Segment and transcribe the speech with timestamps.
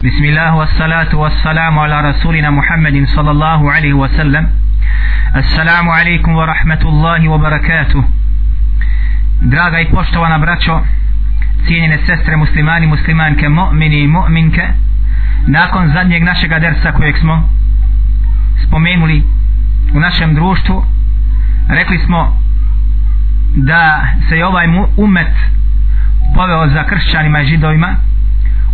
[0.00, 4.49] بسم الله والصلاة والسلام على رسولنا محمد صلى الله عليه وسلم
[5.35, 8.03] السلام عليكم ورحمة الله وبركاته
[9.41, 10.81] Draga i poštovana braćo,
[11.65, 14.67] cijenjene sestre muslimani, muslimanke, mu'mini i mu'minke,
[15.47, 17.49] nakon zadnjeg našega dersa kojeg smo
[18.67, 19.23] spomenuli
[19.93, 20.85] u našem društvu,
[21.69, 22.37] rekli smo
[23.55, 24.67] da se je ovaj
[24.97, 25.33] umet
[26.35, 27.95] poveo za kršćanima i židovima,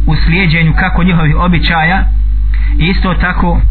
[0.07, 2.05] u slijedjenju kako njihovih običaja
[2.79, 3.61] i isto tako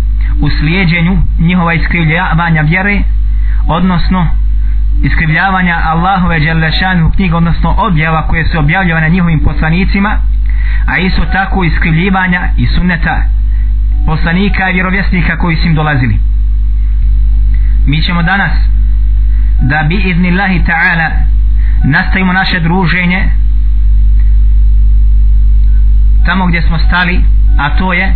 [0.40, 3.02] u slijedjenju njihova iskrivljavanja vjere
[3.66, 4.26] odnosno
[5.02, 10.18] iskrivljavanja Allahove Đelešanu knjiga odnosno objava koje su objavljivane njihovim poslanicima
[10.86, 13.22] a isto tako iskrivljivanja i sunneta
[14.06, 16.18] poslanika i vjerovjesnika koji su im dolazili.
[17.86, 18.52] Mi ćemo danas
[19.60, 21.10] da bi idnillahi ta'ala
[21.84, 23.28] nastavimo naše druženje
[26.26, 27.24] tamo gdje smo stali
[27.58, 28.14] a to je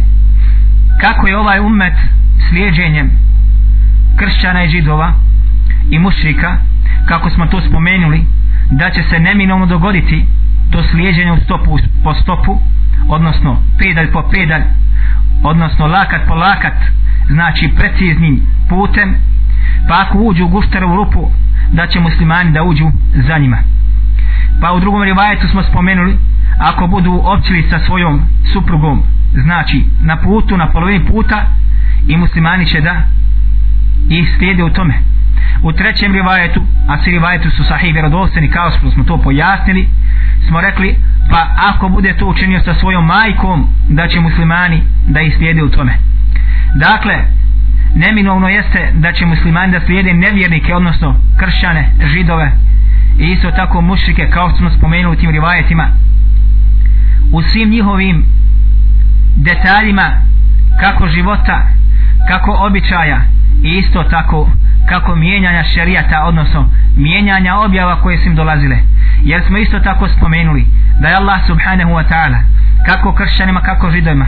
[1.01, 1.95] kako je ovaj umet
[2.49, 3.11] slijedženjem
[4.17, 5.13] kršćana i židova
[5.91, 6.57] i mušrika
[7.09, 8.25] kako smo to spomenuli
[8.71, 10.27] da će se neminovno dogoditi
[10.71, 12.61] to slijedženje u stopu po stopu
[13.09, 14.63] odnosno pedalj po pedalj
[15.43, 16.75] odnosno lakat po lakat
[17.27, 19.17] znači preciznim putem
[19.89, 21.31] pa ako uđu u gušterovu rupu
[21.73, 22.91] da će muslimani da uđu
[23.29, 23.59] za njima.
[24.61, 26.19] Pa u drugom rivajetu smo spomenuli
[26.61, 28.23] ako budu općili sa svojom
[28.53, 31.47] suprugom znači na putu, na polovini puta
[32.09, 32.95] i muslimani će da
[34.09, 34.95] ih slijede u tome.
[35.63, 39.89] U trećem rivajetu a svi rivajetu su sahih vjerodostani kao što smo to pojasnili
[40.49, 40.97] smo rekli
[41.31, 45.71] pa ako bude to učinio sa svojom majkom da će muslimani da ih slijede u
[45.71, 45.93] tome.
[46.75, 47.15] Dakle
[47.95, 52.53] neminovno jeste da će muslimani da slijede nevjernike odnosno kršćane, židove
[53.19, 55.89] i isto tako mušike kao što smo spomenuli u tim rivajetima
[57.33, 58.27] u svim njihovim
[59.37, 60.11] detaljima
[60.81, 61.67] kako života
[62.29, 63.21] kako običaja
[63.63, 64.49] i isto tako
[64.89, 68.77] kako mijenjanja šerijata odnosno mijenjanja objava koje su im dolazile.
[69.23, 70.67] Jer smo isto tako spomenuli
[71.01, 72.39] da je Allah subhanahu wa ta'ala
[72.87, 74.27] kako kršćanima kako židovima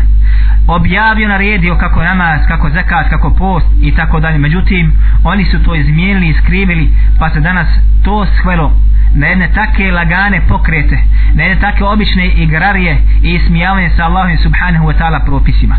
[0.67, 4.39] objavio naredio kako namaz, kako zakat, kako post i tako dalje.
[4.39, 4.93] Međutim,
[5.25, 7.69] oni su to izmijenili i skrivili, pa se danas
[8.05, 8.73] to shvelo
[9.15, 10.99] na jedne take lagane pokrete,
[11.35, 15.77] na jedne take obične igrarije i ismijavanje sa Allahom subhanahu wa ta'ala propisima.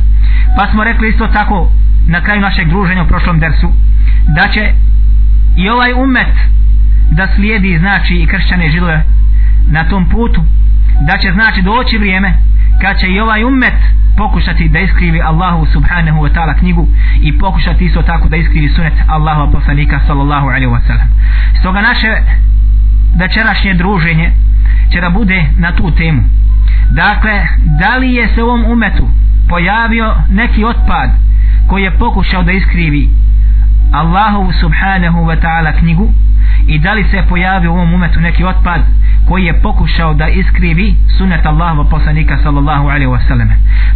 [0.58, 1.72] Pa smo rekli isto tako
[2.08, 3.74] na kraju našeg druženja u prošlom dersu,
[4.28, 4.72] da će
[5.58, 6.36] i ovaj umet
[7.12, 9.04] da slijedi znači i kršćane židove
[9.68, 10.44] na tom putu,
[11.08, 12.34] da će znači doći vrijeme
[12.84, 13.74] kad će i ovaj ummet
[14.18, 16.88] pokušati da iskrivi Allahu subhanahu wa ta'ala knjigu
[17.22, 21.08] i pokušati isto tako da iskrivi sunet Allahu poslanika sallallahu alaihi wa sallam.
[21.60, 22.08] Stoga naše
[23.16, 24.32] večerašnje druženje
[24.92, 26.24] će da bude na tu temu.
[26.92, 27.48] Dakle,
[27.80, 29.10] da li je se u ovom umetu
[29.50, 31.10] pojavio neki otpad
[31.68, 33.10] koji je pokušao da iskrivi
[33.92, 36.14] Allahu subhanahu wa ta'ala knjigu
[36.68, 38.82] i da li se pojavio u ovom umetu neki otpad
[39.28, 43.50] koji je pokušao da iskrivi sunet Allahova poslanika sallallahu alaihi wasallam?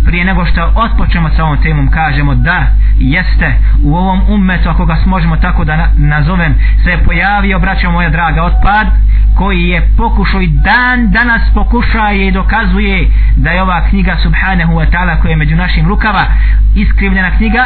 [0.05, 2.67] Prije nego što otpočemo sa ovom temom kažemo da
[2.99, 8.09] jeste u ovom umetu ako ga možemo tako da nazovem se je pojavio braćo moja
[8.09, 8.87] draga otpad
[9.35, 14.91] koji je pokušao i dan danas pokušaje i dokazuje da je ova knjiga subhanahu wa
[14.91, 16.25] ta'ala koja je među našim rukava
[16.75, 17.65] iskrivljena knjiga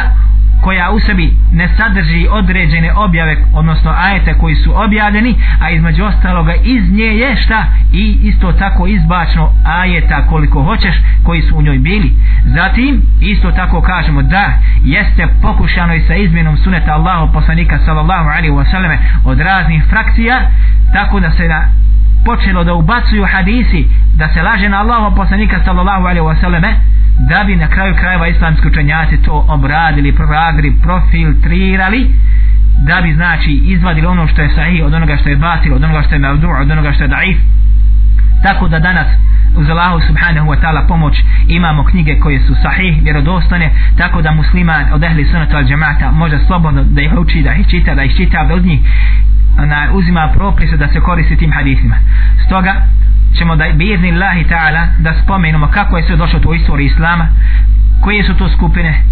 [0.62, 6.54] koja u sebi ne sadrži određene objave odnosno ajete koji su objavljeni a između ostaloga
[6.54, 7.66] iz nje je šta?
[7.92, 12.12] I isto tako izbačno ajeta koliko hoćeš koji su u njoj bili.
[12.44, 14.52] Zatim isto tako kažemo da
[14.84, 20.50] jeste pokušano i sa izmjenom suneta Allahu poslanika sallallahu alaihi wasallam od raznih frakcija
[20.92, 21.68] tako da se na
[22.24, 26.74] počelo da ubacuju hadisi da se laže na Allahu poslanika sallallahu alaihi selleme
[27.28, 32.10] da bi na kraju krajeva islamski učenjaci to obradili, proradili, profiltrirali
[32.86, 36.02] da bi znači izvadili ono što je sahih od onoga što je batil, od onoga
[36.02, 37.36] što je mevdu, od onoga što je daif
[38.42, 39.06] tako da danas
[39.56, 41.14] uz Allahu subhanahu wa ta'ala pomoć
[41.48, 46.38] imamo knjige koje su sahih, vjerodostane tako da musliman od ehli sunata al džemata može
[46.46, 48.80] slobodno da ih uči, da ih čita, da ih čita da od njih
[49.56, 51.96] na, uzima propise da se koristi tim hadisima
[52.46, 52.74] stoga
[53.38, 57.28] ćemo da bizni Allahi ta'ala da spomenemo kako je sve došlo u istoriji Islama
[58.00, 59.02] koje su to skupine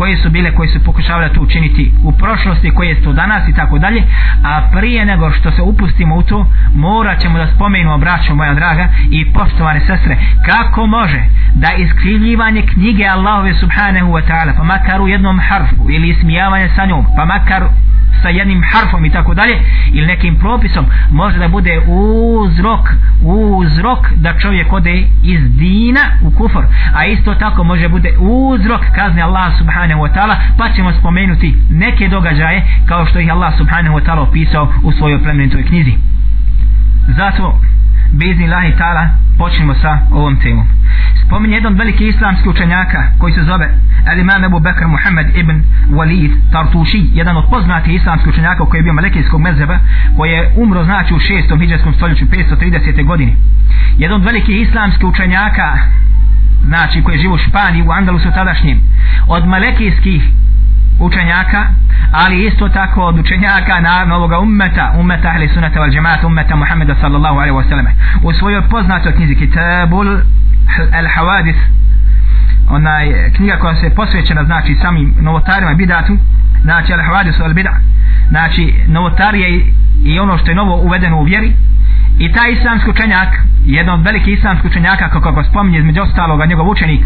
[0.00, 3.54] koje su bile koje su pokušavali to učiniti u prošlosti koje su to danas i
[3.54, 4.02] tako dalje.
[4.44, 8.88] A prije nego što se upustimo u to morat ćemo da spomenemo braćo moja draga
[9.10, 10.16] i poštovane sestre
[10.46, 11.20] kako može
[11.54, 16.86] da iskrivljivanje knjige Allahove subhanahu wa ta'ala pa makar u jednom harfu ili ismijavanje sa
[16.86, 17.62] njom pa makar
[18.22, 19.58] sa jednim harfom i tako dalje
[19.92, 22.88] ili nekim propisom može da bude uzrok
[23.22, 26.64] uzrok da čovjek ode iz dina u kufor
[26.94, 32.08] a isto tako može bude uzrok kazne Allah subhanahu wa ta'ala pa ćemo spomenuti neke
[32.08, 35.92] događaje kao što ih Allah subhanahu wa ta'ala opisao u svojoj plemenitoj knjizi.
[37.08, 37.60] Zato
[38.12, 39.08] bizni lahi tala
[39.38, 40.66] počnemo sa ovom temom
[41.26, 43.74] spominje jedan veliki islamski učenjaka koji se zove
[44.06, 48.92] Al-Imam Abu Bakr Muhammad ibn Walid Tartuši jedan od poznatih islamskih učenjaka koji je bio
[48.92, 49.78] malekijskog mezheba
[50.16, 51.58] koji je umro znači u 6.
[51.58, 53.06] hijđarskom stoljeću 530.
[53.06, 53.36] godini
[53.98, 55.78] jedan od velikih islamskih učenjaka
[56.64, 58.80] znači koji je živo u Španiji u Andalusu tadašnjim
[59.26, 60.22] od malekijskih
[61.00, 61.66] učenjaka
[62.12, 66.94] ali isto tako od učenjaka na ovoga ummeta ummeta ahli sunata wal jamaata ummeta Muhammeda
[67.00, 67.86] sallallahu alaihi wa sallam.
[68.22, 70.06] U svojoj poznatoj knjizi Kitabul
[70.92, 71.56] al-Hawadis
[72.68, 76.16] onaj knjiga koja se posvećena znači samim novotarima bidatu
[76.62, 77.74] znači al-Hawadis al-Bida
[78.28, 79.72] znači novotarije
[80.04, 81.52] i ono što je novo uvedeno u vjeri.
[82.18, 83.28] I taj islamski učenjak
[83.64, 87.00] jedan od velikih islamskih učenjaka kako ga spominje između ostaloga njegov učenik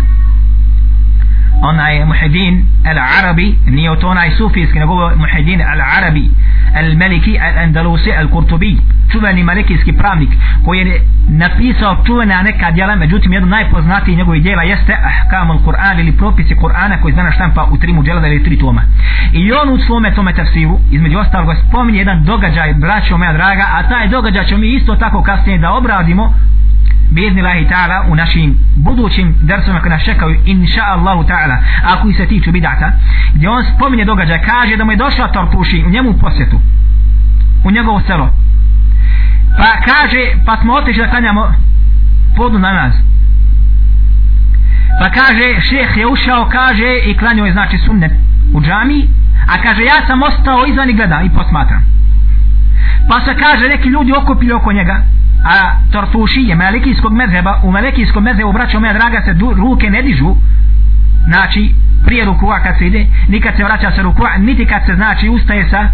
[1.62, 6.30] onaj muhedin al-Arabi nije to onaj sufijski nego muhedin al-Arabi
[6.74, 8.76] El Meliki, El Andalusi, El Kurtubi,
[9.12, 10.30] čuveni malikijski pravnik
[10.64, 16.12] koji je napisao čuvena neka djela međutim jedno najpoznatiji njegovih djela jeste Ahkamul Kur'an ili
[16.12, 18.82] propisi Kur'ana koji znana štampa u tri muđela ili tri toma.
[19.32, 23.88] I on u svome tome tafsiru između ostalog spominje jedan događaj braćo moja draga a
[23.88, 26.34] taj događaj ćemo mi isto tako kasnije da obradimo
[27.10, 31.56] bijedni lahi ta'ala u našim budućim dersovima koji nas čekaju inša Allahu ta'ala.
[31.84, 32.92] A koji se tiču bidata
[33.34, 36.60] gdje on spominje događaj kaže da mu je došla Torpuši u njemu u posjetu
[37.64, 38.30] u njegovo selo.
[39.58, 41.54] Pa kaže pa smo otišli da klanjamo
[42.36, 42.94] podu na nas.
[45.00, 48.12] Pa kaže šeh je ušao kaže i klanjao je znači sunnet
[48.52, 49.08] u džami
[49.48, 51.82] a kaže ja sam ostao izvan i gledam i posmatram.
[53.08, 55.02] Pa se kaže neki ljudi okupili oko njega
[55.44, 60.02] a torfuši je malikijskog mezheba u malikijskom mezhebu braćo moja draga se du, ruke ne
[60.02, 60.34] dižu.
[61.28, 61.74] Znači
[62.04, 65.68] prije rukua kad se ide nikad se vraća sa rukua niti kad se znači ustaje
[65.70, 65.88] sa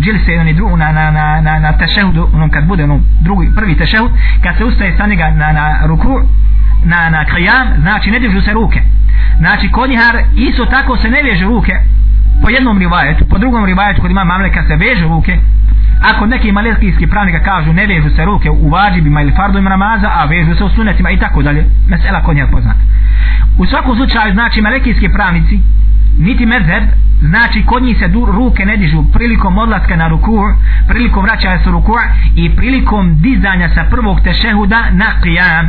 [0.00, 3.76] džilse oni drugu na, na, na, na, na tešehudu onom kad bude onom drugi prvi
[3.76, 4.10] tešehud
[4.42, 6.20] kad se ustaje sa njega na, na ruku
[6.84, 8.80] na, na krijam znači ne dižu se ruke.
[9.38, 11.72] Znači konjihar isto tako se ne veže ruke.
[12.42, 15.38] Po jednom rivajetu po drugom rivajetu kod ima mamleka se veže ruke
[16.10, 20.24] ako neki malekijski pravnika kažu ne vežu se ruke u vađibima ili fardovima namaza a
[20.24, 22.76] vežu se u sunetima i tako dalje mesela kod njega poznat.
[23.58, 25.60] U svakom slučaju znači malekijski pravnici
[26.18, 26.82] niti mezheb
[27.20, 30.38] znači kod njih se ruke ne dižu prilikom odlaska na ruku
[30.88, 31.92] prilikom vraćanja sa ruku
[32.36, 35.68] i prilikom dizanja sa prvog tešehuda na qiyam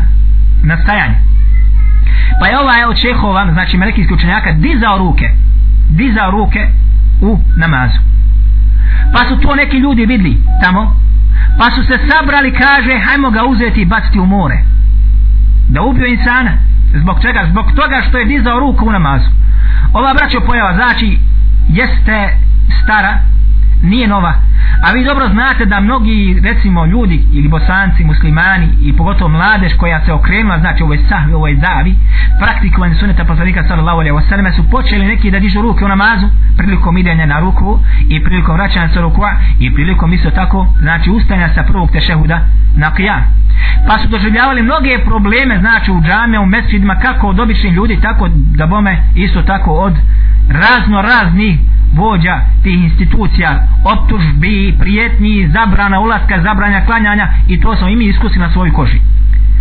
[0.63, 1.15] na stajanje.
[2.39, 5.29] Pa je ovaj od šehova znači malekijski učenjaka dizao ruke
[5.89, 6.67] dizao ruke
[7.21, 7.99] u namazu
[9.13, 10.95] pa su to neki ljudi vidli tamo.
[11.59, 14.57] Pa su se sabrali kaže hajmo ga uzeti i baciti u more.
[15.69, 16.51] Da ubio insana.
[16.93, 17.45] Zbog čega?
[17.49, 19.29] zbog toga što je dizao ruku u namazu.
[19.93, 21.19] Ova braćo pojava znači
[21.69, 22.37] jeste
[22.83, 23.17] stara
[23.83, 24.33] nije nova.
[24.83, 30.05] A vi dobro znate da mnogi recimo ljudi ili bosanci, muslimani i pogotovo mladež koja
[30.05, 31.95] se okrenula znači ovoj sahvi, ovoj davi,
[32.39, 36.27] praktikovanje suneta poslanika sallallahu alaihi wasallam su počeli neki da dižu ruke u namazu
[36.57, 41.49] prilikom idenja na ruku i prilikom vraćanja sa rukua i prilikom isto tako znači ustanja
[41.55, 42.39] sa prvog tešehuda
[42.75, 43.21] na qiyam.
[43.87, 48.29] Pa su doživljavali mnoge probleme znači u džame, u mesvidima kako od običnih ljudi tako
[48.33, 49.93] da bome isto tako od
[50.49, 51.59] razno raznih
[51.93, 58.39] vođa tih institucija optužbi, prijetnji, zabrana ulaska, zabranja klanjanja i to smo i mi iskusili
[58.39, 58.99] na svojoj koži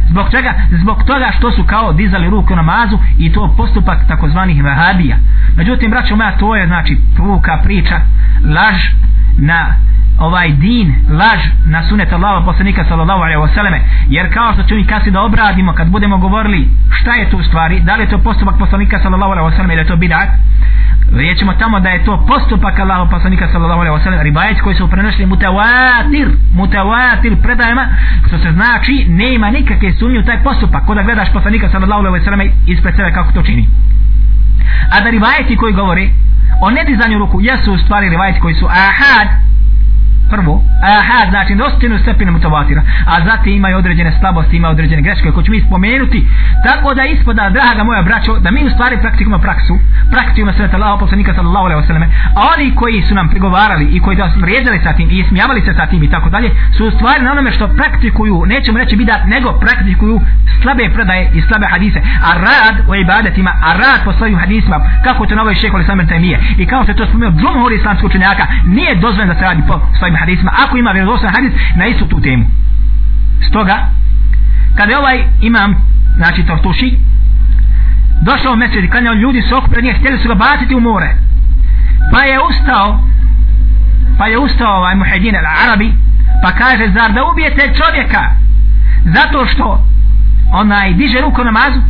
[0.09, 0.55] zbog čega?
[0.71, 5.17] zbog toga što su kao dizali ruku na mazu i to postupak takozvanih vahabija
[5.57, 8.01] međutim braćo moja to je znači puka priča
[8.45, 8.77] laž
[9.39, 9.75] na
[10.19, 14.81] ovaj din laž na sunet Allaha poslanika sallallahu alejhi ve selleme jer kao što ćemo
[14.81, 18.11] i kasnije da obradimo kad budemo govorili šta je to u stvari da li je
[18.11, 20.29] to postupak poslanika sallallahu alejhi ve selleme ili je to bid'at
[21.13, 24.91] vidjet tamo da je to postupak Allahu poslanika sallallahu alejhi ve sellem ribajet koji su
[24.91, 27.89] prenesli mutawatir mutawatir predajama
[28.27, 30.87] što se znači nema nikakve sumnje u taj postupak.
[30.87, 33.69] Kada gledaš poslanika sallallahu alejhi ve selleme ispred sebe kako to čini.
[34.93, 36.11] A da rivajeti koji govori
[36.63, 39.29] o nedizanju ruku jesu u stvari rivajeti koji su ahad
[40.31, 45.45] prvo aha znači dostinu stepine mutavatira a zatim imaju određene slabosti ima određene greške koje
[45.45, 46.29] ću mi spomenuti.
[46.67, 49.75] Tako da ispada draga moja braćo da mi u stvari praktikujemo praksu
[50.13, 54.01] praktikujemo sve Allah poslanika sallallahu alejhi ve selleme a oni koji su nam prigovarali i
[54.01, 56.87] koji da su vrijeđali sa tim i smijavali se sa tim i tako dalje su
[56.87, 60.21] u stvari na onome što praktikuju nećemo reći bidat nego praktikuju
[60.63, 62.01] slabe predaje i slabe hadise.
[62.29, 66.39] A rad u ibadetima a rad po svojim hadisima kako to novoj šehol islam nije
[66.59, 70.12] i kao se to spomenuo drugom islamskog učenjaka nije dozvoljeno da se radi po svojim
[70.17, 72.45] hadisima ako ima vjerodostan hadis na istu tu temu.
[73.49, 73.87] Stoga
[74.77, 75.75] kada je ovaj imam
[76.17, 76.99] znači Tortuši
[78.23, 81.15] došao u mesec i klanjao ljudi su okupili nije htjeli su ga baciti u more.
[82.13, 82.99] Pa je ustao
[84.19, 85.93] pa je ustao ovaj muhedin al arabi
[86.43, 88.23] pa kaže zar da ubijete čovjeka
[89.05, 89.87] zato što
[90.53, 91.81] onaj diže ruku namazu?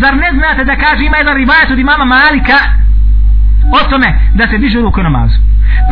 [0.00, 2.58] Zar ne znate da kaže ima jedan ribajac od imama Malika
[3.70, 5.38] o tome da se diže ruku namazu.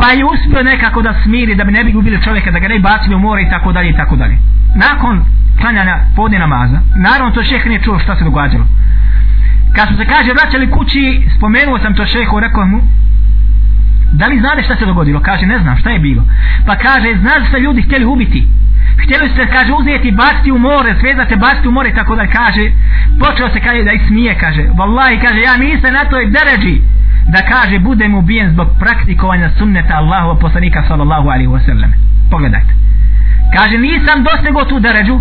[0.01, 2.79] Pa je uspio nekako da smiri da bi ne bi ubili čovjeka da ga ne
[2.79, 4.37] bacili u more i tako dalje i tako dalje.
[4.75, 5.25] Nakon
[5.61, 8.65] klanjanja podne namaza naravno to šeh nije čuo šta se događalo.
[9.75, 12.81] Kad su se kaže vraćali kući spomenuo sam to šehu rekao mu
[14.11, 15.19] da li znate šta se dogodilo?
[15.19, 16.23] Kaže ne znam šta je bilo?
[16.65, 18.47] Pa kaže znaš šta ljudi htjeli ubiti?
[19.03, 22.71] Htjeli su kaže uzeti baciti u more svezate baciti u more tako da kaže
[23.19, 26.81] počeo se kaže da ih smije kaže vallahi kaže ja nisam na toj deređi
[27.33, 31.91] da kaže budem ubijen zbog praktikovanja sunneta Allahu poslanika sallallahu alaihi wasallam.
[32.31, 32.73] Pogledajte.
[33.55, 35.19] Kaže nisam dostego tu deređu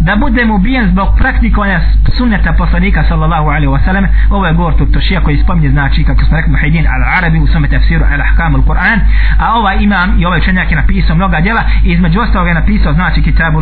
[0.00, 1.80] da budem ubijen zbog praktikovanja
[2.16, 4.06] sunneta poslanika sallallahu alaihi wasallam.
[4.30, 7.46] Ovo je govor tog tošija koji spominje znači kako smo rekli muhajdin al arabi u
[7.46, 8.98] svome tefsiru al ahkamu al-Quran
[9.38, 12.92] a ovaj imam i ovaj čenjak je napisao mnoga djela i između ostalog je napisao
[12.92, 13.58] znači kitabu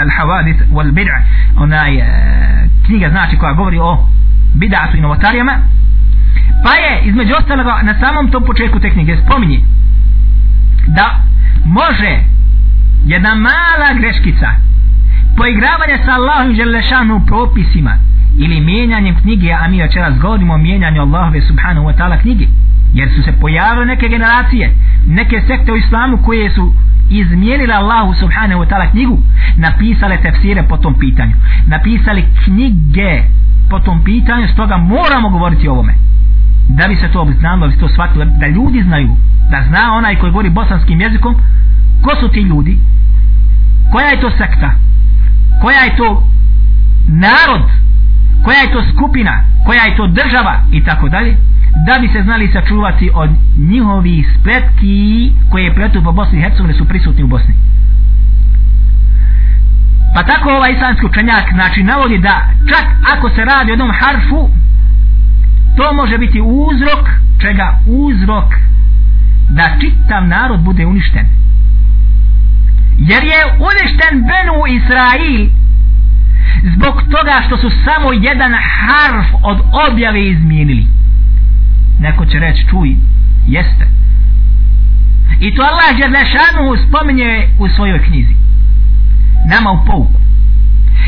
[0.00, 1.18] al havadith wal bid'a
[1.56, 2.06] onaj e,
[2.86, 4.06] knjiga znači koja govori o
[4.54, 5.52] bid'atu i novotarijama
[6.64, 9.60] pa je između ostalog na samom tom početku tehnike spominje
[10.86, 11.22] da
[11.64, 12.18] može
[13.04, 14.48] jedna mala greškica
[15.36, 17.94] poigravanje sa Allahom želešanu propisima
[18.38, 22.46] ili mijenjanjem knjige a mi večeras govorimo o mijenjanju Allahove subhanahu wa ta'ala knjige
[22.94, 24.74] jer su se pojavile neke generacije
[25.06, 26.74] neke sekte u islamu koje su
[27.10, 29.18] izmijenile Allahu subhanahu wa ta'ala knjigu
[29.56, 31.32] napisale tefsire po tom pitanju
[31.66, 33.22] napisali knjige
[33.70, 35.94] po tom pitanju stoga moramo govoriti o ovome
[36.68, 38.24] da bi se to obznalo, da bi se to shvatilo?
[38.24, 39.16] Da ljudi znaju
[39.50, 41.36] da zna onaj koji govori bosanskim jezikom
[42.02, 42.78] ko su ti ljudi
[43.92, 44.70] koja je to sekta
[45.60, 46.28] koja je to
[47.08, 47.70] narod
[48.44, 51.36] koja je to skupina koja je to država i tako dalje
[51.86, 56.78] da bi se znali sačuvati od njihovih spletki koje je pretu po Bosni i Hercegovini
[56.78, 57.54] su prisutni u Bosni.
[60.14, 62.86] Pa tako ovaj islamski učenjak znači navodi da čak
[63.16, 64.50] ako se radi o jednom harfu
[65.76, 67.08] to može biti uzrok
[67.40, 67.78] čega?
[67.86, 68.54] Uzrok
[69.48, 71.26] da čitav narod bude uništen.
[72.98, 75.48] Jer je uništen Benu Israil
[76.74, 79.58] zbog toga što su samo jedan harf od
[79.90, 80.86] objave izmijenili.
[82.00, 82.96] Neko će reći čuj
[83.46, 83.86] jeste.
[85.40, 88.34] I to Allah Đerlešanu spominje u svojoj knjizi
[89.46, 90.20] nama u pouku.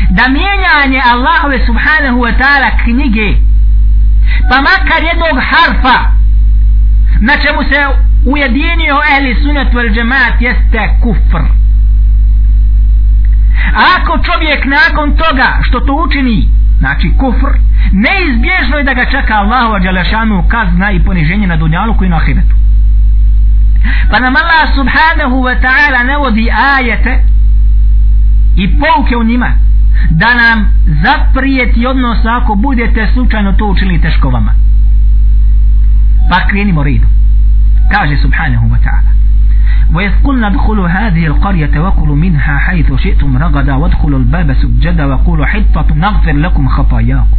[0.09, 3.37] Da mijenjanje Allahove subhanahu wa ta'ala knjige
[4.49, 5.97] pa makar jednog harfa
[7.19, 7.79] na čemu se
[8.25, 11.43] ujedinio ehli sunet vel džemat jeste kufr.
[13.95, 16.49] Ako čovjek nakon toga što to učini
[16.79, 17.53] znači kufr
[17.91, 22.55] neizbježno je da ga čeka Allahu dželešanu kazna i poniženje na dunjalu koji na ahiretu.
[24.11, 27.23] Pa nam Allah subhanahu wa ta'ala ne vodi ajete
[28.55, 29.51] i pouke u njima
[30.10, 30.68] da nam
[31.02, 34.52] zaprijeti odnos ako budete slučajno to učili teško vama
[36.30, 37.06] pa krenimo redu
[37.92, 39.18] kaže subhanahu wa ta'ala
[39.94, 45.94] وإذ قلنا ادخلوا هذه القرية وكلوا منها حيث شئتم رغدا وادخلوا الباب سجدا وقولوا حطة
[45.94, 47.38] نغفر لكم خطاياكم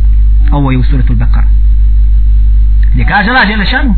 [0.51, 1.47] ovo je u suratu al-Baqara
[2.93, 3.95] gdje kaže Allah žele šanu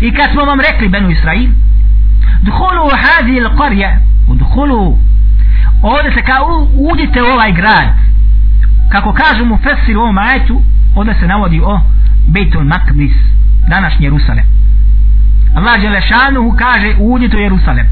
[0.00, 1.50] i kad smo vam rekli Benu Israil
[2.42, 3.90] dhulu hadi il-qarja
[4.28, 4.98] udhulu
[5.91, 7.89] ovdje se kao uđite u ovaj grad.
[8.91, 10.61] Kako kažu mu Fesir u ovom ajetu
[10.95, 11.79] ovdje se navodi o
[12.27, 13.15] Bejtul Makbis
[13.67, 14.45] današnji Jerusalem.
[15.55, 17.87] Allah Đelešanuhu kaže uđite u Jerusalem.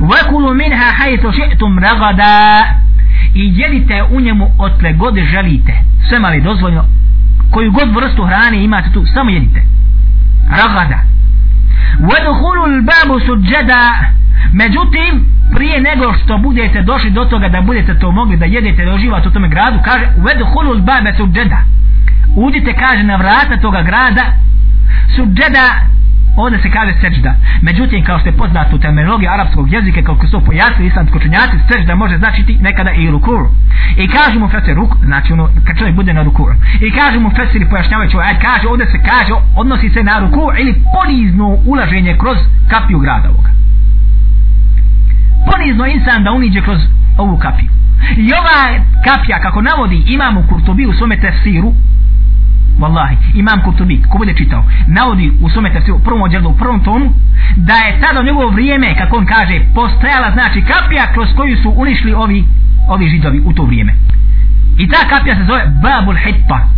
[0.00, 2.64] Vakulu minha hajto ši'tum ragada
[3.34, 5.72] i jedite u njemu otle god želite.
[6.08, 6.84] Sve mali dozvoljno
[7.50, 9.62] koju god vrstu hrane imate tu samo jedite.
[10.50, 10.98] Ragada.
[12.00, 13.90] Wadhulu الْبَابُ سُجَّدَا.
[14.52, 18.94] Međutim, prije nego što budete došli do toga da budete to mogli da jedete da
[18.94, 21.56] uživate u tome gradu, kaže Wadhulu الْبَابَ سُجَّدَا.
[21.56, 21.74] Suđada
[22.36, 24.22] Uđite, kaže, na vrata toga grada.
[25.16, 25.66] Suđeda
[26.36, 27.34] ovdje se kaže seđda.
[27.62, 31.56] Međutim kao što je poznato u terminologiji arapskog jezika kako su to pojasnili islamsko činjaci
[31.68, 33.40] seđda može značiti nekada i rukur
[33.96, 37.30] i kažu mu fesir ruk znači ono kad čovjek bude na rukur i kažu mu
[37.30, 41.46] fesir i pojašnjavajući ovaj aj kaže ovdje se kaže odnosi se na rukur ili ponizno
[41.66, 42.38] ulaženje kroz
[42.70, 43.50] kapiju grada ovoga.
[45.50, 46.78] Ponizno insan da uniđe kroz
[47.18, 47.70] ovu kapiju.
[48.16, 51.72] I ova kapija kako navodi imam u Kurtobi u svome tefsiru
[52.78, 57.12] Wallahi, imam Kutubi, ko bude čitao, navodi u svome tefsiru, prvom odjelu, u prvom tomu,
[57.56, 61.72] da je tada u njegovo vrijeme, kako on kaže, postojala znači kapija kroz koju su
[61.76, 62.44] unišli ovi,
[62.88, 63.92] ovi židovi u to vrijeme.
[64.78, 66.68] I ta kapija se zove Babul Hitta,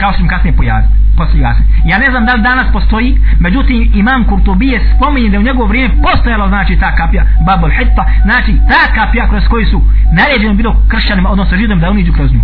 [0.00, 1.54] kao što im kasnije pojaviti poslije.
[1.84, 5.94] Ja ne znam da li danas postoji, međutim imam Kurtubije spominje da u njegovo vrijeme
[6.02, 9.82] postojala znači ta kapija Babul Hitta, znači ta kapija kroz koju su
[10.18, 12.40] naređeno bilo kršćanima, odnosno židom da uniđu kroz nju.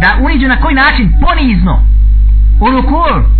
[0.00, 1.12] Da uniđu na koji način?
[1.20, 1.84] Ponizno.
[2.60, 3.38] Ono U rukur.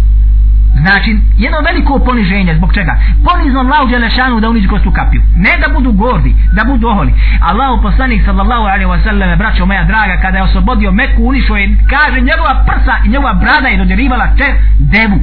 [0.80, 2.98] Znači, jedno veliko poniženje, zbog čega?
[3.24, 5.22] Ponizno Allah Đelešanu da uniđu kostu kapiju.
[5.36, 7.14] Ne da budu gordi, da budu oholi.
[7.40, 12.20] Allah poslanik sallallahu alaihi wasallam braćo moja draga, kada je oslobodio Meku, unišao je, kaže,
[12.20, 14.46] njegova prsa i njegova brada je dodirivala te
[14.78, 15.18] devu.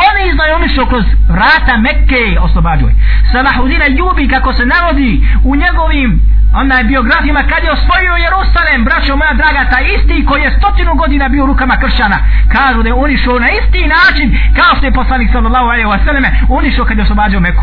[0.00, 2.94] Ponizno je unišao kroz vrata Mekke oslobađuje.
[3.32, 6.20] Salahudina ljubi kako se navodi u njegovim
[6.54, 11.28] onaj biografima kad je osvojio Jerusalem, braćo moja draga, ta isti koji je stotinu godina
[11.28, 12.18] bio u rukama kršćana,
[12.52, 16.24] kažu da je unišao na isti način kao što je poslanik sallallahu alaihi wa sallam
[16.48, 17.62] unišao kad je oslobađao Meku.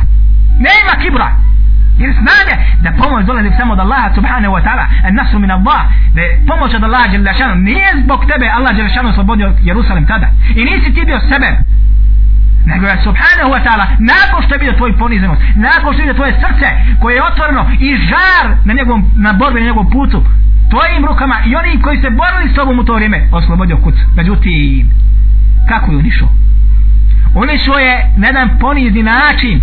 [0.60, 1.55] Nema kibra.
[1.98, 5.82] Jer znanje da pomoć dolazi samo od Allaha subhanahu wa ta'ala, en nasru min Allah,
[6.16, 10.28] da pomoć od Allaha Đelešanu, nije zbog tebe Allah Đelešanu oslobodio Jerusalem tada.
[10.56, 11.50] I nisi ti bio sebe,
[12.66, 16.34] nego je subhanahu wa ta'ala nakon što je bio tvoj ponizenost nakon što je tvoje
[16.34, 16.68] srce
[17.02, 20.24] koje je otvoreno i žar na njegovom na borbi na njegovom putu
[20.70, 23.96] tvojim rukama i oni koji se borili s tobom u to vrijeme oslobodio kuc.
[24.16, 24.90] Međutim
[25.70, 26.30] kako je unišao
[27.36, 29.62] unišao je na jedan ponizni način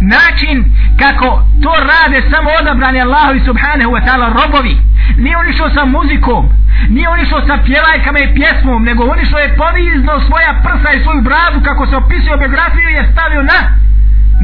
[0.00, 0.56] način
[0.98, 4.76] kako to rade samo odabrani Allahovi subhanahu wa ta'ala robovi.
[5.16, 6.48] Nije on išao sa muzikom
[6.88, 11.02] nije on išao sa pjevajkama i pjesmom nego on išao je povizno svoja prsa i
[11.02, 13.58] svoju bradu kako se opisuje biografiju je stavio na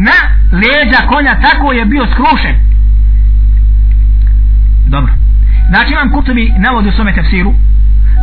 [0.06, 0.18] na
[0.52, 1.34] leđa konja.
[1.46, 2.56] Tako je bio skrušen.
[4.86, 5.12] Dobro.
[5.68, 7.54] Znači imam kutubi navodi u svome tefsiru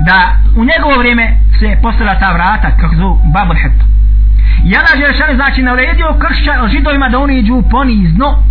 [0.06, 3.86] da u njegovo vrijeme se postavila ta vrata kako zove Babel Hetto
[4.66, 8.44] i Allah Želešanu znači naredio kršća židovima da oni iđu ponizno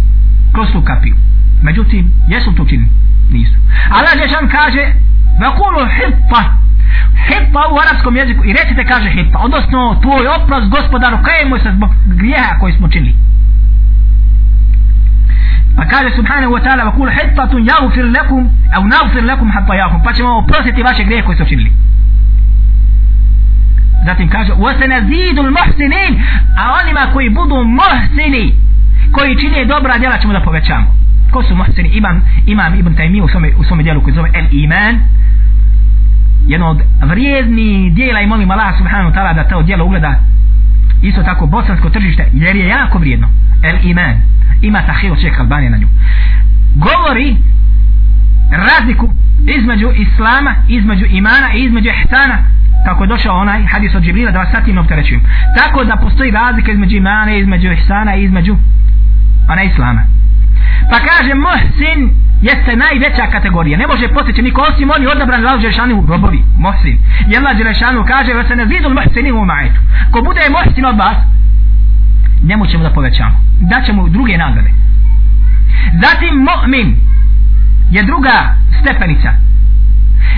[0.53, 1.17] kroz tu kapiju?
[1.63, 2.89] Međutim jesu to čini
[3.31, 3.57] nisu.
[3.91, 4.93] Allah Želešan kaže
[5.41, 6.61] vakulu hitta
[7.29, 8.45] hitta u arabskom jeziku.
[8.45, 13.15] I recite kaže hitta odnosno tvoj oprost gospodaru kajemo se zbog grijeha koji smo činili.
[15.77, 18.43] Pa kaže subhanahu wa ta'ala vakul hittatun yaghfir lakum
[18.77, 21.73] Au naghfir lakum hatta yakum pa ćemo oprostiti vaše grijehe koje ste učinili
[24.11, 26.13] zatim kaže wasanazidul muhsinin
[26.61, 28.45] a onima koji budu muhsini
[29.13, 30.87] koji čine dobra djela ćemo da povećamo.
[31.33, 31.89] Ko su muhsini?
[31.89, 35.01] Imam, imam ibn Taymi u svome, u svome djelu koji zove el iman
[36.47, 40.15] jedno od vrijedni djela i molim Allah subhanahu ta'ala da to djelo ugleda
[41.03, 43.29] isto tako bosansko tržište jer je jako vrijedno.
[43.63, 44.15] El iman
[44.63, 45.89] ima tahil od šeha Albanije na nju.
[46.75, 47.37] Govori
[48.51, 49.11] razliku
[49.59, 52.39] između islama između imana i između ihsana
[52.85, 55.23] kako je došao onaj hadis od Džibrila da vas sad tim opterećujem.
[55.57, 58.57] Tako da postoji razlika između imana između ihsana i između
[59.49, 60.03] ona islama.
[60.91, 62.11] Pa kaže muhsin
[62.43, 63.79] jeste najveća kategorija.
[63.79, 66.99] Ne može postići niko osim oni odabran Allah Đelešanu robovi muhsin
[67.31, 70.97] i Allah Đelešanu kaže da se ne zidu muhsini u majetu ko bude muhsin od
[70.97, 71.17] vas
[72.43, 73.41] njemu ćemo da povećamo.
[73.61, 74.71] Daćemo druge nagrade.
[76.03, 76.95] Zatim mu'min
[77.91, 79.33] je druga stepenica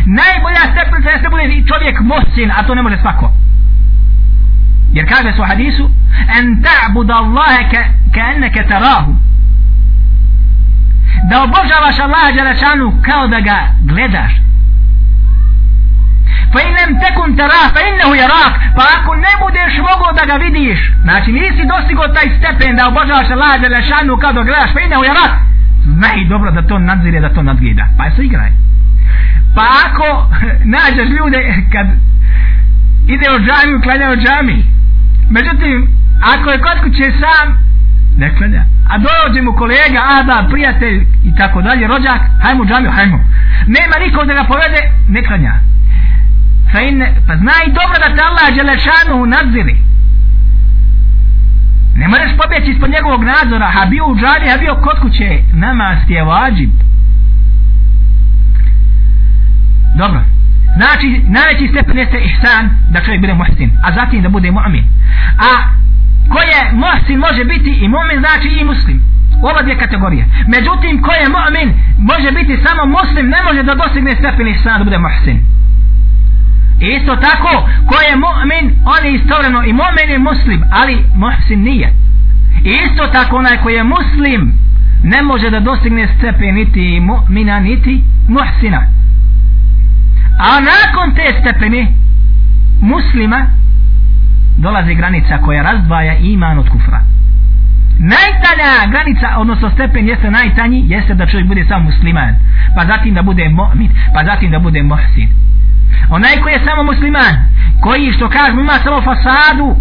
[0.07, 3.33] najbolja stepenica jeste se bude čovjek muhsin a to ne može svako.
[4.93, 5.91] Jer kaže su hadisu
[6.39, 7.83] en ta'bud Allahe ka,
[8.15, 9.13] ka enneke tarahu.
[11.31, 14.33] Da obožavaš Allaha Đelešanu kao da ga gledaš.
[16.53, 20.37] Fa in nem tekun tarah fa innehu jarak pa ako ne budeš mogao da ga
[20.45, 24.81] vidiš znači nisi dostigo taj stepen da obožavaš Allaha Đelešanu kao da ga gledaš fa
[24.81, 25.33] innehu jarak
[25.85, 28.53] znaj dobro da to nadzire da to nadgleda pa se igraj
[29.55, 30.35] pa ako
[30.75, 31.39] nađeš ljude
[31.73, 31.87] kad
[33.07, 34.65] ide u džamiju klanja u džami
[35.31, 35.89] međutim
[36.35, 37.47] ako je kod kuće sam
[38.17, 38.65] ne klanja.
[38.91, 43.19] A dođe mu kolega, ada, prijatelj i tako dalje, rođak, hajmo džamiju, hajmo.
[43.67, 45.55] Nema nikog da ga povede, ne klanja.
[46.73, 49.77] Fa in, pa znaj dobro da te Allah Đelešanu nadziri.
[51.97, 55.99] Ne moraš pobjeći ispod njegovog nadzora, a bio u džami, a bio kod kuće, namaz
[56.07, 56.71] ti je vađib.
[59.99, 60.21] Dobro.
[60.77, 64.85] Znači, najveći stepen jeste ihsan, dakle, da čovjek bude muhsin, a zatim da bude mu'min.
[65.49, 65.51] A
[66.33, 69.03] ko je muhsin može biti i mu'min znači i muslim.
[69.43, 70.25] Ova dvije kategorije.
[70.47, 74.85] Međutim ko je mu'min može biti samo muslim ne može da dostigne stepen ihsan da
[74.85, 75.39] bude muhsin.
[76.81, 81.63] I isto tako ko je mu'min on je istovremeno i mu'min i muslim ali muhsin
[81.63, 81.93] nije.
[82.65, 84.53] I isto tako onaj koji je muslim
[85.03, 88.81] ne može da dostigne stepen niti mu'mina niti muhsina
[90.39, 91.95] a nakon te stepeni
[92.81, 93.47] muslima
[94.57, 97.01] dolazi granica koja razdvaja iman od kufra.
[97.99, 102.35] Najtanja granica odnosno stepen jeste najtanji jeste da čovjek bude samo musliman
[102.77, 105.29] pa zatim da bude mu'min pa zatim da bude muhsin.
[106.11, 107.35] Onaj koji je samo musliman
[107.81, 109.77] koji što kažu ima samo fasadu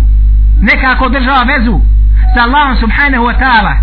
[0.61, 1.81] nekako država vezu
[2.35, 3.75] sa Allahom subhanahu wa ta'ala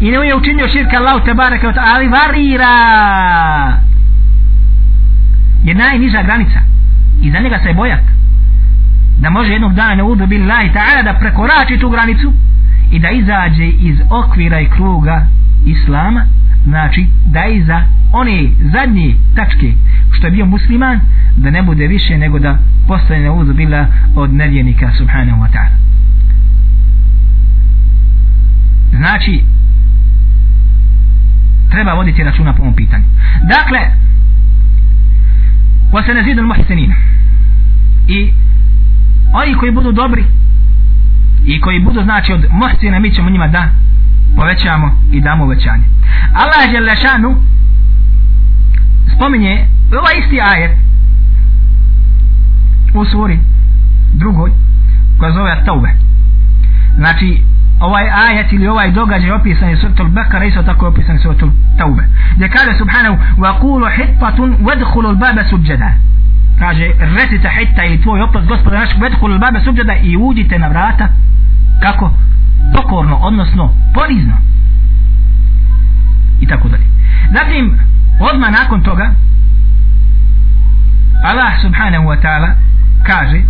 [0.00, 3.89] i ne je učinio širka Allahu te wa ta'ala ali varira
[5.64, 6.60] je najniža granica.
[7.22, 8.04] I za njega se bojat.
[9.18, 12.32] Da može jednog dana ne udu billahi ta'ala da prekorači tu granicu
[12.90, 15.26] i da izađe iz okvira i kruga
[15.66, 16.26] islama
[16.64, 19.72] znači da iza one zadnje tačke
[20.12, 21.00] što je bio musliman
[21.36, 25.76] da ne bude više nego da postane ne udu bila od nevjenika subhanahu wa ta'ala.
[28.96, 29.44] Znači
[31.70, 33.04] treba voditi računa po ovom pitanju.
[33.42, 33.78] Dakle
[35.92, 36.94] wa se muhsinina.
[38.08, 38.32] I
[39.32, 40.24] oni koji budu dobri
[41.44, 43.68] i koji budu znači od muhsina mi ćemo njima da
[44.36, 45.84] povećamo i damo uvećanje.
[46.34, 47.36] Allah je lešanu
[49.16, 49.66] spominje
[50.00, 50.78] ovaj isti ajet
[52.94, 53.38] u suri
[54.14, 54.50] drugoj
[55.18, 55.88] koja zove Taube
[56.96, 57.42] znači
[57.80, 61.50] ovaj ajet ili ovaj događaj opisan je suratul Bekara isto tako je opisan je suratul
[61.78, 62.02] Taube
[62.36, 65.90] gdje kaže subhanahu wa kulu hitpatun vedhulu baba suđeda
[66.58, 71.08] kaže recite hitta ili tvoj oprost gospoda naš vedhulu baba suđeda i uđite na vrata
[71.82, 72.10] kako
[72.74, 74.36] pokorno odnosno ponizno
[76.40, 76.84] i tako dalje
[77.32, 77.78] zatim
[78.20, 79.10] odmah nakon toga
[81.24, 82.69] Allah subhanahu wa ta'ala
[83.09, 83.41] kaže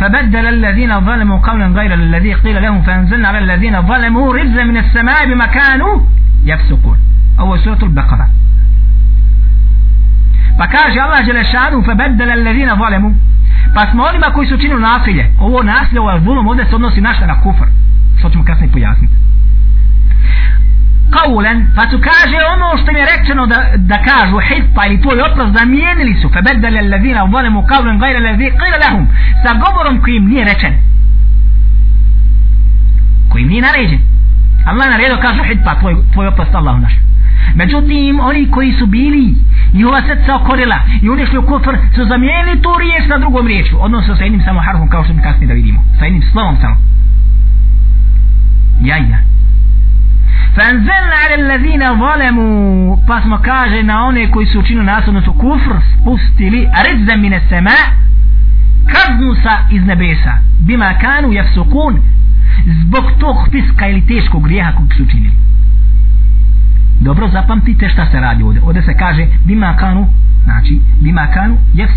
[0.00, 5.26] فبدل الذين ظلموا قولا غير الذي قيل لهم فانزلنا على الذين ظلموا رجزا من السماء
[5.26, 6.00] بما كانوا
[6.44, 6.98] يفسقون
[7.40, 8.28] أو سورة البقرة
[10.58, 13.12] فكاش الله جل شانه فبدل الذين ظلموا
[13.74, 17.00] pa smo onima koji su činili nasilje ovo nasilje, ovo je zulum, ovdje se odnosi
[17.00, 17.64] našta na kufr
[18.18, 19.14] što ćemo kasnije pojasniti
[21.09, 25.21] kaulen, pa su kaže ono što mi je rečeno da, da kažu hitpa ili tvoj
[25.21, 26.29] oprost zamijenili su.
[26.29, 29.07] fe bedele lezina u volemu kaulen gajre lezi qila lahum
[29.43, 30.73] sa govorom koji im nije rečen.
[33.29, 33.99] Koji im nije naređen.
[34.65, 36.93] Allah naredio kažu hitpa tvoj, tvoj oprost Allahu naš.
[37.55, 39.35] Međutim oni koji su bili
[39.73, 43.75] i ova srca okorila i unišli u kufr su zamijenili tu riječ na drugom riječu
[43.79, 45.83] odnosno sa jednim samo harfom kao što mi kasnije da vidimo.
[45.99, 46.75] Sa jednim slovom samo.
[48.81, 49.17] Jajna.
[50.55, 52.95] فانزلنا على الذين ظلموا.
[52.95, 57.85] بس ما كاجي ناوني كوي سوچينو ناسو نسو كفر سبستلي رزا من السماء
[58.87, 60.33] كذنو سا iz nebesa.
[60.59, 62.01] Bima kanu يفسقون
[62.81, 65.33] zbog tog piska ili teškog grijeha kog su učinili.
[67.01, 68.61] Dobro zapamtite šta se radi ovdje.
[68.61, 70.07] Ovdje se kaže bima kanu
[70.43, 71.89] znači bima kanu jef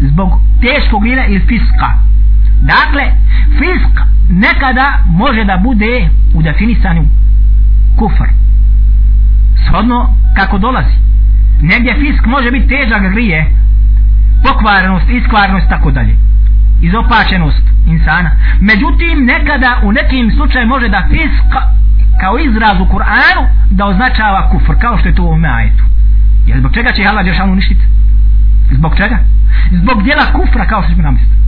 [0.00, 1.90] zbog teškog grijeha ili fiska
[2.60, 3.04] dakle
[3.58, 7.04] fisk nekada može da bude u definisanju
[7.96, 8.28] kufr.
[9.66, 10.96] Shodno kako dolazi.
[11.62, 13.56] Negdje fisk može biti težak grije.
[14.44, 16.16] Pokvarenost, iskvarenost tako dalje.
[16.82, 18.30] Izopačenost insana.
[18.60, 21.50] Međutim nekada u nekim slučaju može da fisk
[22.20, 25.84] kao izraz u Kur'anu da označava kufr kao što je to u ovome ajetu.
[26.46, 27.84] Jer zbog čega će Allah Đeršanu uništiti
[28.70, 29.18] zbog čega?
[29.82, 31.40] Zbog djela kufra kao što ćemo namisliti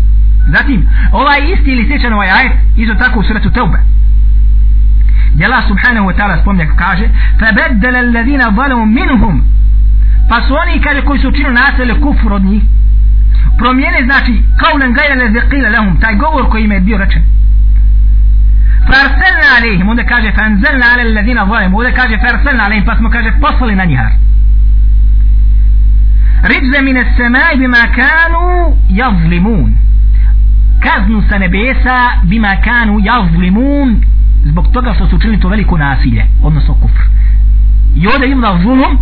[0.46, 3.78] zatim ovaj isti ili sličan ovaj ajet izo tako u suratu Teube.
[5.34, 7.06] Gdje Allah subhanahu wa ta'ala spomnja kaže
[7.40, 9.42] فَبَدَّلَ الَّذِينَ ظَلَمُوا مِنْهُمْ
[10.28, 12.62] pa su oni kaže koji su učinili naselje kufr od njih
[13.58, 17.22] promijene znači kaulen gajle leze qila lahum taj govor koji im je bio rečen
[18.86, 23.32] farselna alihim onda kaže fanzelna ale ledina zalemu onda kaže farselna alihim pa smo kaže
[23.40, 24.12] poslali na njihar
[26.42, 29.74] rizze mine semaj bima kanu jazlimun
[30.80, 34.00] kaznu sa nebesa bima kanu jazlimun
[34.44, 37.02] zbog toga što su učinili to veliko nasilje, odnosno kufr.
[37.96, 38.98] I ovdje ima zulum,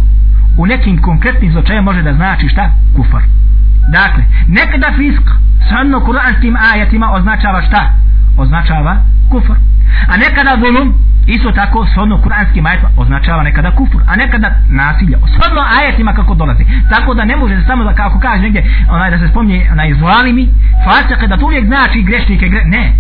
[0.56, 2.70] u nekim konkretnim zločajima može da znači šta?
[2.96, 3.22] Kufr.
[3.92, 5.22] Dakle, nekada fisk,
[5.68, 7.92] sadno kuranskim ajatima označava šta?
[8.36, 8.96] Označava
[9.30, 9.54] kufr.
[10.08, 10.94] A nekada zulum,
[11.26, 16.64] isto tako, shodno kuranskim ajetima označava nekada kufur, A nekada nasilje, shodno ajetima kako dolazi.
[16.90, 19.86] Tako da ne može se samo da, kako kaže negdje, onaj da se spomni na
[19.86, 20.48] izvalimi,
[20.84, 22.64] fasike, da to uvijek znači grešnike, gre...
[22.64, 22.92] ne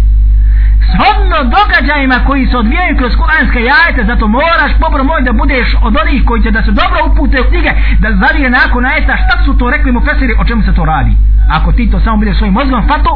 [0.92, 5.94] shodno događajima koji se odvijaju kroz kuranske jajete zato moraš pobro moj da budeš od
[6.02, 7.72] onih koji će da se dobro upute u knjige
[8.02, 11.12] da zavije nakon ajeta šta su to rekli mu fesiri o čemu se to radi.
[11.56, 13.12] Ako ti to samo budeš svojim mozgom fato,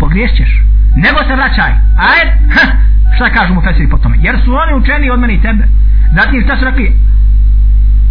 [0.00, 0.50] pogriješćeš
[0.96, 1.72] nego se vraćaj.
[2.10, 2.30] Ajet
[3.16, 4.16] šta kažu mu fesiri po tome?
[4.20, 5.64] Jer su oni učeni od mene i tebe.
[6.12, 6.96] Zatim šta su rekli?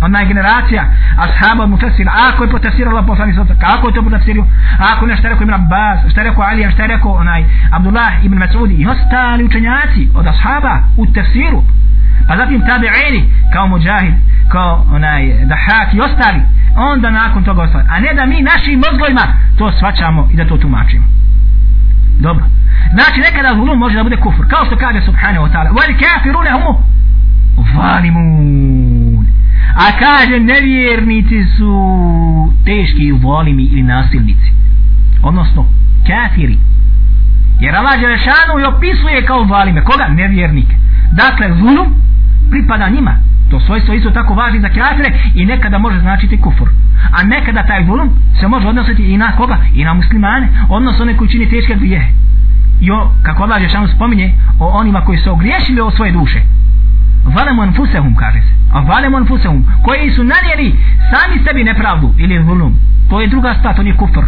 [0.02, 0.84] Ona je generacija
[1.18, 2.08] ashaba mufasir.
[2.30, 4.46] Ako je potafsirala poslanik sa kako je to potafsirio
[4.80, 8.88] ako nešto rekao Ibn Abbas šta rekao Ali šta rekao onaj Abdullah ibn Mas'udi i
[8.88, 11.64] ostali učenjaci od ashaba u tafsiru
[12.28, 14.14] pa zatim tabi'ini kao Mujahid
[14.52, 16.42] kao onaj Dahak i ostali.
[16.76, 17.86] Onda nakon toga ostali.
[17.90, 19.22] A ne da mi našim mozgovima
[19.58, 21.06] to svačamo i da to tumačimo.
[22.20, 22.46] Dobro.
[22.94, 24.44] Znači nekada zulum može da bude kufr.
[24.50, 26.74] kao što kaže subhanahu wa ta'ala wal kafirune humu
[27.76, 29.26] zalimun
[29.76, 31.74] a kaže nevjernici su
[32.65, 34.52] teški volimi ili nasilnici.
[35.24, 35.65] Odnosno
[36.08, 36.58] kafiri.
[37.60, 39.84] Jer Allah Đelešanu i opisuje kao valime.
[39.84, 40.08] Koga?
[40.08, 40.76] nevjernike.
[41.12, 41.95] Dakle zulum
[42.52, 43.13] pripada njima.
[43.50, 46.69] To svojstvo isto tako važi za kafire i nekada može značiti kufur.
[47.12, 49.58] A nekada taj zulum se može odnositi i na koga?
[49.74, 50.47] i na muslimane.
[50.69, 52.13] Odnosno one koji čini teške grije
[52.82, 56.41] i o, kako Allah Đelešanu spominje o onima koji su ogriješili o svoje duše
[57.25, 60.79] valemu anfusehum kaže se a valemu anfusehum koji su nanijeli
[61.11, 62.79] sami sebi nepravdu ili zulum
[63.11, 64.25] to je druga stvar to nije kufr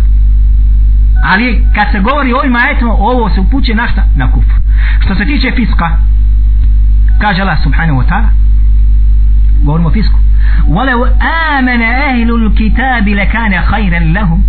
[1.25, 4.55] ali kad se govori o ovim ajetima ovo se upuće na šta na kufr
[5.01, 5.89] što se tiče fiska
[7.21, 8.29] kaže Allah subhanahu wa ta'ala
[9.65, 10.19] govorimo o fisku
[10.69, 11.05] ولو
[11.59, 14.43] آمن أهل الكتاب لكان خيرا لهم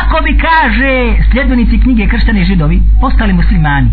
[0.00, 3.90] ako bi kaže sljedbenici knjige krštane židovi postali muslimani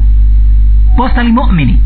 [0.97, 1.77] postali mu'mini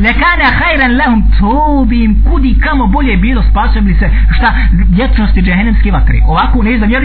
[0.00, 4.54] lekana hajran lahum to bi im kudi kamo bolje bilo spasili se šta
[4.88, 6.20] vječnosti džehennemske vatre.
[6.26, 7.02] Ovako ne znam jer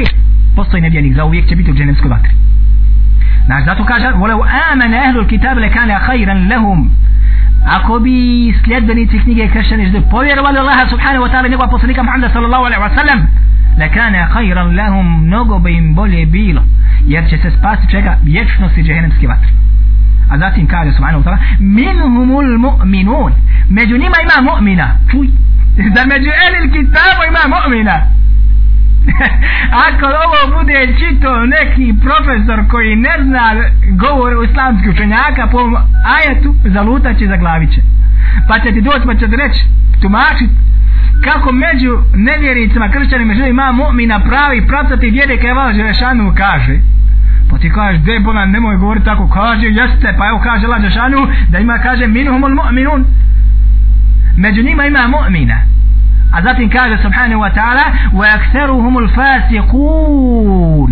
[0.55, 2.31] postoji nevjernik za uvijek će biti u džehennemskoj vatri.
[3.45, 4.37] Znači zato kaže volev
[4.71, 6.91] amen ehlul kitab lekana hajran lahum.
[7.67, 8.13] Ako bi
[8.65, 12.95] sljedbenici knjige kršćani što povjerovali Allaha subhanahu wa ta'ala njegova poslanika Muhammeda sallallahu alaihi wa
[12.95, 13.27] sallam
[13.79, 16.61] lekana hajran lahum mnogo bi im bolje bilo
[17.05, 18.17] jer će se spasti čega?
[18.23, 19.49] Vječnosti džehennemske vatre
[20.31, 23.31] a zatim kaže subhanahu wa ta'ala minhumul mu'minun.
[23.69, 24.87] Među njima ima mu'mina.
[25.11, 25.27] Čuj.
[25.95, 27.97] Da među elil kitabu ima mu'mina.
[29.87, 33.55] Ako ovo bude čito neki profesor koji ne zna
[33.91, 35.59] govor islamskih učenjaka po
[36.17, 37.81] ajetu zalutaće za glaviće
[38.47, 39.65] pa će ti doći pa će ti reći
[40.01, 40.49] tumačit
[41.23, 46.79] kako među nevjericima, kršćanima živi ima mu'mina pravi pravcati vjere kaj vala Želešanu kaže.
[47.57, 51.27] Pa ti kažeš, de bola, nemoj govoriti tako, kaže, jeste, pa evo kaže Allah Žešanu,
[51.49, 53.05] da ima, kaže, minuhumul mu'minun.
[54.37, 55.57] Među njima ima mu'mina.
[56.33, 60.91] A zatim kaže, subhanahu wa ta'ala, wa akseruhumul fasiqun.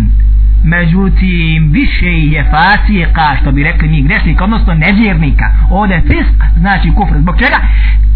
[0.64, 5.46] Međutim, više je fasika, što bi rekli mi grešnika, odnosno nevjernika.
[5.70, 7.18] Ovdje fisk znači kufr.
[7.18, 7.58] Zbog čega?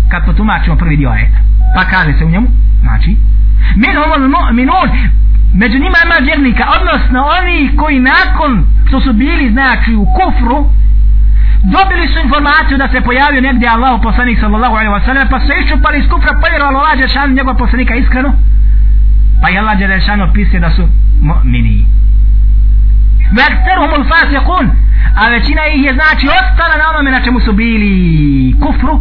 [0.09, 1.39] Kad potumačimo prvi dio ajeta.
[1.77, 2.49] Pa kaže se u njemu,
[2.83, 3.17] znači,
[3.77, 4.89] minuhumul mu'minun,
[5.55, 10.71] među njima ima vjernika odnosno oni koji nakon što su bili znači u kufru
[11.63, 15.99] dobili su informaciju da se pojavio negdje Allah poslanik sallallahu alaihi wasallam pa su iščupali
[15.99, 18.33] iz kufra pa je Allah Đelešanu njegov poslanika iskreno
[19.43, 20.89] pa je Allah Đelešanu opisuje da su
[21.23, 21.85] mu'mini.
[23.41, 24.67] Vekterhum ul-fasiqun
[25.17, 29.01] a većina ih je znači ostala na onome na čemu su bili kufru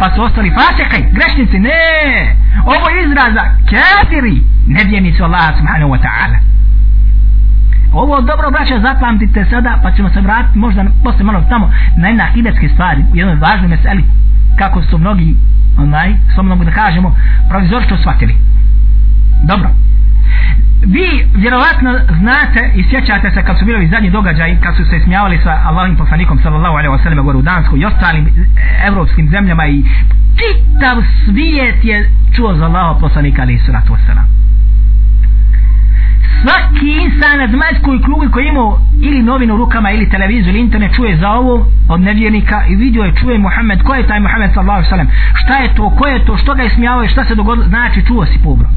[0.00, 6.00] pa su ostali pa fasikaj, grešnici, ne, ovo je izraza kafiri, nevjenici Allah subhanahu wa
[6.06, 6.38] ta'ala.
[7.92, 12.24] Ovo dobro braća zapamtite sada, pa ćemo se vratiti možda posle malo tamo na jedna
[12.24, 14.04] akidetske stvari, u jednoj važnoj meseli,
[14.58, 15.36] kako su mnogi,
[15.78, 17.16] onaj, slobno da kažemo,
[17.48, 18.36] provizorstvo shvatili.
[19.42, 19.70] Dobro
[20.86, 25.38] vi vjerovatno znate i sjećate se kad su bili zadnji događaj kad su se smijavali
[25.44, 28.28] sa Allahim poslanikom sallallahu alaihi wa sallam gore u Dansku i ostalim
[28.86, 29.84] evropskim zemljama i
[30.40, 34.26] čitav svijet je čuo za Allaho poslanika alaihi sallatu wa sallam.
[36.42, 40.94] Svaki insan na zemaljskoj klugi koji imao ili novinu u rukama ili televiziju ili internet
[40.94, 44.78] čuje za ovo od nevjernika i vidio je čuje Muhammed ko je taj Muhammed sallallahu
[44.78, 47.24] alaihi wa sallam šta je to, ko je to, što ga je smijavao i šta
[47.24, 48.68] se dogodilo znači čuo si pobro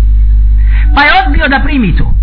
[0.95, 2.13] pa je odbio da primi to.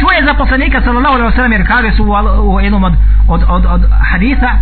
[0.00, 2.02] Čuje za poslanika sallallahu alaihi wa sallam jer kaže su
[2.42, 2.94] u jednom od,
[3.28, 4.52] od, od, od haditha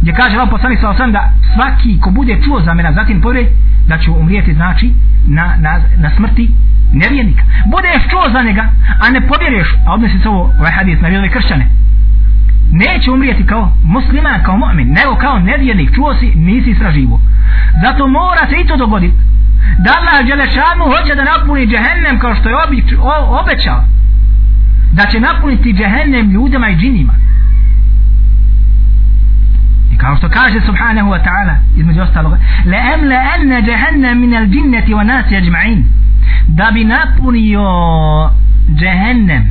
[0.00, 2.92] gdje kaže vam poslanik sallallahu alaihi wa sallam da svaki ko bude čuo za mene
[2.92, 3.44] zatim povre
[3.88, 4.92] da će umrijeti znači
[5.26, 6.50] na, na, na smrti
[6.92, 7.42] nevjernika.
[7.66, 8.64] Budeš čuo za njega
[9.00, 11.66] a ne povjeruješ a odnosi se ovo ovaj hadith na vjerove kršćane.
[12.72, 17.20] Neće umrijeti kao musliman, kao mu'min nego kao nevjernik, čuo si, nisi istraživo.
[17.82, 19.14] Zato mora se i to dogoditi
[19.78, 23.84] da Allah Đelešanu hoće da napuni džehennem kao što je obič, o, obećao.
[24.92, 27.12] Da će napuniti džehennem ljudima i džinima.
[29.92, 32.32] I kao što kaže subhanahu wa ta'ala između ostalog
[32.66, 35.82] la amla anna džehennem min al jinnati wa nas ajma'in.
[36.46, 37.64] Da bi napunio
[38.80, 39.42] džehennem.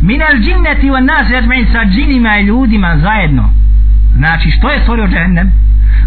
[0.00, 3.50] Min al jinnati wa nas ajma'in sa džinima i ljudima zajedno.
[4.16, 5.52] Znači što je stvorio džehennem?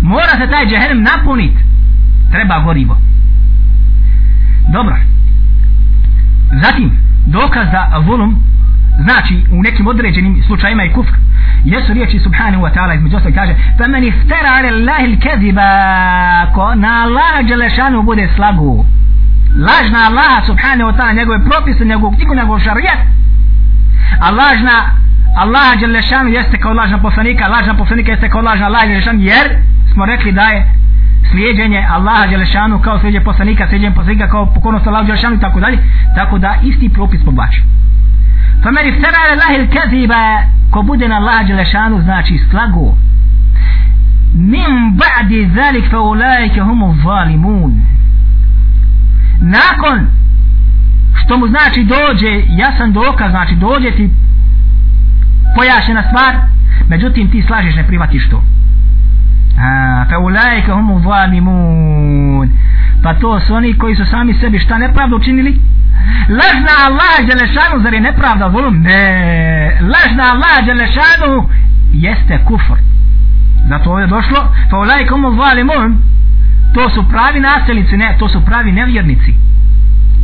[0.02, 1.68] Mora se taj džehennem napuniti
[2.32, 2.98] treba gorivo.
[4.68, 4.96] Dobro.
[6.64, 6.92] Zatim
[7.26, 8.44] dokaz da volum
[9.00, 11.12] znači u nekim određenim slučajima i kufr.
[11.64, 15.68] Jesu riječi subhanahu wa ta'ala između ostalih kaže fa man iftara ala Allahi al-kadhiba
[16.54, 18.86] ko na Allaha dželešanu bude slagu.
[19.56, 23.00] Laž na Allaha subhanahu wa ta'ala njegove propise njegovu knjigu njegovog šarijat.
[24.22, 24.78] A laž na
[25.38, 29.48] Allaha dželešanu jeste kao lažna poslanika lažna poslanika jeste kao lažna Allaha dželešanu jer
[29.94, 30.68] smo rekli da je
[31.32, 35.78] slijedjenje Allaha dželešanu kao slijedjenje poslanika slijedjenje poslanika kao pokornost Allaha dželešanu i tako dalje.
[36.16, 37.62] Tako da isti propis poblači
[38.64, 40.22] fa meni ftara ala Allahi al-kadhiba
[40.72, 42.98] ko bude na Allah Đelešanu znači slagu
[44.34, 47.72] min ba'di zalik fa ulajke humu zalimun.
[49.42, 50.08] Nakon
[51.16, 54.10] što mu znači dođe jasan dokaz znači dođe ti
[55.56, 56.36] pojašnjena stvar
[56.90, 58.44] međutim ti slažeš ne privatiš to
[59.58, 62.50] a, fa ulaika humu zalimun.
[63.04, 65.62] Pa to su oni koji su sami sebi šta nepravdu učinili?
[66.30, 69.78] Lažna Allah Đelešanu zar je nepravda volum ne.
[69.82, 71.50] Lažna Allah Đelešanu
[71.94, 72.78] jeste kufr.
[73.70, 75.98] Zato je došlo fa ulaika komu zalimun.
[76.74, 79.34] To su pravi naselnici ne to su pravi nevjernici.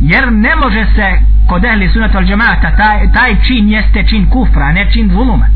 [0.00, 1.18] Jer ne može se
[1.48, 5.46] kod ehli sunata al džemata taj, taj čin jeste čin kufra ne čin zuluma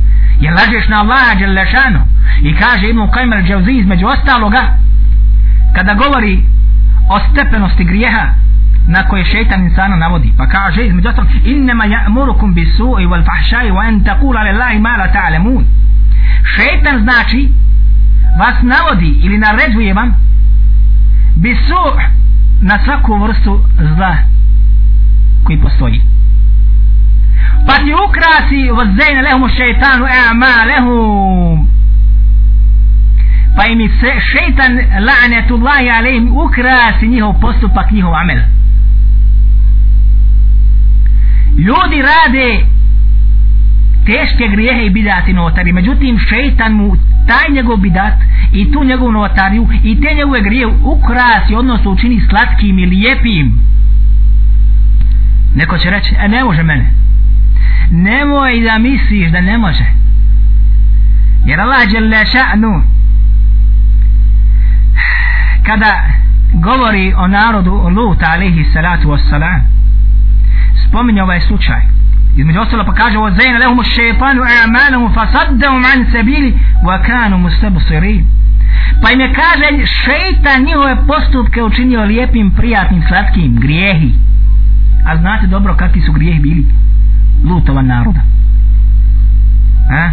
[0.41, 2.01] jer lažeš na Allaha Đelešanu
[2.43, 4.63] i kaže Ibn Kajmer Džavzi između ostaloga
[5.75, 6.45] kada govori
[7.11, 8.27] o stepenosti grijeha
[8.89, 10.33] na koje šeitan insana navodi.
[10.39, 14.97] Pa kaže između ostalog innema ja'murukum bi su'i wal fahšaj wa en taqula lillahi ma
[14.97, 15.65] la ta'lamun.
[16.57, 17.53] Šeitan znači
[18.39, 20.15] vas navodi ili naređuje vam
[21.37, 22.01] bi su'
[22.61, 23.65] na svaku vrstu
[23.97, 24.17] zla
[25.45, 26.03] koji postoji
[27.67, 31.69] pa ti ukrasi vazajna lehumu šeitanu e'ma lehum.
[33.57, 34.73] Pa im se šeitan
[35.07, 38.39] la'netullahi alejim ukrasi njihov postupak njihov amel.
[41.57, 42.67] Ljudi rade
[44.07, 48.15] teške grijehe i bidati novotari međutim šeitan mu taj njegov bidat
[48.53, 53.61] i tu njegovu novotariju i te njegove grije ukrasi odnosno učini slatkim i lijepim.
[55.55, 56.91] Neko će reći e ne može mene
[57.91, 59.85] nemoj da misliš da ne može.
[61.45, 62.83] Jer Allah je ša'nu
[65.67, 66.03] kada
[66.53, 69.61] govori o narodu Lut alaihi salatu wassalam
[70.89, 71.81] spominje ovaj slučaj.
[72.37, 78.27] Između ostalo pa kaže wa zayna lahum ash-shaytanu a'malahum fasaddahum an sabili wa kanu mustabsirin.
[79.03, 84.13] Pa im je kaže šeitan njihove postupke učinio lijepim, prijatnim, slatkim, grijehi.
[85.07, 86.67] A znate dobro kakvi su grijehi bili?
[87.45, 88.21] Lutova naroda
[89.91, 90.11] a?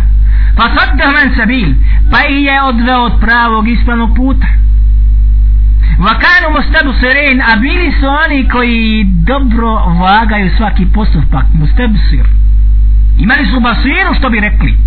[0.58, 1.74] Pa fasaddahum men sabil
[2.12, 4.48] pa ih je odveo od pravog ispravnog puta
[5.98, 12.26] Vakanu mustabu sirin, a bili su oni koji dobro vagaju svaki postupak, mustabu sir.
[13.20, 14.78] Imali su basiru, što bi rekli.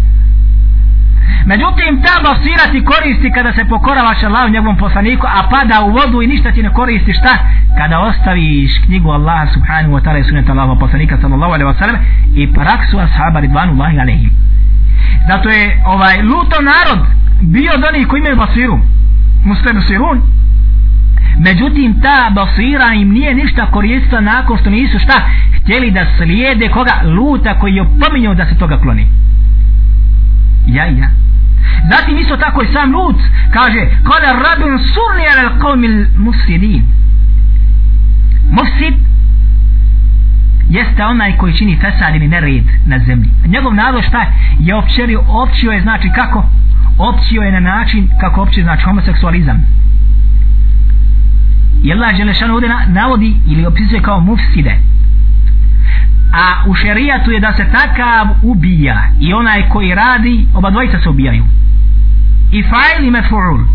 [1.46, 6.22] Međutim, ta basira ti koristi kada se pokoravaš Allahu njegovom poslaniku, a pada u vodu
[6.22, 7.33] i ništa ti ne koristi šta?
[7.78, 11.96] Kada ostaviš knjigu Allaha subhanahu wa ta'ala i sunnata Allaha poslanika sallallahu alaihi wa sallam
[12.35, 14.31] i praksu ashaba ridvanu Allahi alaihim.
[15.28, 17.00] Zato je ovaj luto narod
[17.40, 18.78] bio od onih koji imaju basiru.
[19.44, 20.22] Muslimu sirun,
[21.38, 25.12] Međutim, ta basira im nije ništa koristila nakon što nisu šta
[25.61, 29.07] htjeli da slijede koga luta koji je pominjao da se toga kloni.
[30.68, 31.09] Ja, ja.
[31.90, 33.20] Zatim isto tako i sam lut
[33.52, 36.83] kaže kada rabin surni ala qawmil mufsidin.
[38.50, 38.94] Mufsid
[40.68, 43.31] jeste onaj koji čini fesad ili nered na zemlji.
[43.46, 44.26] Njegov narod šta
[44.59, 46.50] je općelio općio je znači kako?
[46.98, 49.78] Općio je na način kako općio znači homoseksualizam
[51.83, 54.76] i Allah Đelešan ovdje navodi ili opisuje kao mufside
[56.32, 61.08] a u šerijatu je da se takav ubija i onaj koji radi oba dvojica se
[61.08, 61.44] ubijaju.
[62.52, 63.66] I fa'il i mef'ul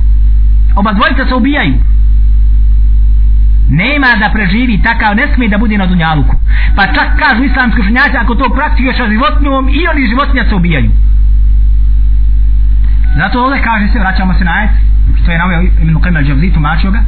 [0.75, 1.75] oba dvojica se ubijaju.
[3.69, 6.35] Nema da preživi takav ne smije da bude na dunjaluku.
[6.75, 10.91] Pa čak kažu islamski učenjaci ako to praktikuješ sa životinjom i oni životinja se ubijaju.
[13.17, 14.71] Zato ovdje kaže se vraćamo se na ajet
[15.21, 16.99] što je navio imenu Qimel Džavzi tumačio ga.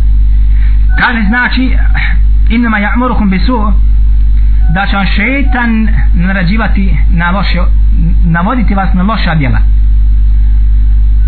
[1.00, 1.78] Kaže znači
[2.56, 3.74] inma ja'murukum bisu
[4.74, 7.60] da će vam šeitan narađivati na loše
[8.26, 9.60] navoditi vas na loša djela.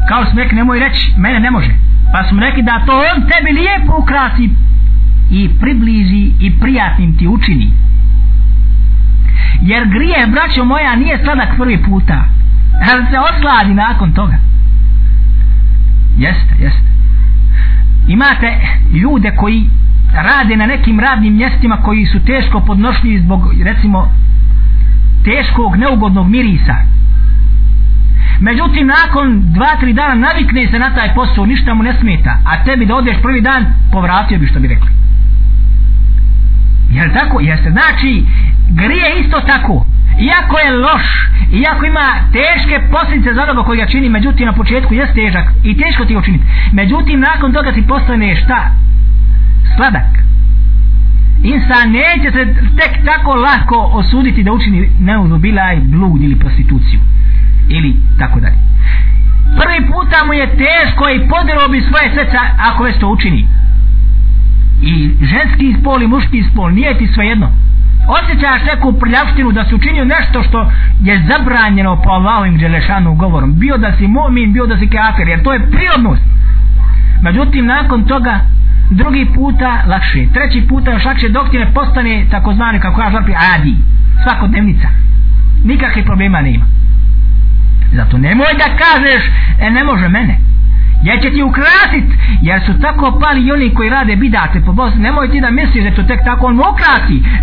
[0.09, 1.71] Kao smo rekli nemoj reći mene ne može.
[2.13, 4.49] Pa smo rekli da to on tebi lijepo ukrasi
[5.31, 7.71] i približi i prijatnim ti učini.
[9.61, 12.25] Jer grije braćo moja nije sladak prvi puta.
[12.91, 14.37] Ali se osladi nakon toga?
[16.17, 16.87] Jeste jeste.
[18.07, 18.57] Imate
[18.93, 19.69] ljude koji
[20.13, 24.11] rade na nekim radnim mjestima koji su teško podnošljivi zbog recimo
[25.23, 26.75] teškog neugodnog mirisa.
[28.39, 32.63] Međutim nakon dva tri dana navikne se na taj posao ništa mu ne smeta a
[32.63, 34.89] tebi da odeš prvi dan povratio bi što bi rekli.
[36.91, 37.39] Jer tako?
[37.39, 37.71] Jeste.
[37.71, 38.25] Znači
[38.69, 39.85] grije isto tako.
[40.19, 44.93] Iako je loš iako ima teške posljedice za onoga koji ga čini međutim na početku
[44.93, 48.71] je težak i teško ti ga učiniti međutim nakon toga ti postane šta?
[49.77, 50.11] Sladak.
[51.43, 52.43] Insan neće se
[52.79, 56.99] tek tako lako osuditi da učini neuzubilaj blud ili prostituciju
[57.69, 58.57] ili tako dalje.
[59.61, 63.47] Prvi puta mu je teško i podero bi svoje srca ako već to učini.
[64.81, 67.51] I ženski spol i muški spol nije ti svejedno
[68.07, 70.71] osjećaš neku prljavštinu da si učinio nešto što
[71.01, 73.59] je zabranjeno po Allahovim Đelešanu govorom.
[73.59, 76.23] Bio da si mu'min, bio da si kafir jer to je prirodnost.
[77.21, 78.39] Međutim nakon toga
[78.89, 80.27] drugi puta lakše.
[80.33, 83.75] Treći puta još lakše dok ti ne postane takozvani kako ja žarpi adi.
[84.23, 84.87] Svakodnevnica.
[85.63, 86.65] Nikakve problema nema.
[87.93, 89.23] Zato nemoj da kažeš
[89.59, 90.37] e ne može mene.
[91.03, 95.01] Ja će ti ukrasit jer su tako pali i oni koji rade bidate po Bosni
[95.01, 96.63] nemoj ti da misliš da to tek tako on mu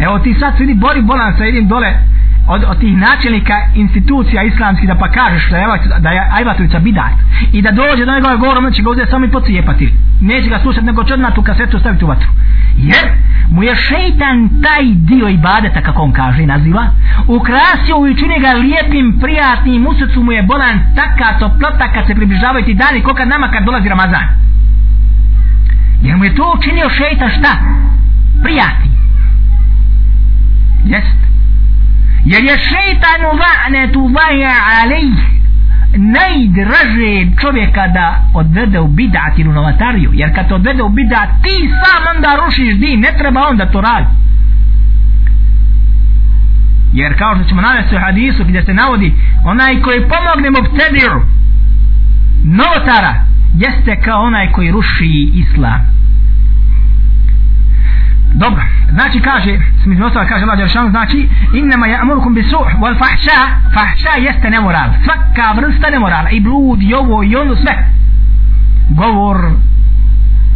[0.00, 2.13] evo ti sad vidi Bori Bolan sa jednim dole
[2.48, 5.66] od, od tih načelnika institucija islamskih da pa kažeš da je,
[5.98, 7.12] da je Ajvatovica bidat
[7.52, 9.92] i da dođe do njegove govorom će ga uzeti samo i pocijepati.
[10.20, 12.28] Neće ga slušati nego će odmah tu kasetu staviti u vatru.
[12.76, 13.04] Jer
[13.50, 16.86] mu je šeitan taj dio ibadeta kako on kaže i naziva
[17.26, 22.14] ukrasio i čini ga lijepim prijatnim u srcu mu je bolan taka toplota kad se
[22.14, 24.24] približavaju ti dani ko kad nama kad dolazi Ramazan.
[26.02, 27.52] Jer mu je to učinio šeitan šta?
[28.42, 28.90] Prijatni.
[30.84, 31.33] Jest
[32.24, 35.10] jer je šeitanu u la'netu vaja alej.
[35.96, 40.10] Najdraže čovjeka da odvede u bidat ili u novatariju.
[40.14, 43.00] Jer kad te odvede u bidat ti sam onda rušiš din.
[43.00, 44.24] Ne treba on da to radi
[46.94, 49.14] jer kao što ćemo navesti u hadisu gdje se navodi
[49.44, 50.58] onaj koji pomogne mu
[52.44, 53.14] novotara
[53.54, 55.80] jeste kao onaj koji ruši islam.
[58.33, 58.61] dobro
[58.91, 63.39] znači kaže smisli ostala kaže Allah Đeršanu znači innama ja amurukum bi suh wal fahša
[63.73, 67.73] fahša jeste nemoral svaka vrsta nemorala i blud i ovo i ono sve
[68.89, 69.37] govor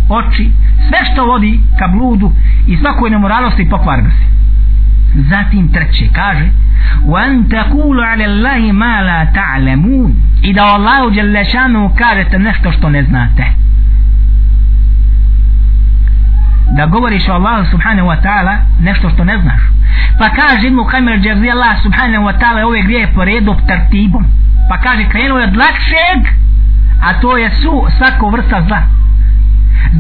[0.10, 0.52] oči
[0.88, 2.32] sve što vodi ka bludu
[2.68, 4.26] i svakoj nemoralnosti i pokvarnosti
[5.30, 6.50] zatim treće kaže
[7.06, 13.04] وأن تقولوا على الله ما لا تعلمون إذا الله جل شانه kažete nešto što ne
[13.04, 13.44] znate
[16.79, 19.63] Da govoriš o Allahu subhanahu wa ta'ala nešto što ne znaš.
[20.19, 24.25] Pa kaže Ibnu Kajmer Džerzi Allah subhanahu wa ta'ala ove grije po redu tartibom.
[24.69, 26.21] Pa kaže krenuo je od lakšeg
[27.07, 28.83] a to je su svako vrsta zla.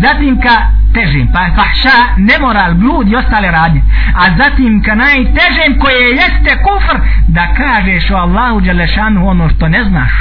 [0.02, 0.56] Zatim ka
[0.94, 3.82] težim pa fahša nemoral blud i ostale radnje.
[4.14, 6.96] A zatim ka najtežim koje jeste kufr
[7.28, 10.12] da kažeš o Allahu Đelešanu ono što ne znaš.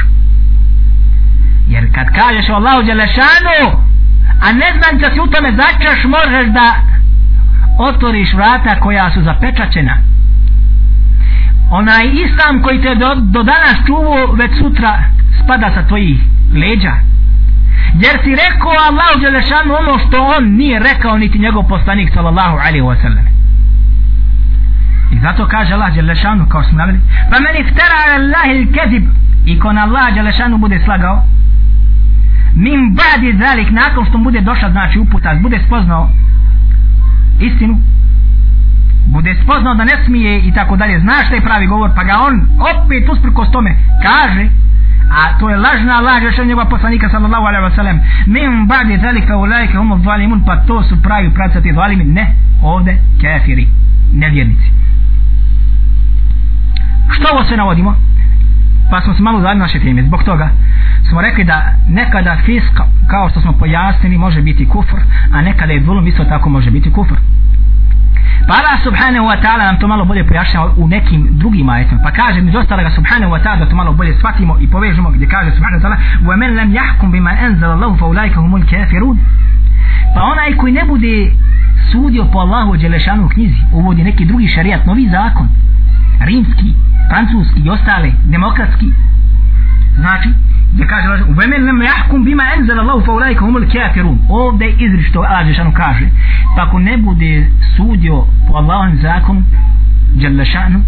[1.68, 3.87] Jer kad kažeš o Allahu Đelešanu
[4.42, 6.68] a ne znam da si u tome začaš možeš da
[7.80, 9.98] otvoriš vrata koja su zapečaćena.
[11.72, 15.04] Onaj islam koji te do, do danas čuvo već sutra
[15.44, 16.20] spada sa tvojih
[16.54, 16.94] leđa.
[17.94, 22.82] Jer si rekao Allahu Đelešanu ono što on nije rekao niti njegov poslanik sallallahu alaihi
[22.82, 23.26] wa sallam.
[25.12, 27.00] I zato kaže Allah Đelešanu kao smo navili
[27.32, 29.04] pa meni ftera Allahi il kezib
[29.46, 31.24] i kon Allah Đelešanu bude slagao
[32.56, 36.10] min badi zalik nakon što bude došla znači uputa bude spoznao
[37.40, 37.78] istinu
[39.06, 42.14] bude spoznao da ne smije i tako dalje zna šta je pravi govor pa ga
[42.28, 44.50] on opet usprkos tome kaže
[45.10, 48.00] a to je lažna laž još od njegova poslanika sallallahu alaihi wa sallam.
[48.26, 53.68] Min badi zalika ulajke umu zalimun pa to su pravi pravcati zalimi ne ovde kefiri
[54.14, 54.72] nevjernici.
[57.10, 57.96] Što ovo sve navodimo?
[58.92, 60.04] Pa smo se malo zadnji naše teme.
[60.04, 60.50] Zbog toga
[61.10, 62.74] smo rekli da nekada fisk
[63.08, 64.98] kao što smo pojasnili može biti kufr
[65.34, 67.16] a nekada je zulum isto tako može biti kufr.
[68.48, 72.02] Pa Allah subhanahu wa ta'ala nam to malo bolje pojašnjava u nekim drugim ajetima.
[72.04, 75.10] Pa kaže mi dostala ga subhanahu wa ta'ala da to malo bolje shvatimo i povežemo
[75.10, 78.62] gdje kaže subhanahu wa ta'ala wa man lam yahkum bima enzala Allahu fa ulaika humul
[78.62, 79.18] kafirun.
[80.16, 81.32] Pa onaj koji ne bude
[81.92, 85.48] sudio po Allahu Đelešanu knjizi uvodi neki drugi šarijat novi zakon
[86.20, 86.74] rimski,
[87.10, 88.90] francuski i ostale demokratski.
[89.96, 90.30] Znači
[90.74, 94.20] gdje kaže Allah, uvemen nam jahkum bima enzel Allahu fa ulajka humul kafirun.
[94.30, 96.10] Ovdje izrišto Allah Žešanu kaže
[96.56, 99.44] pa ako ne bude sudio po Allahovim zakonu
[100.16, 100.82] Đalešanu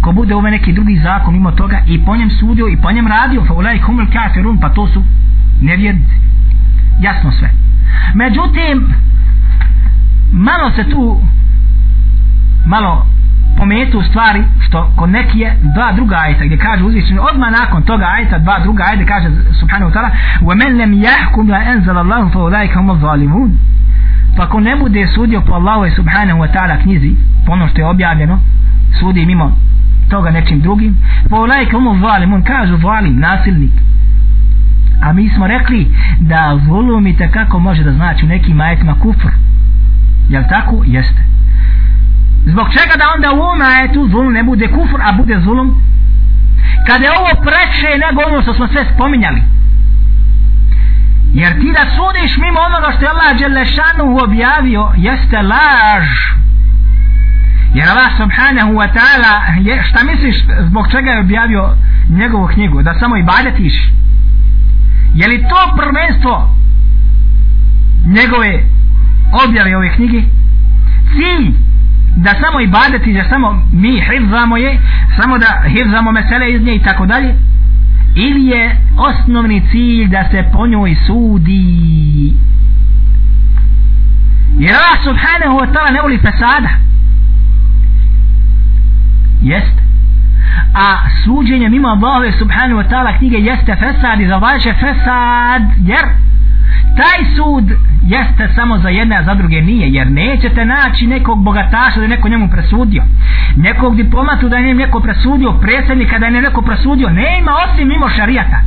[0.00, 3.06] ko bude ove neki drugi zakon mimo toga i po njem sudio i po njem
[3.06, 5.04] radio fa ulajka humul kafirun pa to su
[5.60, 6.16] nevjernici.
[7.00, 7.50] Jasno sve.
[8.14, 8.94] Međutim
[10.32, 11.20] malo se tu
[12.66, 13.06] malo
[13.57, 18.05] pometu stvari što kod neki je dva druga ajta gdje kaže uzvišeno odmah nakon toga
[18.17, 19.27] ajta dva druga ajta kaže
[19.59, 20.09] subhanahu ta'ala
[20.41, 23.51] وَمَنْ لَمْ يَحْكُمْ لَا أَنْزَلَ اللَّهُ فَوْلَيْكَ هُمَ الظَّالِمُونَ
[24.37, 27.15] pa ako ne bude sudio po Allahu i subhanahu wa ta'ala knjizi
[27.45, 28.39] po ono što je objavljeno
[28.99, 29.57] sudi mimo
[30.09, 30.97] toga nečim drugim
[31.29, 33.71] فَوْلَيْكَ هُمَ الظَّالِمُونَ kažu zalim, nasilnik
[35.01, 39.29] a mi smo rekli da zulum i kako može da znači u nekim ajetima kufr
[40.29, 40.83] jel tako?
[40.85, 41.21] jeste
[42.46, 45.68] Zbog čega da onda u ovom ajetu zulum ne bude kufr, a bude zulum?
[46.86, 49.42] Kada je ovo preče nego ono što smo sve spominjali.
[51.34, 56.08] Jer ti da sudiš mimo onoga što je Allah Đelešanu objavio, jeste laž.
[57.74, 59.32] Jer Allah subhanahu wa ta'ala,
[59.88, 60.36] šta misliš
[60.68, 61.76] zbog čega je objavio
[62.08, 62.82] njegovu knjigu?
[62.82, 63.74] Da samo i badetiš?
[65.14, 66.56] Je li to prvenstvo
[68.06, 68.64] njegove
[69.46, 70.22] objave ove knjige?
[71.12, 71.65] Cilj
[72.16, 74.80] da samo ibadeti, da samo mi hivzamo je,
[75.20, 77.34] samo da hivzamo mesele iz nje i tako dalje,
[78.14, 82.34] ili je osnovni cilj da se po njoj sudi.
[84.58, 86.68] Jer Allah subhanahu wa ta'ala ne voli fesada.
[89.42, 89.82] Jeste.
[90.74, 96.04] A suđenje mimo Allahove subhanahu wa ta'ala knjige jeste fesad i zavaće fesad jer
[96.96, 101.96] taj sud jeste samo za jedne a za druge nije jer nećete naći nekog bogataša
[101.96, 103.02] da je neko njemu presudio.
[103.56, 108.08] Nekog diplomatu da je njemu neko presudio predsjednika da je neko presudio nema osim mimo
[108.08, 108.60] šarijata.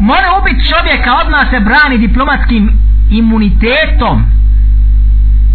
[0.00, 2.70] Mora ubiti čovjeka odmah se brani diplomatskim
[3.10, 4.26] imunitetom.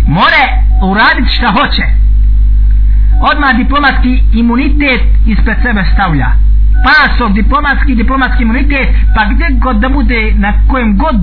[0.08, 0.44] More
[0.91, 1.84] uraditi šta hoće.
[3.32, 6.28] Odmah diplomatski imunitet ispred sebe stavlja.
[6.86, 11.16] Pasov, diplomatski, diplomatski imunitet, pa gdje god da bude, na kojem god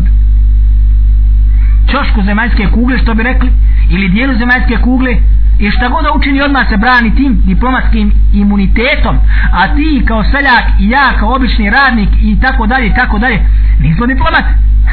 [1.90, 3.52] čošku zemaljske kugle, što bi rekli,
[3.90, 5.16] ili dijelu zemaljske kugle,
[5.58, 9.16] i šta god da učini odmah se brani tim diplomatskim imunitetom,
[9.52, 13.46] a ti kao seljak i ja kao obični radnik i tako dalje i tako dalje,
[13.80, 14.44] nismo diplomat.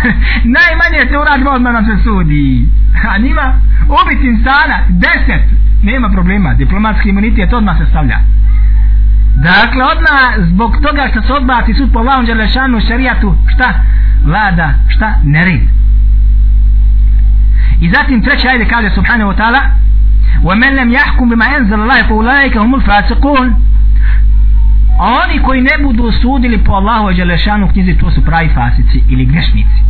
[0.58, 2.70] Najmanje se uradimo odmah nam se sudi.
[3.10, 3.54] A nima
[4.02, 5.44] ubit insana, deset,
[5.84, 8.20] nema problema, diplomatski imunitet odmah se stavlja.
[9.36, 13.74] Dakle, odmah zbog toga što se odbaci sud po Allahom Đelešanu šarijatu, šta?
[14.26, 15.14] Vlada, šta?
[15.24, 15.62] Nerid.
[17.81, 19.61] I zatim treća ajde kaže subhanahu wa ta'ala
[20.43, 23.55] وَمَنْ لَمْ يَحْكُمْ بِمَا أَنْزَلَ اللَّهِ فَأُولَٰئِكَ هُمُ الْفَاسِقُونَ
[24.99, 29.83] Oni koji ne budu sudili po Allahu Đelešanu knjizi, to su pravi fasici ili grešnici.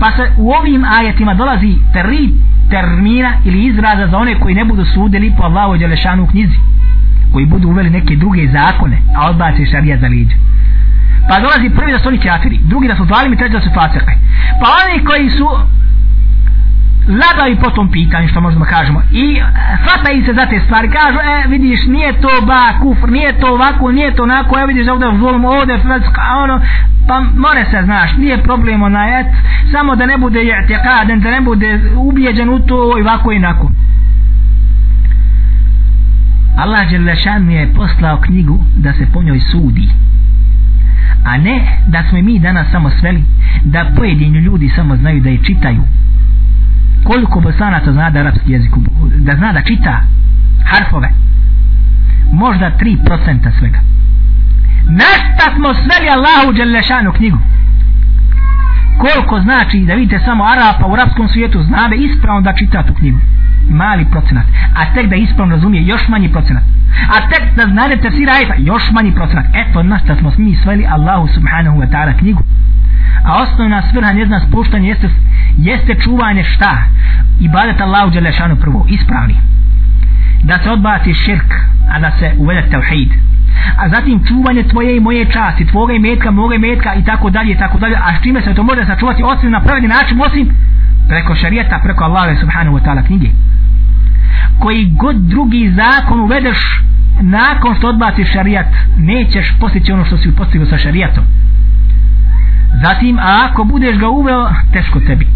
[0.00, 2.32] Pa se u ovim ajetima dolazi tri
[2.70, 6.58] termina ili izraza za one koji ne budu sudili po Allahu Đelešanu knjizi
[7.32, 10.36] koji budu uveli neke druge zakone, a odbaci šarija za liđe.
[11.28, 14.12] Pa dolazi prvi da su oni kafiri, drugi da su zalimi, treći da su fasirke.
[14.60, 15.48] Pa oni koji su
[17.07, 19.43] labavi po tom pitanju, što možemo kažemo, i e,
[19.83, 23.91] hvataju se za te stvari, kažu, e, vidiš, nije to ba, kufr, nije to ovako,
[23.91, 26.61] nije to onako, evo vidiš ovdje zulom, ovdje, fredska, ono,
[27.07, 29.27] pa more se, znaš, nije problem onaj, et,
[29.71, 33.71] samo da ne bude jatjakaden, da ne bude ubijeđen u to i ovako i onako
[36.57, 39.89] Allah Đelešan mi je poslao knjigu da se po njoj sudi.
[41.25, 43.23] A ne da smo mi danas samo sveli
[43.63, 45.83] da pojedini ljudi samo znaju da je čitaju.
[47.03, 48.71] Koliko bosanaca zna da arapski jezik,
[49.17, 50.01] da zna da čita
[50.65, 51.09] harfove.
[52.31, 53.79] Možda 3% svega.
[54.89, 57.37] našta smo sveli Allahu Đelešanu knjigu.
[58.97, 62.93] Koliko znači da vidite samo Arapa u arapskom svijetu zna da ispravno da čita tu
[62.93, 63.19] knjigu
[63.69, 64.45] mali procenat
[64.75, 66.63] a tek da ispravno razumije još manji procenat
[67.15, 71.27] a tek da znade tefsir ajta još manji procenat eto našta smo mi sveli Allahu
[71.27, 72.43] subhanahu wa ta'ala knjigu
[73.25, 75.09] a osnovna svrha njezna spuštanja jeste,
[75.57, 76.77] jeste čuvanje šta?
[77.39, 79.35] Ibadet Allahu Đelešanu prvo ispravni.
[80.43, 81.53] Da se odbaci širk
[81.91, 83.11] a da se uvede tevhid.
[83.77, 87.29] A zatim čuvanje tvoje i moje časti tvoga i metka, moga i metka i tako
[87.29, 87.95] dalje i tako dalje.
[87.95, 90.49] A s čime se to može sačuvati osim na pravi način osim
[91.07, 93.27] preko šarijeta preko Allaha subhanahu wa ta'ala knjige?
[94.59, 96.57] Koji god drugi zakon uvedeš
[97.21, 101.23] nakon što odbaciš šarijat nećeš postići ono što si postigao sa šarijatom
[102.83, 105.27] zatim a ako budeš ga uveo teško tebi.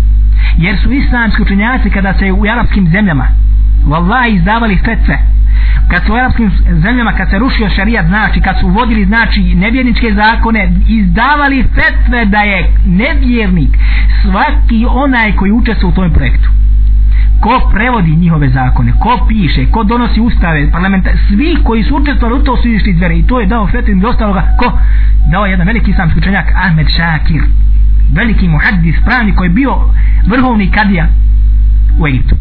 [0.57, 3.27] Jer su islamski učenjaci kada se u arapskim zemljama
[3.85, 5.17] vallaha izdavali fetve
[5.89, 6.51] kad su u arapskim
[6.83, 12.37] zemljama kad se rušio šarijat znači kad su uvodili znači nevjerničke zakone izdavali fetve da
[12.37, 13.77] je nevjernik
[14.21, 16.49] svaki onaj koji učestvuje u tom projektu
[17.39, 22.43] ko prevodi njihove zakone, ko piše, ko donosi ustave, parlamenta, svi koji su učestvovali u
[22.43, 24.79] to su išli iz i to je dao fetvu i ostaloga, ko?
[25.31, 27.41] Dao jedan veliki islamski učenjak, Ahmed Shakir,
[28.13, 29.75] veliki muhaddis, pravni koji je bio
[30.27, 31.07] vrhovni kadija
[31.99, 32.35] u Egiptu.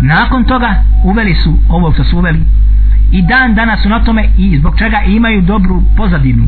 [0.00, 2.40] Nakon toga uveli su ovo što su uveli
[3.12, 6.44] i dan danas su na tome i zbog čega imaju dobru pozadinu.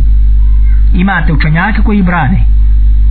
[0.94, 2.44] Imate učenjaka koji brane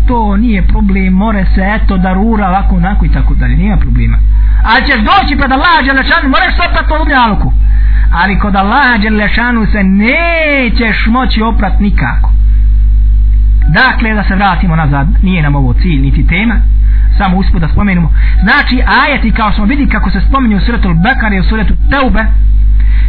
[0.08, 4.18] to nije problem, more se eto da rura ovako onako i tako dalje, nema problema.
[4.64, 7.54] Ali ćeš doći pred Allaha Đelešanu, moraš se oprat po dunjaluku.
[8.12, 12.32] Ali kod Allaha Đelešanu se nećeš moći oprat nikako.
[13.68, 16.56] Dakle, da se vratimo nazad, nije nam ovo cilj, niti tema,
[17.18, 18.14] samo usput da spomenemo.
[18.44, 22.26] Znači, ajeti kao smo vidi kako se spominju u suretu Bekare i u suretu Teube,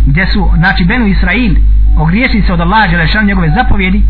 [0.07, 1.55] gdje su, znači, Benu Israil,
[1.99, 4.03] ogriješili se od Allaha Đelešanu njegove zapovjedi,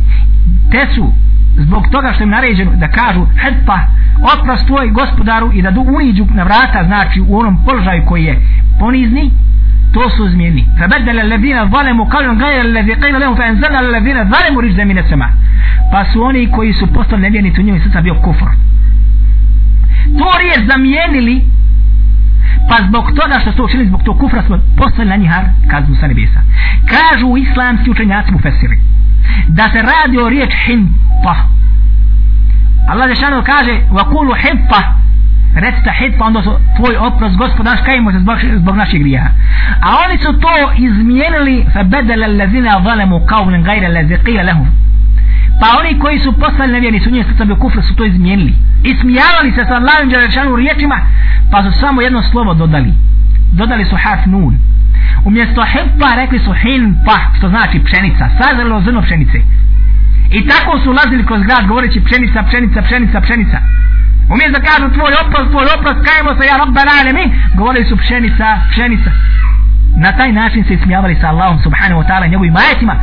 [0.70, 1.12] te su
[1.56, 3.78] zbog toga što im naređeno da kažu hrpa
[4.34, 8.40] oprost tvoj gospodaru i da du uniđu na vrata znači u onom položaju koji je
[8.80, 9.30] ponizni
[9.94, 14.60] to su zmijeni fabedele alladhina zalemu kalun gajra alladhi qila lahum fa anzalna alladhina zalemu
[14.60, 15.28] rijza min as-sama
[15.92, 18.48] pa su oni koji su postali nevjernici u njemu srca bio kufr.
[20.18, 21.44] To je zamijenili
[22.68, 26.06] pa zbog toga što su učinili zbog tog kufra smo postali na njihar kaznu sa
[26.06, 26.40] nebesa.
[26.94, 28.78] Kažu islamski učenjaci mu fesiri
[29.48, 31.34] da se radi o riječ himpa.
[32.88, 34.82] Allah Žešanu kaže vakulu himpa.
[35.54, 39.30] Recite himpa onda su tvoj oprost gospodaš kajimo se zbog, zbog naših grija
[39.82, 44.66] a oni su to izmijenili fa bedele lezina valemu kavlen gajre leze qila lehum
[45.60, 48.54] pa oni koji su postali nevjerni su njih srca bio kufra su to izmijenili.
[48.82, 50.96] I smijavali se sa Allahom Đelešanu riječima
[51.50, 52.94] pa su samo jedno slovo dodali.
[53.52, 54.58] Dodali su harf nun.
[55.25, 59.37] umjesto himpa rekli su hinpa što znači pšenica sazrelo zrno pšenice
[60.31, 63.57] i tako su ulazili kroz grad govoreći pšenica, pšenica, pšenica, pšenica
[64.33, 68.47] umjesto da kažu tvoj oprost, tvoj oprost kajemo se ja robba ralemin govorili su pšenica,
[68.71, 69.11] pšenica
[69.97, 72.95] na taj način se ismijavali sa Allahom subhanahu wa ta'ala njegovim ajetima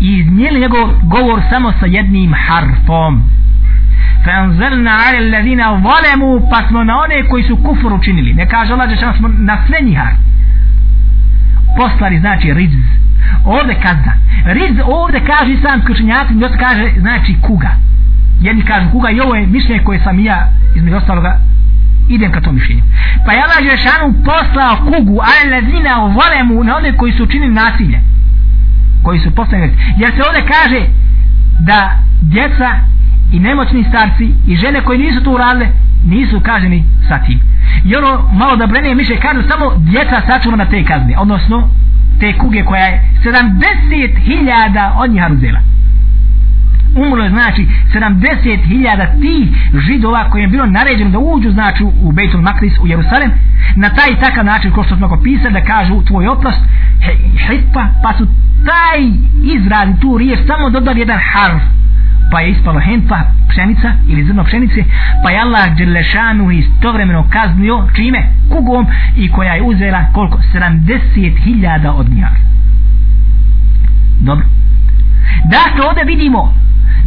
[0.00, 3.22] i iznijeli njegov govor samo sa jednim harfom
[4.24, 8.88] فانزلنا على الذين ظلموا pa smo na one koji su kufur učinili ne kaže Allah
[8.88, 10.12] da smo na sve njihar
[11.77, 12.73] poslali znači rizz
[13.45, 14.13] ovde kazna.
[14.45, 17.71] Rizz ovde kaže islamski učenjaci i dosta kaže znači kuga.
[18.41, 21.39] Jedni kažu kuga i ovo je mišljenje koje sam ja između ostaloga
[22.09, 22.83] idem ka tom mišljenju.
[23.25, 27.99] Pa je Allah Žešanu poslao kugu ale lezina volemu na one koji su učinili nasilje.
[29.03, 30.81] Koji su poslali jer se ovde kaže
[31.59, 32.69] da djeca
[33.31, 35.67] i nemoćni starci i žene koji nisu to uradile
[36.05, 37.39] nisu kaženi sa tim.
[37.85, 41.69] I ono malo da brene miše kažu samo djeca sačuva na te kazne odnosno
[42.19, 45.59] te kuge koja je 70.000 od njih uzela
[46.95, 49.47] umrlo je znači 70.000 tih
[49.85, 53.31] židova koji je bilo naređeno da uđu znači u Bejtul Makris u Jerusalem
[53.75, 56.59] na taj i takav način ko što smo pisali da kažu tvoj oprost
[57.47, 58.27] hitpa pa su
[58.65, 58.99] taj
[59.55, 61.61] izraz tu riješ samo dodali jedan harf
[62.31, 63.19] pa je ispalo hempa
[63.49, 64.83] pšenica ili zrno pšenice
[65.23, 68.23] pa je Allah Đelešanu istovremeno kaznio čime?
[68.49, 70.39] kugom i koja je uzela koliko?
[70.53, 72.35] 70.000 od njara
[74.19, 74.45] dobro
[75.45, 76.53] dakle ovdje vidimo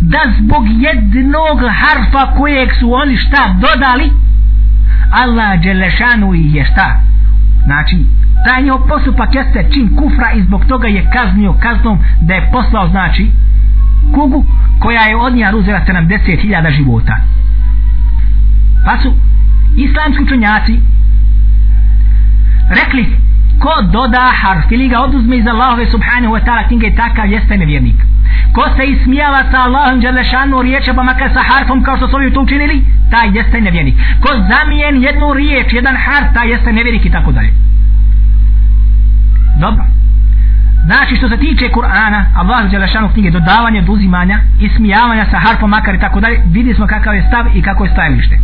[0.01, 4.11] da zbog jednog harfa kojeg su oni šta dodali
[5.11, 7.01] Allah Đelešanu je šta
[7.65, 8.05] znači
[8.45, 12.89] taj njoj postupak jeste čin kufra i zbog toga je kaznio kaznom da je poslao
[12.89, 13.31] znači
[14.15, 14.45] kugu
[14.81, 17.17] koja je od njega uzela 70.000 života.
[18.85, 19.15] Pa su
[19.77, 20.81] islamski učenjaci
[22.71, 23.17] rekli
[23.59, 27.97] ko doda harf ili ga oduzme iz Allahove subhanahu wa ta'ala knjige takav jeste nevjernik.
[28.53, 32.33] Ko se ismijava sa Allahom Đelešanu riječe pa makar sa harfom kao što su ovi
[32.33, 33.95] to učinili taj jeste nevjernik.
[34.21, 37.53] Ko zamijen jednu riječ jedan harf taj jeste nevjernik i tako dalje.
[39.61, 39.98] Dobro.
[40.89, 45.95] Znači što se tiče Kur'ana, Allah je lašanu knjige dodavanje, oduzimanja, ismijavanja sa harfom makar
[45.95, 48.39] i tako dalje, vidi smo kakav je stav i kako je stajalište.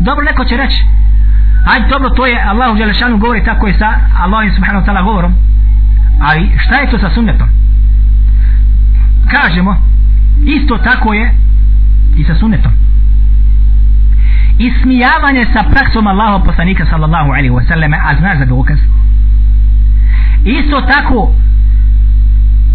[0.00, 0.84] Dobro, neko će reći,
[1.66, 5.34] ajde dobro, to je Allah je govori tako je sa Allahim subhanahu ta'ala govorom,
[6.20, 7.48] ali šta je to sa sunnetom?
[9.30, 9.76] Kažemo,
[10.44, 11.34] isto tako je
[12.16, 12.72] i sa sunnetom.
[14.58, 18.78] Ismijavanje sa praksom Allahom poslanika sallallahu alaihi wa sallam, a znaš za dokaz,
[20.44, 21.32] isto tako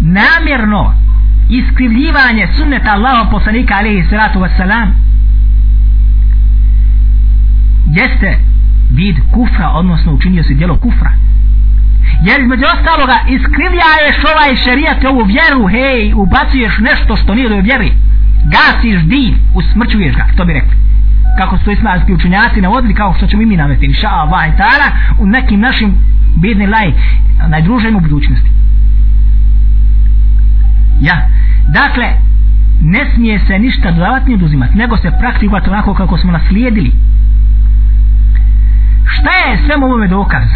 [0.00, 0.94] namjerno
[1.48, 4.88] iskrivljivanje sunneta Allaha poslanika alaihi salatu wassalam
[7.86, 8.38] jeste
[8.90, 11.12] vid kufra odnosno učinio si djelo kufra.
[12.22, 17.92] Jer između ostaloga iskrivljaješ ovaj šerijat ovu vjeru hej ubacuješ nešto što nije do vjeri
[18.44, 20.76] gasiš din usmrćuješ ga to bi rekli.
[21.38, 24.88] Kako su islamski učenjaci navodili kao što ćemo i mi nametiti inša Allah i ta'ala
[25.18, 25.94] u nekim našim
[26.34, 26.92] bidni laj
[27.48, 28.50] najdružen u budućnosti.
[31.00, 31.28] Ja.
[31.68, 32.06] Dakle
[32.80, 36.92] ne smije se ništa dodatnije oduzimati nego se praktikovati onako kako smo naslijedili.
[39.06, 40.48] Šta je sve ovome dokaz?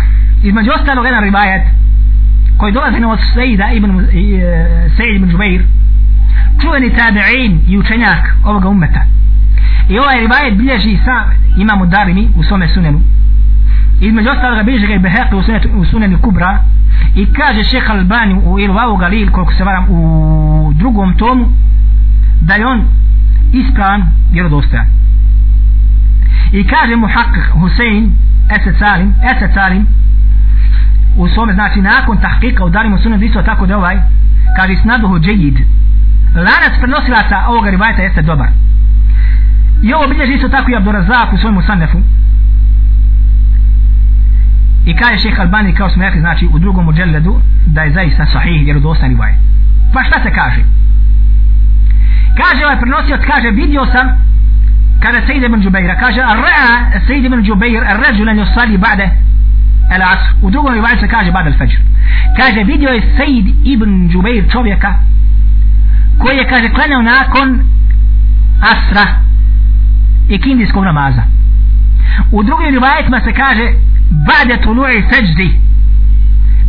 [0.43, 1.63] Između ostalog jedan ribajet
[2.57, 5.63] koji dolazi od Sejda ibn, e, Sejid ibn Žubeir
[6.61, 9.03] čuveni tabi'in i učenjak ovoga ummeta.
[9.89, 13.01] I ovaj ribajet bilježi sam imamo Darimi u svome sunenu
[14.01, 15.43] između ostaloga bilježi ga i Behek u,
[15.79, 16.59] u sunenu Kubra
[17.15, 21.47] i kaže šeha Albani u Ilvavu Galil koliko se varam u drugom tomu
[22.41, 22.83] da je on
[23.53, 24.87] ispravan vjerodostojan.
[26.53, 28.13] I kaže mu Hak Husein
[28.51, 29.87] Esed Salim Esed Salim
[31.17, 33.99] u svome znači nakon tahkika udarimo sunet isto tako da ovaj
[34.57, 35.59] kaže snaduhu džejid.
[36.35, 38.49] Lanac prenosilaca ovoga rivajta jeste dobar.
[39.83, 41.99] I ovo bilježi isto tako i Abdurazak u svojemu sanefu
[44.91, 48.67] i kaže šeha Albani kao smo rekli znači u drugom uđeledu da je zaista sahih
[48.67, 49.35] jer udostan rivaj
[49.93, 50.63] pa šta se kaže?
[52.37, 54.07] Kaže ovaj prenosioc kaže vidio sam
[55.03, 59.09] kada Sejid ibn Džubeira kaže ra'a Sejid ibn Džubeir rađulan yusali ba'de
[59.95, 61.81] el asr u drugom rivaju se kaže ba'de el fajr
[62.37, 64.95] kaže vidio je Sejid ibn Džubeir čovjeka
[66.19, 67.61] koji je kaže klanjao nakon
[68.73, 69.07] asra
[70.29, 71.23] i kindijskog namaza.
[72.33, 73.73] U drugim rivajetima se kaže
[74.11, 75.61] ba'de tulu'i seđdi.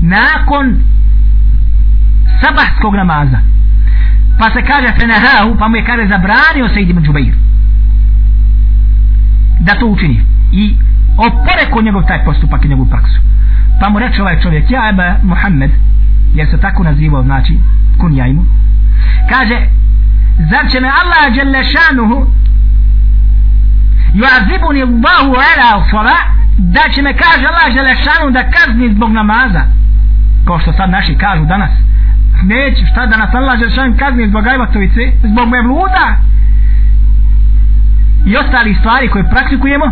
[0.02, 0.84] Nakon
[2.42, 3.40] sabahskog namaza.
[4.40, 7.36] Pa se kaže fenahahu pa mu je kaže zabranio se ibn Džubeir
[9.60, 10.26] da to učini.
[10.52, 10.76] I
[11.18, 13.22] oporeko njegov taj postupak i njegovu praksu.
[13.80, 15.72] Pa mu reče ovaj čovjek ja eba Muhammed
[16.34, 17.60] jer se tako nazivao znači
[18.00, 18.46] kun jajmu.
[19.30, 19.68] Kaže
[20.50, 21.64] zar će me Allah jelle
[24.20, 26.18] juazibuni Allahu ala sala
[26.58, 29.64] da će me kaže Allah Želešanu da kazni zbog namaza.
[30.48, 31.72] Kao što sad naši kažu danas.
[32.44, 36.06] Neće šta da nas Allah Želešanu kazni zbog ajvatovice zbog mevluda
[38.26, 39.86] i ostali stvari koje praktikujemo?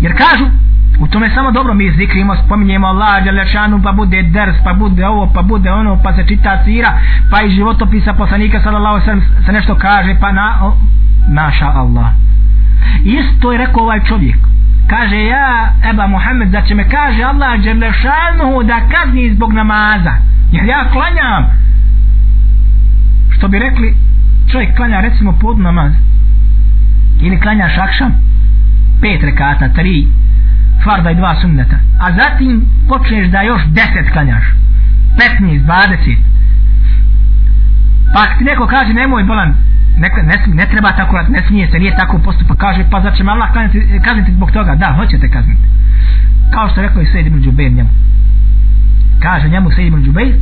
[0.00, 0.44] Jer kažu
[1.00, 5.30] u tome samo dobro mi zikrimo spominjemo Allah Đalešanu pa bude ders pa bude ovo
[5.34, 6.92] pa bude ono pa se čita sira
[7.30, 10.72] pa i životopisa poslanika sallallahu sallam se nešto kaže pa na
[11.28, 12.10] maša Allah.
[13.04, 14.36] Isto je rekao ovaj čovjek.
[14.90, 20.14] Kaže ja Eba Muhammed da će me kaže Allah Đalešanu da kazni zbog namaza.
[20.52, 21.44] Jer ja klanjam.
[23.30, 23.94] Što bi rekli
[24.52, 25.92] čovjek klanja recimo pod namaz.
[27.20, 28.12] Ili klanja šakšam
[29.00, 30.06] pet rekata, tri.
[30.84, 31.76] Farda i dva sunneta.
[32.00, 34.44] A zatim počneš da još deset klanjaš.
[35.40, 36.16] 15, 20
[38.14, 39.54] pa ti neko kaže nemoj bolan
[39.98, 42.58] ne, ne, ne treba tako ne smije se, nije tako postupak.
[42.58, 44.74] Kaže pa zar će me Allah kazniti, kazniti zbog toga?
[44.74, 45.62] Da, hoćete kazniti.
[46.54, 47.90] Kao što rekao i Sejid ibn Džubeir njemu.
[49.22, 50.34] Kaže njemu Sejid ibn Džubeir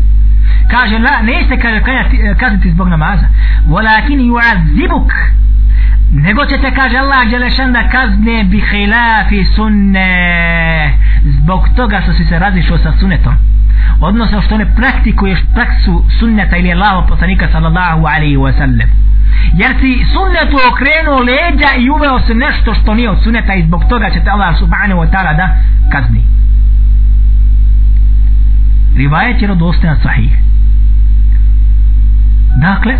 [0.71, 3.27] kaže la, nećete eh, kazniti zbog namaza.
[3.69, 5.11] Walakin yu'azibuk
[6.13, 10.99] nego ćete kaže Allah Đelešan da kazne bi hilafi sunne.
[11.25, 13.35] Zbog toga što si se razišao sa sunnetom.
[14.01, 18.89] Odnosno što ne praktikuješ praksu sunneta ili Allaho poslanika sallallahu alaihi wa sallam
[19.55, 23.85] jer si sunnetu okrenuo leđa i uveo se nešto što nije od sunneta i zbog
[23.89, 25.57] toga će te Allah subhanahu wa ta'ala da
[25.93, 26.23] kazni.
[28.97, 30.39] Rivajet je rodostajan sahih.
[32.57, 32.95] Dakle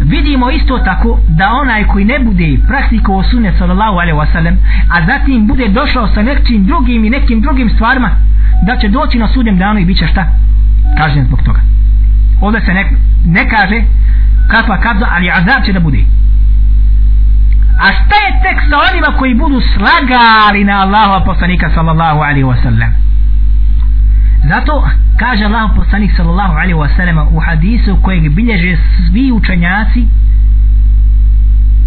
[0.00, 4.56] vidimo isto tako da onaj koji ne bude praktikovao sunnet sallallahu alaihi wasallam
[4.90, 8.10] a zatim bude došao sa nekim drugim i nekim drugim stvarima
[8.66, 10.26] da će doći na sudjem danu i bit će šta
[10.98, 11.60] kažem zbog toga.
[12.40, 12.90] Ovdje se ne,
[13.26, 13.82] ne kaže
[14.48, 15.98] kakva kazna, ali azab će da bude
[17.78, 22.90] a šta je tek sa onima koji budu slagali na Allaha poslanika sallallahu alaihi wasallam
[24.48, 24.88] Zato
[25.18, 30.06] kaže Allah poslanik sallallahu alaihi wa sallam u hadisu kojeg bilježe svi učenjaci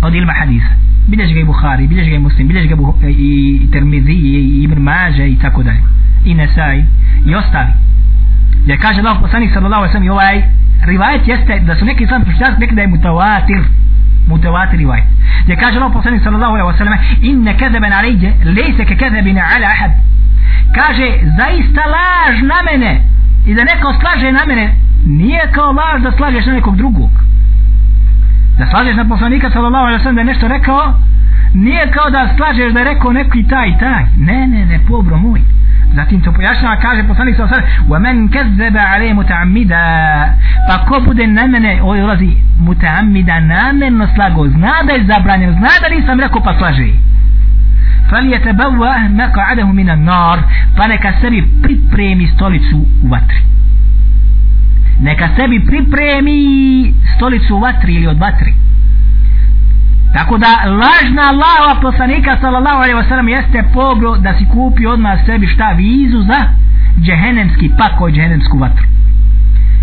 [0.02, 0.74] od ilma hadisa.
[1.08, 2.76] Bilježe ga i Bukhari, bilježe ga i Muslim, bilježe ga
[3.08, 5.82] i Termizi, i Ibn Maže i tako dalje.
[6.26, 6.84] I Nesaj
[7.26, 7.72] i ostali.
[8.66, 10.44] Jer kaže Allah poslanik sallallahu alaihi wa sallam i ovaj
[10.86, 13.62] rivajet jeste da su neki islam učenjaci rekli da je mutawatir.
[14.28, 15.06] Mutawatir rivajet.
[15.48, 19.68] Jer kaže Allah poslanik sallallahu alaihi wa sallam inne kezeben alejde lejse ke kezebine ala
[19.68, 19.92] ahad.
[20.76, 21.08] Kaže
[21.38, 23.02] zaista laž na mene.
[23.46, 27.12] I da neko slaže na mene nije kao laž da slažeš na nekog drugog.
[28.58, 30.94] Da slažeš na poslanika sallallahu alaihi sallam da je nešto rekao
[31.54, 34.04] nije kao da slažeš da je rekao neki taj taj.
[34.18, 35.42] Ne ne ne pobro moj
[35.95, 39.83] zatim to pojašnjava kaže poslanik sa osam wa men kezzebe ale mutaamida
[40.69, 45.69] pa ko bude na mene ovdje ulazi mutaamida namjerno slago zna da je zabranjen zna
[45.83, 46.91] da nisam rekao pa slaže
[48.11, 50.39] فليتبوأ مقعده من النار
[50.77, 53.41] pa neka sebi pripremi stolicu u vatri
[55.01, 58.55] neka sebi pripremi stolicu u vatri ili od vatri
[60.14, 65.26] tako da lažna Allahova poslanika sallallahu alaihi wa sallam jeste pobro da si kupi odmah
[65.26, 66.40] sebi šta vizu za
[67.02, 68.86] džehennemski pako i džehenemsku vatru.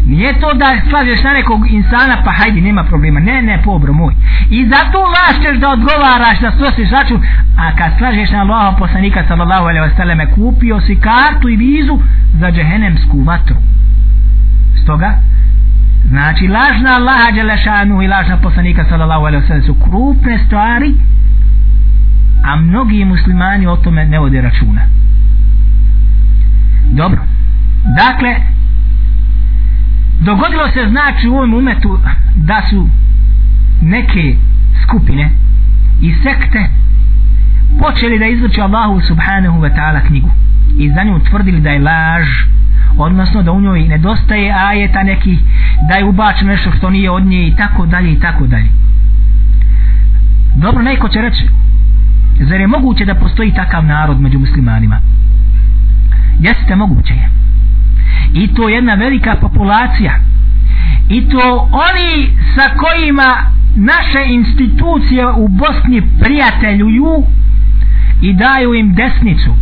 [0.07, 3.21] Nije to da slažeš na nekog insana pa hajdi nema problema.
[3.21, 4.15] Ne ne pobro moj.
[4.51, 7.21] I zato lažeš da odgovaraš da snosiš račun
[7.59, 11.99] a kad slažeš na Allahova poslanika sallallahu alaihi wa sallam kupio si kartu i vizu
[12.41, 13.57] za džehennemsku vatru.
[14.83, 15.19] Stoga
[16.05, 20.95] znači lažna Allaha Đelešanu i lažna poslanika sallallahu alaihi wasallam su krupne stvari
[22.45, 24.81] a mnogi muslimani o tome ne vode računa.
[26.91, 27.21] Dobro.
[27.97, 28.37] Dakle
[30.21, 32.01] dogodilo se znači u ovom umetu
[32.37, 32.89] da su
[33.83, 34.37] neke
[34.83, 35.31] skupine
[36.01, 36.71] i sekte
[37.79, 40.31] počeli da izvrću Allahu subhanahu wa ta'ala knjigu
[40.79, 42.29] i za nju tvrdili da je laž
[42.99, 45.39] odnosno da u njoj nedostaje ajeta neki
[45.89, 48.69] da je ubačeno nešto što nije od nje i tako dalje i tako dalje.
[50.57, 51.49] Dobro neko će reći
[52.41, 55.01] zar je moguće da postoji takav narod među muslimanima?
[56.41, 57.29] Jeste moguće je.
[58.35, 60.13] I to jedna velika populacija.
[61.09, 63.37] I to oni sa kojima
[63.77, 67.25] naše institucije u Bosni prijateljuju
[68.23, 69.55] i daju im desnicu.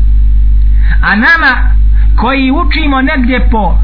[1.03, 1.71] A nama
[2.17, 3.79] koji učimo negdje po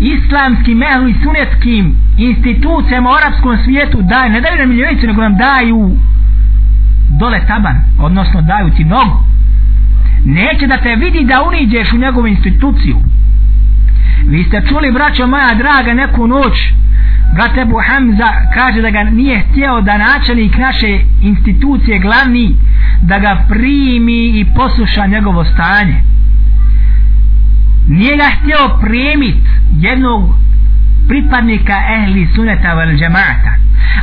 [0.00, 5.36] islamskim ehlu i sunetskim institucijama u arapskom svijetu daj, ne daju nam miljovicu nego nam
[5.36, 5.96] daju
[7.18, 9.18] dole taban odnosno daju ti nogu.
[10.24, 12.96] Neće da te vidi da uniđeš u njegovu instituciju.
[14.26, 16.72] Vi ste čuli braćo moja draga neku noć
[17.34, 22.56] brat Ebu Hamza kaže da ga nije htjeo da načelnik naše institucije glavni
[23.02, 26.02] da ga primi i posluša njegovo stanje
[27.98, 29.36] nije ga htio primit
[29.86, 30.20] jednog
[31.08, 33.52] pripadnika ehli suneta vel džemata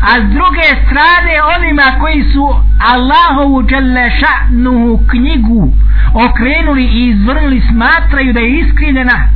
[0.02, 2.46] a s druge strane onima koji su
[2.94, 5.74] Allahovu dželle ša'nuhu knjigu
[6.14, 9.30] okrenuli i izvrnuli smatraju da je iskrivljena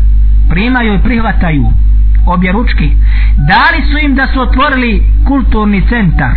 [0.49, 1.65] primaju i prihvataju
[2.25, 2.91] obje ručki
[3.37, 6.35] dali su im da su otvorili kulturni centar.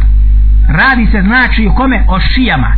[0.68, 2.04] Radi se znači o kome?
[2.08, 2.76] O šijama.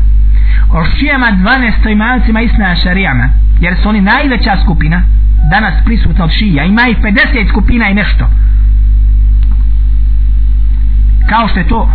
[0.72, 3.28] O šijama 12 imancima isna šarijama.
[3.60, 5.02] Jer su oni najveća skupina
[5.50, 6.64] danas prisutna od šija.
[6.64, 8.30] Ima i 50 skupina i nešto.
[11.28, 11.92] Kao što je to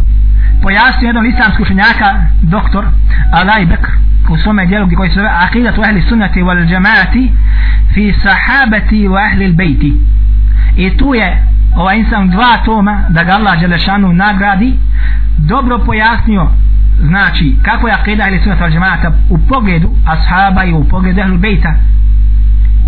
[0.62, 2.86] pojasnio jedan islamski učenjaka doktor
[3.32, 3.92] Alaj Bekr
[4.30, 7.32] u svome dijelu koji se zove Aqidatu ahli sunnati wal džamaati
[7.94, 9.94] fi sahabati wa ahli l-bejti
[10.78, 11.44] i tu je
[11.76, 14.78] ovaj insan dva toma da ga Allah Đelešanu nagradi
[15.38, 16.48] dobro pojasnio
[17.00, 18.72] znači kako je akida ili sunat al
[19.30, 21.76] u pogledu ashaba i u pogledu ahlu bejta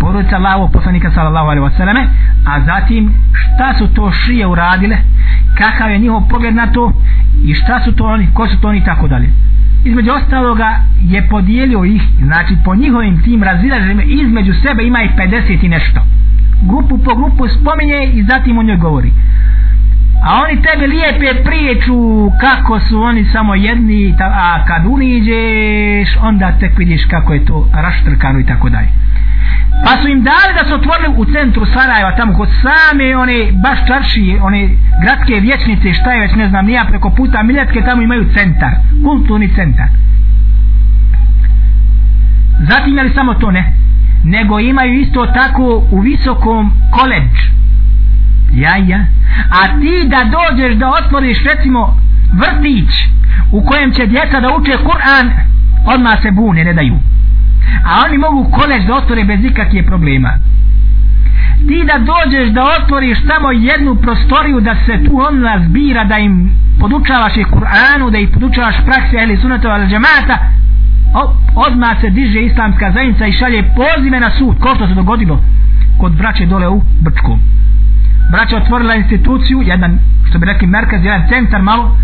[0.00, 2.06] porodica Allahovog poslanika sallallahu alaihi wasallam
[2.46, 4.96] a zatim šta su to šije uradile
[5.58, 6.92] kakav je njihov pogled na to
[7.44, 9.30] i šta su to oni ko su to oni tako dalje.
[9.84, 15.64] Između ostaloga je podijelio ih znači po njihovim tim razilaženjima između sebe ima ih 50
[15.64, 16.00] i nešto.
[16.62, 19.12] Grupu po grupu spominje i zatim o njoj govori.
[20.24, 26.78] A oni tebe lijepe priječu kako su oni samo jedni a kad uniđeš onda tek
[26.78, 28.88] vidiš kako je to raštrkano i tako dalje
[29.84, 33.78] pa su im dali da su otvorili u centru Sarajeva tamo kod same one baš
[33.88, 34.68] čaršije, one
[35.02, 38.72] gradske vječnice šta je već ne znam nija preko puta Miljatke, tamo imaju centar
[39.04, 39.86] kulturni centar.
[42.68, 43.72] Zatim je li samo to ne?
[44.24, 47.32] Nego imaju isto tako u visokom koleđ.
[48.52, 49.04] Ja ja.
[49.50, 51.96] A ti da dođeš da otvoriš recimo
[52.32, 52.90] vrtić
[53.52, 55.30] u kojem će djeca da uče Kur'an
[55.86, 56.98] odmah se bune ne daju
[57.84, 60.30] a oni mogu koleđ da otvore bez ikakvih problema.
[61.68, 66.50] Ti da dođeš da otvoriš samo jednu prostoriju da se tu onda zbira da im
[66.80, 70.38] podučavaš i Kur'anu da ih podučavaš prakse ili sunatova ali džemata
[71.56, 75.42] odmah se diže islamska zajednica i šalje pozive na sud ko što se dogodilo
[75.98, 77.38] kod braće dole u Brčku.
[78.32, 79.98] Braća otvorila instituciju jedan
[80.28, 81.96] što bi rekli merkaz jedan centar malo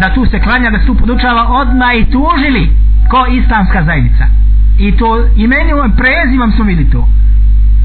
[0.00, 2.76] da tu se klanja da se tu podučava odmah i tužili
[3.10, 4.24] ko islamska zajednica
[4.78, 7.08] i to imenom prezivom su vidjeli to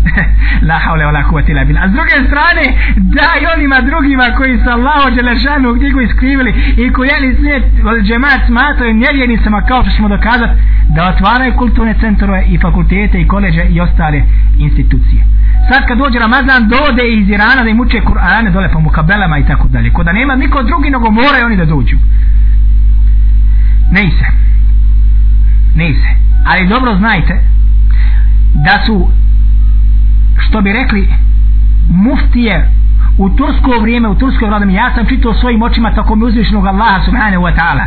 [0.67, 1.83] la haule wala kuvvete illa billah.
[1.83, 2.63] A s druge strane,
[2.95, 7.63] daj onima drugima koji su Allaho dželešanu u knjigu iskrivili i koji jeli svijet
[8.07, 10.53] džemat smatraju nevjenicama kao što ćemo dokazati
[10.95, 14.21] da otvaraju kulturne centrove i fakultete i koleđe i ostale
[14.57, 15.23] institucije.
[15.69, 19.45] Sad kad dođe Ramazan, dode iz Irana da im uče Kur'ane dole po mukabelama i
[19.45, 19.93] tako dalje.
[19.93, 21.97] ko da nema niko drugi, nego moraju oni da dođu.
[23.91, 24.25] Ne se.
[25.75, 26.09] Nise.
[26.45, 27.43] Ali dobro znajte
[28.53, 29.09] da su
[30.37, 31.09] što bi rekli
[31.89, 32.71] muftije
[33.17, 37.05] u tursko vrijeme, u turskoj vladom, ja sam čitao svojim očima tako mi uzvišnog Allaha
[37.05, 37.85] subhanahu wa ta'ala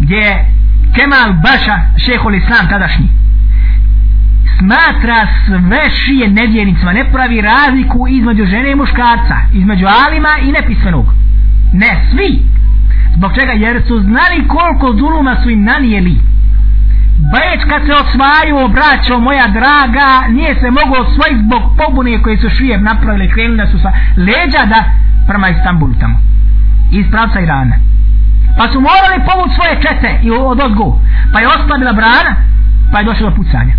[0.00, 0.44] gdje
[0.94, 3.08] Kemal Baša, šehol islam tadašnji
[4.58, 11.06] smatra sve šije nevjernicima, ne pravi razliku između žene i muškarca, između alima i nepismenog.
[11.72, 12.42] Ne, svi.
[13.16, 13.52] Zbog čega?
[13.52, 16.16] Jer su znali koliko zuluma su im nanijeli.
[17.30, 22.36] Pa već kad se osvaju, braćo moja draga, nije se mogo osvojiti zbog pobune koje
[22.38, 24.80] su šije napravili, krenuli da su sa leđa da
[25.28, 26.18] prema Istanbulu tamo.
[26.92, 27.76] Iz pravca Irana.
[28.58, 30.98] Pa su morali povući svoje čete i od odgu.
[31.32, 32.32] Pa je oslabila brana,
[32.92, 33.74] pa je došlo do pucanja.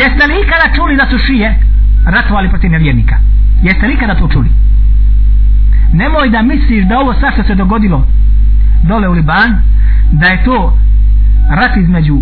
[0.00, 1.58] Jeste li ikada čuli da su šije
[2.06, 3.16] ratovali protiv nevjernika?
[3.62, 4.50] Jeste li ikada to čuli?
[5.92, 8.06] Nemoj da misliš da ovo sad se dogodilo
[8.82, 9.62] dole u Liban,
[10.12, 10.78] da je to
[11.50, 12.20] rat između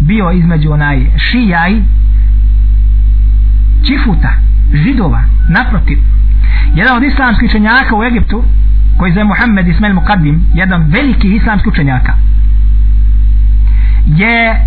[0.00, 1.82] bio između onaj šija i
[3.86, 4.32] čifuta,
[4.72, 5.98] židova, naprotiv.
[6.74, 8.44] Jedan od islamskih učenjaka u Egiptu,
[8.98, 12.12] koji zove Muhammed Ismail Muqaddim, jedan veliki islamski učenjaka,
[14.06, 14.66] je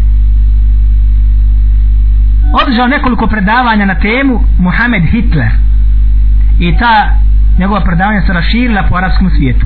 [2.63, 5.51] održao nekoliko predavanja na temu Muhammed Hitler
[6.59, 7.09] i ta
[7.59, 9.65] njegova predavanja se raširila po arabskom svijetu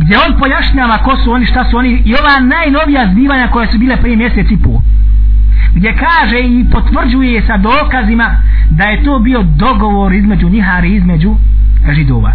[0.00, 3.78] gdje on pojašnjava ko su oni, šta su oni i ova najnovija zbivanja koja su
[3.78, 4.80] bile prije mjesec i pol.
[5.74, 8.36] Gdje kaže i potvrđuje sa dokazima
[8.70, 11.36] da je to bio dogovor između njihari između
[11.90, 12.32] židova.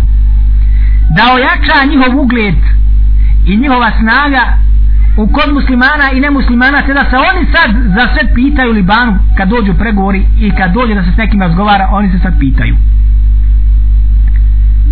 [1.15, 2.55] Da ojača njihov ugled
[3.45, 4.57] i njihova snaga
[5.17, 9.49] u kod muslimana i nemuslimana te da se oni sad za sve pitaju Libanu kad
[9.49, 12.75] dođu pregovori i kad dođe da se s nekim razgovara oni se sad pitaju.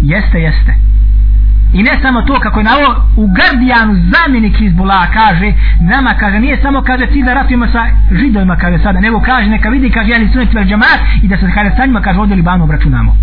[0.02, 0.91] Jeste jeste
[1.74, 6.40] i ne samo to kako je na ovo u Gardijanu zamjenik Izbula kaže nama kaže
[6.40, 10.10] nije samo kaže ti da ratujemo sa židovima kaže sada nego kaže neka vidi kaže
[10.10, 13.16] jeli sunet vel džamat i da se kaže sa njima kaže ovdje Libanu obračunamo.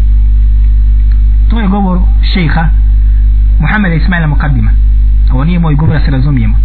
[1.50, 1.98] To je govor
[2.34, 2.68] šeha
[3.60, 4.70] Muhammeda Ismaila Mukaddima.
[5.32, 6.58] Ovo nije moj govor da se razumijemo.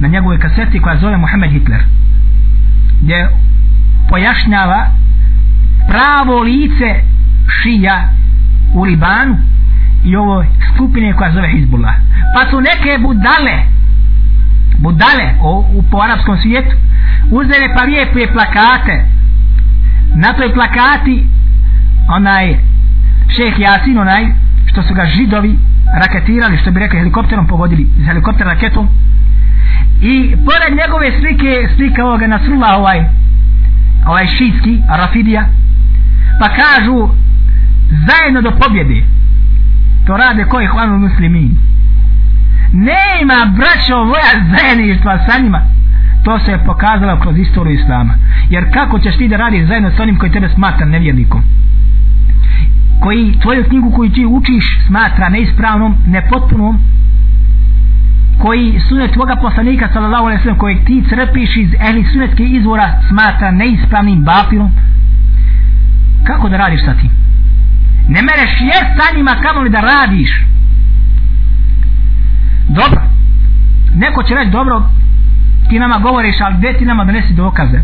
[0.00, 1.80] Na njegovoj kaseti koja zove Muhammed Hitler
[3.02, 3.28] gdje
[4.08, 4.86] pojašnjava
[5.88, 6.94] pravo lice
[7.62, 8.08] šija
[8.74, 9.36] u Libanu
[10.04, 10.44] i ovo
[10.74, 11.94] skupine koja zove Hizbullah.
[12.34, 13.56] Pa su neke budale
[14.78, 16.76] budale o, u po arapskom svijetu
[17.30, 19.06] uzeli pa lijepe plakate.
[20.14, 21.26] Na toj plakati
[22.08, 22.56] onaj
[23.36, 24.26] šeh Jasin onaj
[24.66, 25.58] što su ga židovi
[26.00, 28.88] raketirali što bi rekli helikopterom pogodili iz helikoptera raketom.
[30.00, 33.04] I pored njegove slike slika ovoga Nasrullah ovaj
[34.06, 35.44] ovaj šitski Rafidija
[36.40, 37.08] pa kažu
[38.08, 39.02] zajedno do pobjede
[40.06, 40.66] to rade koji?
[40.66, 41.58] Hvanu muslimin.
[42.72, 45.60] Ne ima braćo voja zajedništva sa njima.
[46.24, 48.14] To se je pokazalo kroz istoriju islama.
[48.50, 51.42] Jer kako ćeš ti da radiš zajedno s onim koji tebe smatra nevjernikom?
[53.00, 56.78] Koji tvoju knjigu koju ti učiš smatra neispravnom, nepotpunom?
[58.38, 63.02] Koji sunet tvoga poslanika sallallahu alejhi ve sellem kojeg ti crpiš iz ehli sunetskih izvora
[63.08, 64.70] smatra neispravnim bafilom?
[66.24, 67.10] Kako da radiš sa tim?
[68.14, 70.30] Ne mereš jer sa njima kamo li da radiš.
[72.68, 73.00] Dobro.
[73.94, 74.82] Neko će reći dobro
[75.68, 77.80] ti nama govoriš ali gdje ti nama donesi dokaze?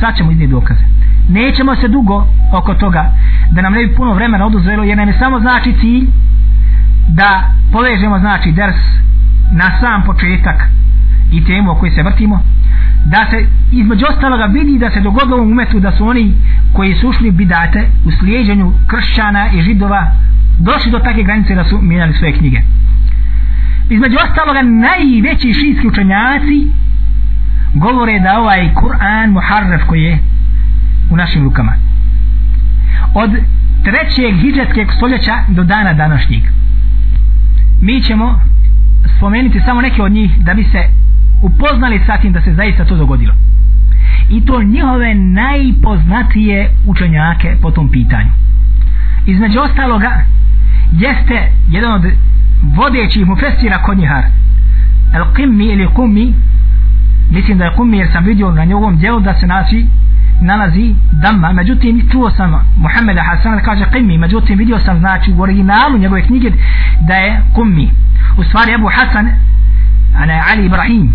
[0.00, 0.84] Sad ćemo iznijeti dokaze.
[1.28, 3.10] Nećemo se dugo oko toga
[3.50, 6.06] da nam ne bi puno vremena oduzelo jer nam je samo znači cilj
[7.08, 8.76] da povežemo znači ders
[9.52, 10.68] na sam početak
[11.32, 12.42] i temu o kojoj se vrtimo
[13.04, 16.34] da se između ostaloga vidi da se dogodilo u umetu da su oni
[16.74, 20.12] koji su ušli bidate u slijedženju kršćana i židova
[20.58, 22.60] došli do takve granice da su mijenjali svoje knjige.
[23.90, 26.68] Između ostaloga najveći šijski učenjaci
[27.74, 30.18] govore da ovaj Kur'an muharref koji je
[31.10, 31.72] u našim rukama.
[33.14, 33.30] Od
[33.84, 36.42] trećeg hijđetskog stoljeća do dana današnjeg.
[37.80, 38.40] Mi ćemo
[39.16, 40.78] spomenuti samo neke od njih da bi se
[41.42, 43.34] upoznali sa tim da se zaista to dogodilo
[44.30, 48.30] i to njihove najpoznatije učenjake po tom pitanju.
[49.26, 50.24] Između ostaloga
[50.92, 52.04] jeste jedan od
[52.62, 54.24] vodećih mufestira kod njihar
[55.14, 56.32] El Qimmi ili Qummi
[57.30, 59.86] mislim da je kummi jer sam vidio na njegovom djelu da se naći
[60.40, 61.52] nalazi damma.
[61.52, 64.18] Međutim čuo sam Muhammeda Hasana da kaže qimmi.
[64.18, 66.50] Međutim vidio sam znači u originalu njegove knjige
[67.00, 67.90] da je kummi
[68.38, 69.28] u stvari Ebu Hasan
[70.16, 71.14] ana Ali Ibrahim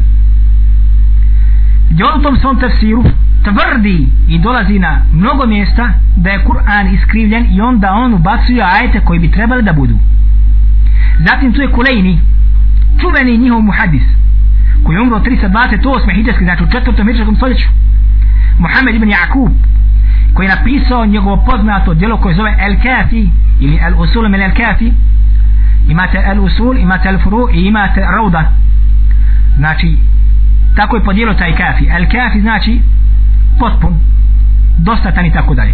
[1.90, 3.04] gdje on u tom svom tefsiru
[3.44, 9.00] tvrdi i dolazi na mnogo mjesta da je Kur'an iskrivljen i onda on ubacuje ajete
[9.00, 9.96] koji bi trebali da budu.
[11.20, 12.20] Zatim tu je Kulejni
[13.02, 14.04] čuveni njihov muhadis
[14.84, 16.16] koji je umro 328.
[16.16, 17.68] hijđarski znači u četvrtom hijđarskom stoljeću.
[18.60, 19.52] Muhammed ibn Jakub
[20.34, 23.30] koji je napisao njegovo poznato djelo koje zove El Kafi
[23.60, 24.92] ili El Usul min El Kafi.
[25.88, 28.52] Imate El Usul, imate El Furu i imate Rauda.
[29.58, 29.98] Znači
[30.76, 31.86] tako je podijelo taj Kafi.
[31.90, 32.82] El Kafi znači
[33.60, 33.94] potpun
[34.78, 35.74] dostatan i tako dalje.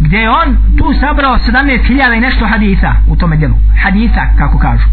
[0.00, 3.54] Gdje je on tu sabrao 17.000 i nešto hadisa u tome djelu.
[3.82, 4.84] Hadisa kako kažu.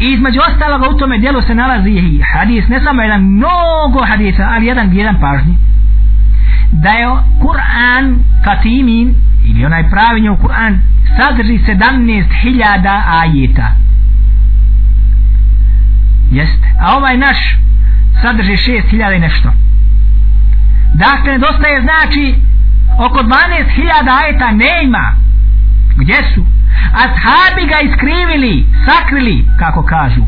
[0.00, 4.48] I između ostaloga u tome djelu se nalazi i hadis ne samo jedan mnogo hadisa
[4.50, 5.56] ali jedan jedan pažnji.
[6.72, 7.06] Da je
[7.40, 9.14] Kur'an Katimin
[9.44, 10.78] ili onaj pravi njegov Kur'an
[11.16, 13.68] sadrži 17.000 ajeta
[16.30, 16.68] jeste.
[16.80, 17.38] A ovaj naš
[18.22, 19.52] sadrži 6.000 i nešto.
[20.94, 22.34] Dakle nedostaje znači
[22.98, 25.12] oko 12.000 ajeta ne ima
[25.96, 26.46] gdje su?
[27.04, 30.22] Ashabi ga iskrivili sakrili kako kažu.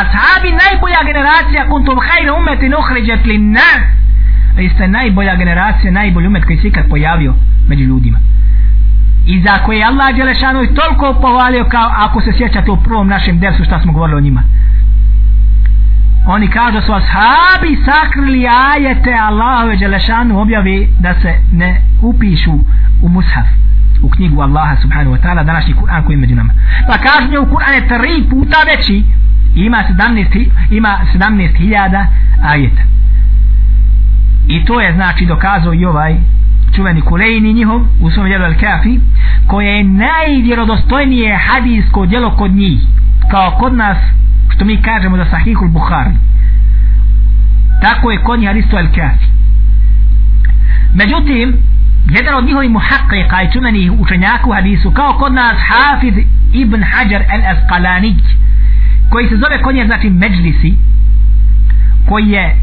[0.00, 3.98] Ashabi najbolja generacija kuntum hajna umeti nuhređet li nas
[4.58, 7.34] vi ste najbolja generacija najbolji umet koji se ikad pojavio
[7.68, 8.18] među ljudima.
[9.26, 13.38] I za koje je Allah Đelešanu toliko pohvalio kao ako se sjećate u prvom našem
[13.38, 14.42] dersu šta smo govorili o njima
[16.26, 22.58] oni kažu su ashabi sakrili ajete Allahove Đelešanu objavi da se ne upišu
[23.02, 23.46] u mushaf
[24.02, 26.52] u knjigu Allaha subhanahu wa ta'ala današnji Kur'an koji je među nama.
[26.86, 29.04] Pa kažu nje u Kur'an je tri puta veći
[29.54, 32.06] ima 17 ima 17.000
[32.42, 32.82] ajeta.
[34.48, 36.16] I to je znači dokazao i ovaj
[36.76, 39.00] čuveni Kulejni njihov u svom djelu Al-Kafi
[39.46, 42.80] koje je najvjerodostojnije hadijsko djelo kod njih
[43.30, 43.98] kao kod nas
[44.58, 46.10] što mi kažemo da sahihul Bukhari.
[47.82, 49.26] Tako je kod njih hadisto Al-Kafi.
[50.94, 51.56] Međutim
[52.10, 56.14] jedan od njihovih muhaqqika i čumenih učenjaka u hadisu kao kod nas Hafiz
[56.52, 58.14] ibn Hajar al-Asqalani
[59.10, 60.74] koji se zove kod njih znači Međlisi
[62.08, 62.56] koji je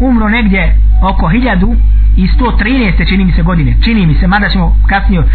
[0.00, 3.08] umro negdje oko 1113.
[3.08, 3.76] čini mi se godine.
[3.84, 5.26] Čini mi se, mada ćemo kasnije uh,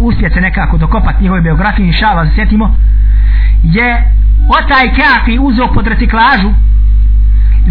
[0.00, 2.76] uspjeti se nekako dokopati njihove biografije inša Allah, sjetimo
[3.62, 4.04] je
[4.48, 6.52] otaj kafi uzeo pod reciklažu.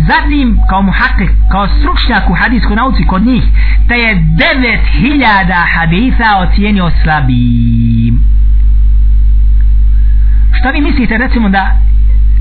[0.07, 3.43] Zatim kao muhakik kao stručnjak u hadijskoj nauci kod njih
[3.87, 8.19] te je 9000 hadisa ocijenio slabim
[10.65, 11.77] šta vi mislite recimo da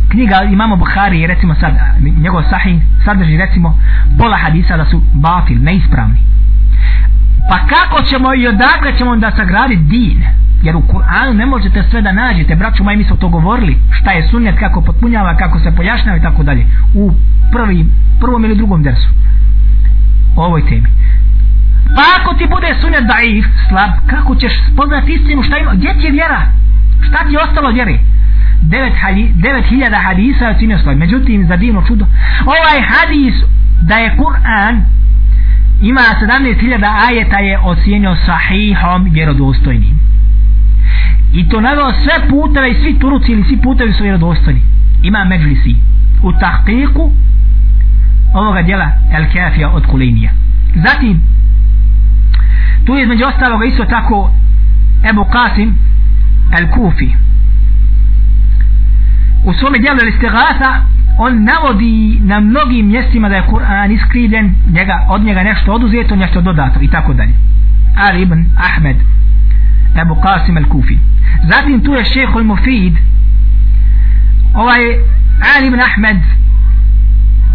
[0.09, 1.75] knjiga imamo Buhari recimo sad
[2.19, 3.79] njegov sahih sadrži recimo
[4.19, 6.19] pola hadisa da su batil, neispravni
[7.51, 10.25] pa kako ćemo i odakle ćemo da sagraditi din?
[10.63, 12.55] Jer u Kur'anu ne možete sve da nađete.
[12.55, 13.77] Braću moji mi smo to govorili.
[13.91, 16.67] Šta je sunnet, kako potpunjava kako se pojašnjava i tako dalje.
[16.95, 17.13] U
[17.53, 17.87] prvi,
[18.21, 19.09] prvom ili drugom dersu.
[20.37, 20.89] O ovoj temi.
[21.97, 26.07] Pa ako ti bude sunnet daif slab, kako ćeš spoznati istinu šta ima, gdje ti
[26.07, 26.41] je vjera?
[27.09, 27.99] Šta ti je ostalo vjeri
[28.63, 30.97] 9000 hadisa je cinio slab.
[30.97, 32.07] Međutim za divno čudo
[32.47, 33.35] ovaj hadis
[33.83, 34.83] da je Kur'an
[35.83, 39.99] ima 17.000 ajeta je ocijenio sahihom vjerodostojnim.
[41.33, 44.61] I to naveo sve puteve i svi turuci ili svi putevi su vjerodostojni.
[45.03, 45.77] Ima međlisi
[46.23, 47.11] u tahqiku
[48.35, 50.31] ovoga dijela El Kafija od Kulejnija
[50.75, 51.21] zatim
[52.85, 54.31] tu je između ostaloga isto tako
[55.11, 55.73] Ebu Qasim
[56.59, 57.09] El Kufi.
[59.45, 60.83] U svome dijelu El Istighatha
[61.19, 66.41] on navodi na mnogim mjestima da je Kur'an iskrivljen njega, od njega nešto oduzeto nešto
[66.41, 67.33] dodato i tako dalje
[67.97, 68.97] Ali ibn Ahmed
[70.03, 70.99] Ebu Qasim al-Kufi.
[71.49, 72.95] zatim tu je šehol Mufid
[74.55, 74.81] ovaj
[75.57, 76.17] Ali ibn Ahmed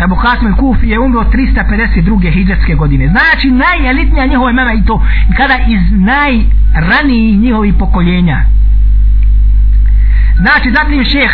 [0.04, 2.34] Ebu Qasim al-Kufi je umro 352.
[2.34, 5.06] hijđatske godine znači najelitnija njihova imena i to
[5.38, 8.46] kada iz najranijih njihovih pokoljenja
[10.42, 11.32] znači zatim šeh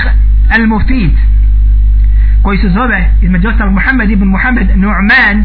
[0.50, 1.12] al-Mufid,
[2.46, 5.44] koji se zove između ostalog Muhammed ibn Muhammed Nu'man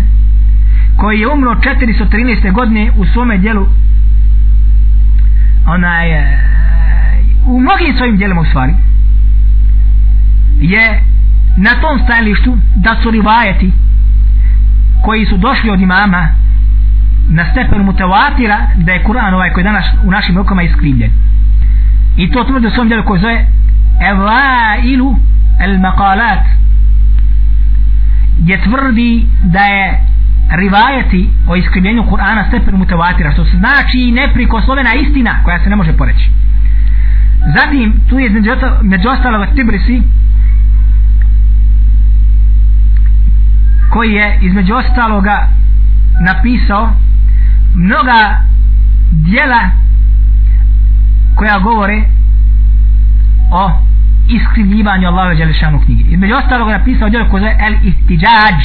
[0.97, 2.52] koji je umro 413.
[2.52, 3.66] godine u svome dijelu
[5.66, 6.39] onaj e,
[7.47, 8.74] u mnogim svojim dijelima u stvari
[10.60, 11.02] je
[11.56, 13.72] na tom stajalištu da su rivajeti
[15.05, 16.28] koji su došli od imama
[17.28, 21.10] na stepenu mutavatira da je Kur'an ovaj koji danas u našim rukama iskrivljen
[22.16, 23.47] i to tvrde u svom dijelu koji zove
[24.10, 25.18] Evailu
[25.60, 26.60] el maqalat
[28.41, 30.07] gdje tvrdi da je
[30.51, 36.31] rivajeti o iskrivljenju Kur'ana stepen mutavatira što znači neprikoslovena istina koja se ne može poreći.
[37.57, 38.31] Zatim tu je
[38.83, 40.03] među ostalog Tibrisi
[43.91, 45.49] koji je između ostaloga
[46.21, 46.91] napisao
[47.75, 48.43] mnoga
[49.11, 49.71] dijela
[51.35, 52.03] koja govore
[53.53, 53.90] o
[54.36, 56.05] iskrivljivanju Allahove Đelešanu knjige.
[56.11, 58.61] Između ostalog napisao djelo koje zove El Ihtiđađ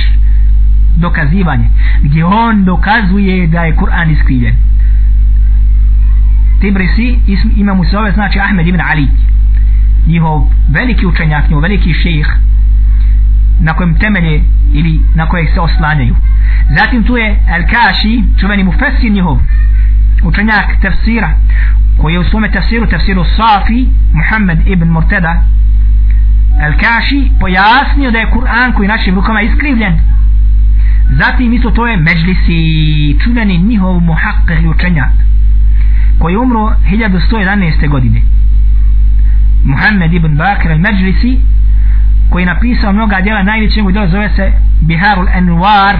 [0.95, 1.69] dokazivanje
[2.01, 4.55] gdje on dokazuje da je Kur'an iskrivljen.
[6.61, 7.19] Tibrisi
[7.55, 9.07] ima mu se ove znači Ahmed ibn Ali
[10.07, 12.27] njihov veliki učenjak, njihov veliki šejih
[13.59, 14.43] na kojem temelje
[14.73, 16.15] ili na kojeg se oslanjaju.
[16.77, 19.39] Zatim tu je El Kaši, čuveni mu fesir njihov,
[20.23, 21.29] učenjak tefsira,
[21.97, 25.43] koji je u svome tefsiru, tefsiru Safi, Muhammed ibn Murteda,
[26.61, 29.93] El Kaši pojasnio da je Kur'an koji našim rukama iskrivljen.
[31.09, 35.11] Zatim isto to je Međlisi, čuveni njihov muhakkih učenjak,
[36.19, 37.89] koji je umro 1111.
[37.89, 38.21] godine.
[39.65, 41.39] Muhammed ibn Bakr al-Međlisi,
[42.29, 44.51] koji je napisao mnoga djela najveće njegov djela zove se
[44.81, 45.95] Biharul Anwar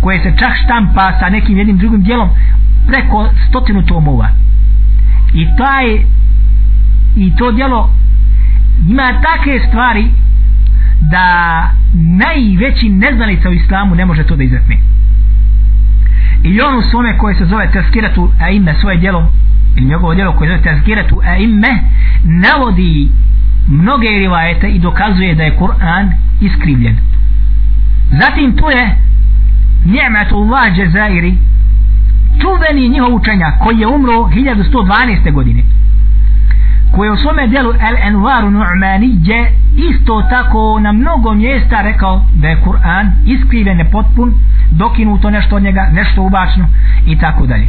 [0.00, 2.28] koje se čak štampa sa nekim jednim drugim djelom
[2.86, 4.28] preko stotinu tomova
[5.34, 5.84] i taj
[7.16, 7.90] i to djelo
[8.88, 10.10] ima takve stvari
[11.00, 14.76] da najveći neznalica u islamu ne može to da izrekne.
[16.42, 17.70] I on u svome koje se zove
[18.40, 19.32] a ime svoje djelo
[19.76, 21.68] ili njegovo djelo koje se zove a ime
[22.24, 23.08] navodi
[23.68, 26.10] mnoge rivajete i dokazuje da je Kur'an
[26.40, 26.96] iskrivljen.
[28.10, 28.96] Zatim tu je
[29.84, 31.34] Ni'matullah Jazairi
[32.40, 35.32] čuveni njihov učenja koji je umro 1112.
[35.32, 35.62] godine
[36.92, 39.46] koji je u svome dijelu El Envaru Nu'manije
[39.76, 44.34] isto tako na mnogo mjesta rekao da je Kur'an iskriven, nepotpun
[44.70, 46.66] dokinuto nešto od njega, nešto ubačno
[47.06, 47.68] i tako dalje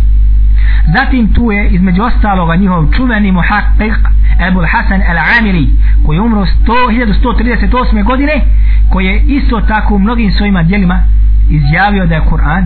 [0.93, 3.95] zatim tu je između ostaloga njihov čuveni muhaqqiq
[4.47, 5.67] Ebul Hasan al-Amiri
[6.05, 8.03] koji je umro 1138.
[8.03, 8.33] godine
[8.89, 11.03] koji je isto tako u mnogim svojima dijelima
[11.49, 12.65] izjavio da je Kur'an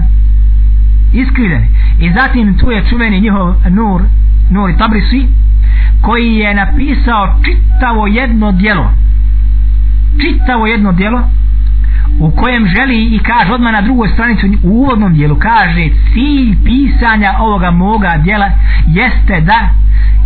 [1.14, 1.64] iskriven
[2.00, 4.02] i zatim tu je čuveni njihov Nur
[4.50, 5.28] Nur i Tabrisi
[6.02, 8.94] koji je napisao čitavo jedno dijelo
[10.22, 11.30] čitavo jedno dijelo
[12.20, 17.34] u kojem želi i kaže odmah na drugoj stranici u uvodnom dijelu kaže cilj pisanja
[17.40, 18.50] ovoga moga dijela
[18.88, 19.70] jeste da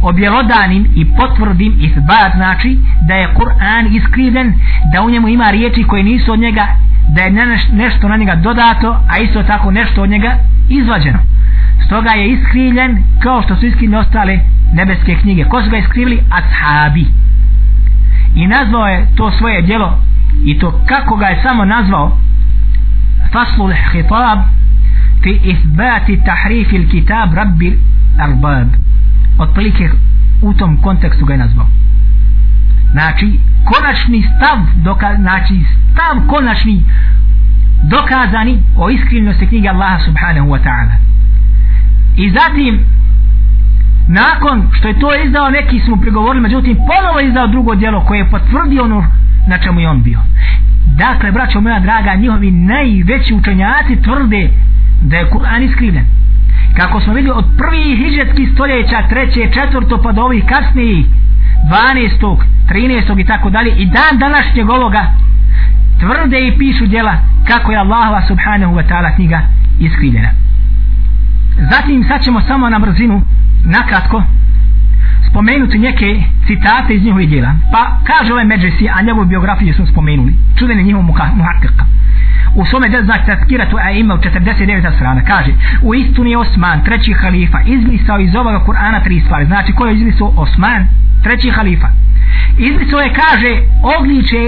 [0.02, 2.78] objelodanim i potvrdim izbat znači
[3.08, 4.54] da je Kur'an iskriven
[4.94, 6.68] da u njemu ima riječi koje nisu od njega
[7.08, 7.32] da je
[7.72, 10.38] nešto na njega dodato a isto tako nešto od njega
[10.70, 11.20] izvađeno.
[11.86, 14.40] Stoga je iskrivljen kao što su iskrivljene ostale
[14.74, 15.44] nebeske knjige.
[15.44, 16.20] Ko su ga iskrivili?
[16.30, 17.06] ashabi.
[18.36, 20.02] I nazvao je to svoje djelo
[20.46, 22.18] i to kako ga je samo nazvao
[23.34, 24.40] Faslul hitab
[25.24, 27.80] fi izbati tahrif il kitab rabbi
[28.20, 28.68] arbab.
[29.40, 29.90] Otprilike
[30.42, 31.68] u tom kontekstu ga je nazvao
[32.92, 36.84] znači konačni stav doka, znači stav konačni
[37.84, 40.96] dokazani o iskrivnosti knjige Allaha subhanahu wa ta'ala.
[42.18, 42.80] I zatim
[44.08, 48.30] nakon što je to izdao neki smo pregovorili međutim ponovo izdao drugo djelo koje je
[48.30, 49.06] potvrdio ono
[49.48, 50.20] na čemu je on bio.
[50.86, 54.50] Dakle braćo moja draga njihovi najveći učenjaci tvrde
[55.02, 56.06] da je Kur'an iskrivljen.
[56.78, 61.06] Kako smo vidjeli od prvih hiđetskih stoljeća treće, četvrto pa do ovih kasnijih
[61.70, 62.38] 12.
[62.70, 63.20] 13.
[63.20, 65.14] i tako dalje i dan današnjeg ovoga
[66.00, 67.18] tvrde i pišu djela
[67.48, 69.42] kako je Allahova subhanahu wa ta'ala knjiga
[69.80, 70.30] iskrivljena
[71.72, 73.22] zatim sad ćemo samo na brzinu
[73.66, 74.24] nakratko
[75.30, 80.34] spomenuti neke citate iz njihovih djela pa kaže ovaj Međesi a njegovu biografiju smo spomenuli
[80.60, 81.74] čuveni njihov muhakkak
[82.56, 84.96] u svome djelu znači taskiratu a ima u 49.
[84.96, 85.52] strana kaže
[85.82, 89.96] u istuni je Osman treći halifa izmisao iz ovoga Kur'ana tri stvari znači ko je
[89.96, 90.88] izmisao Osman
[91.24, 91.88] treći halifa.
[92.58, 93.62] Izmislio je kaže
[93.98, 94.44] ogliče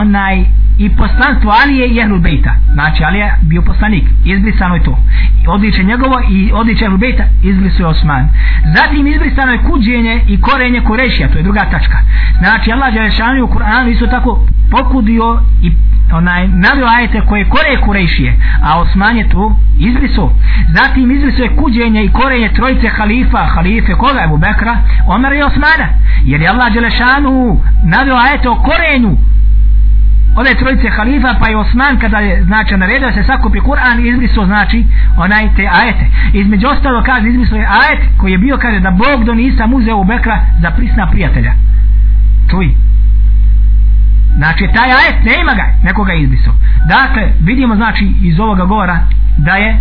[0.00, 0.44] onaj
[0.78, 2.54] i poslanstvo Alije i Ehlul Bejta.
[2.72, 4.04] Znači Alija bio poslanik.
[4.24, 4.98] Izbrisano je to.
[5.48, 8.28] Odliče njegovo i odliče Ehlul Bejta izbrisao je Osman.
[8.74, 11.28] Zatim izbrisano je kuđenje i korenje Kurešija.
[11.28, 11.98] To je druga tačka.
[12.38, 15.72] Znači Allah Đelešanu u Kur'anu isto tako pokudio i
[16.12, 20.32] onaj navio ajete koje kore Kurejšije, a Osman je tu izbrisao
[20.68, 24.20] zatim izbrisao je kuđenje i korenje trojice halifa halife koga?
[24.20, 24.76] Je Bubekra,
[25.06, 25.88] Omer i Osmana.
[26.24, 29.16] Jer je Allah Đelešanu navio ajete o korenju
[30.36, 34.84] ove trojice halifa pa i Osman kada je znači naredio se sakupi Kur'an izbriso znači
[35.16, 36.06] onaj te ajete.
[36.32, 39.96] Između ostalo kaže izbriso je ajet koji je bio kaže da Bog do nisam uzeo
[39.96, 41.52] u Bekra za prisna prijatelja.
[42.50, 42.74] Čuj
[44.36, 46.54] znači taj ajet nema ga nekoga izbrisao.
[46.88, 48.98] Dakle vidimo znači iz ovoga govora
[49.38, 49.80] da je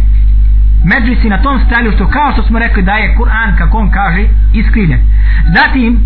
[0.86, 4.24] Medžlisi na tom stajalištu kao što smo rekli da je Kur'an kako on kaže
[4.54, 5.00] iskrivljen.
[5.56, 6.00] Zatim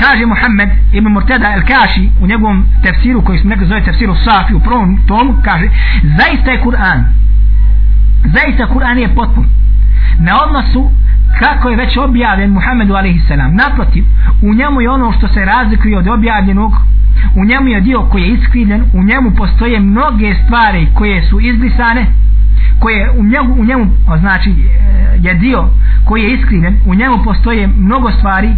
[0.00, 4.54] kaže Muhammed ibn Murtada el Kaši u njegovom tefsiru koji smo rekli zove tefsiru Safi
[4.54, 5.66] u prvom tomu kaže
[6.02, 7.04] zaista je Kur'an.
[8.24, 9.46] Zaista Kur'an je potpun.
[10.18, 10.90] Na odnosu
[11.38, 13.30] kako je već objavljen Muhammedu a.s.
[13.52, 14.04] naprotiv
[14.42, 16.72] u njemu je ono što se razlikuje od objavljenog
[17.36, 22.06] u njemu je dio koji je iskrivljen u njemu postoje mnoge stvari koje su izbrisane
[22.78, 23.86] koje u njemu, u njemu
[24.20, 24.54] znači e,
[25.22, 25.68] je dio
[26.04, 28.50] koji je iskrivljen u njemu postoje mnogo stvari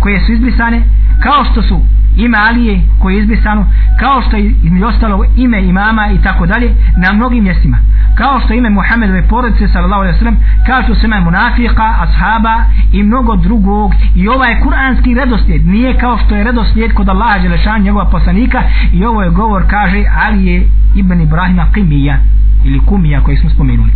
[0.00, 0.82] koje su izbrisane
[1.22, 1.80] kao što su
[2.16, 3.66] ime Alije koje je izbrisano
[4.00, 7.78] kao što je između ostalo ime imama i tako dalje na mnogim mjestima
[8.20, 12.64] kao što ime Muhammedove porodice sallallahu alejhi ve sellem kao što se ime munafika ashaba
[12.92, 13.92] i mnogo drugog.
[14.14, 15.66] I ovaj kuranski redoslijed.
[15.66, 18.62] Nije kao što je redoslijed kod Allaha dželešan njegova poslanika.
[18.92, 22.16] I ovo je govor kaže Ali je ibn Ibrahima Qimija
[22.64, 23.92] ili Kumija koji smo spomenuli.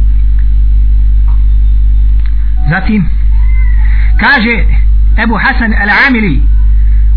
[2.70, 3.08] Zatim
[4.20, 4.64] kaže
[5.22, 6.40] Ebu Hasan al-Amili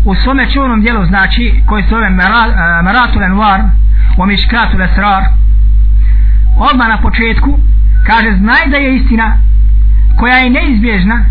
[0.04, 2.10] u svome čuvenom dijelu znači koji se zove
[2.84, 3.68] Maratul eh, Anwar
[4.18, 5.22] u Miškatul Esrar
[6.58, 7.58] odmah na početku
[8.06, 9.36] kaže znaj da je istina
[10.16, 11.24] koja je neizbježna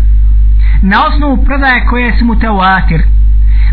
[0.82, 3.02] na osnovu predaje koje su mutawatir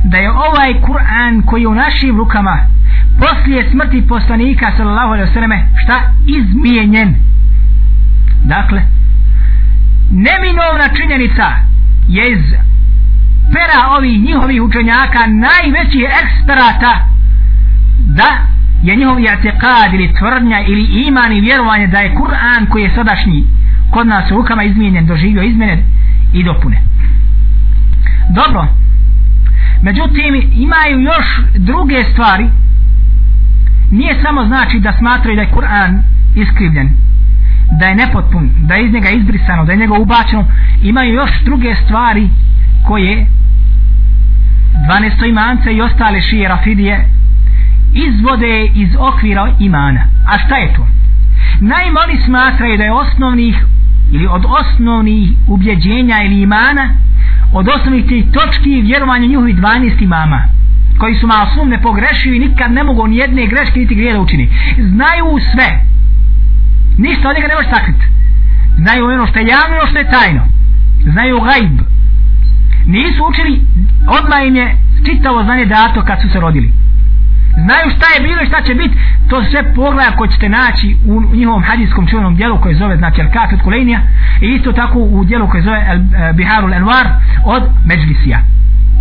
[0.03, 2.57] da je ovaj Kur'an koji je u našim rukama
[3.19, 6.01] poslije smrti poslanika sallallahu alaihi wasallam šta?
[6.27, 7.15] Izmijenjen.
[8.43, 8.81] Dakle
[10.11, 11.45] neminovna činjenica
[12.07, 12.45] je iz
[13.53, 17.05] pera ovih njihovih učenjaka najvećih eksperata
[17.97, 18.54] da
[18.85, 23.45] je njihov jatekad ili tvrdnja ili iman i vjerovanje da je Kur'an koji je sadašnji
[23.91, 25.83] kod nas u rukama izmijenjen, doživio izmjene
[26.33, 26.77] i dopune.
[28.29, 28.67] Dobro,
[29.81, 31.25] međutim imaju još
[31.55, 32.49] druge stvari,
[33.91, 36.01] nije samo znači da smatraju da je Kur'an
[36.35, 36.89] iskrivljen,
[37.79, 40.47] da je nepotpun, da je iz njega izbrisano, da je njega ubačeno,
[40.81, 42.29] imaju još druge stvari
[42.87, 43.27] koje
[44.89, 45.29] 12.
[45.29, 47.05] imance i ostale šije Rafidije
[47.95, 50.01] izvode iz okvira imana.
[50.27, 50.87] A šta je to?
[51.61, 53.55] Naime, smatraju da je osnovnih
[54.11, 56.89] ili od osnovnih ubjeđenja ili imana
[57.53, 60.43] od osnovnih tih točki vjerovanja njihovi 12 imama
[60.97, 61.79] koji su masum sum ne
[62.35, 64.49] i nikad ne mogu ni jedne greške niti grije da učini.
[64.77, 65.79] Znaju sve.
[66.97, 68.05] Ništa od njega ne može sakriti.
[68.77, 70.41] Znaju ono što je javno i ono što je tajno.
[71.03, 71.79] Znaju gajb.
[72.85, 73.61] Nisu učili,
[74.19, 76.71] odmah im je čitavo znanje dato kad su se rodili
[77.63, 78.97] znaju šta je bilo i šta će biti
[79.29, 83.61] to sve pogleda koje ćete naći u njihovom hadijskom čuvenom dijelu koje zove znači Al-Kafet
[83.63, 83.99] Kulejnija
[84.41, 87.07] i isto tako u dijelu koje zove El, eh, Biharul Envar
[87.45, 88.39] od Međlisija.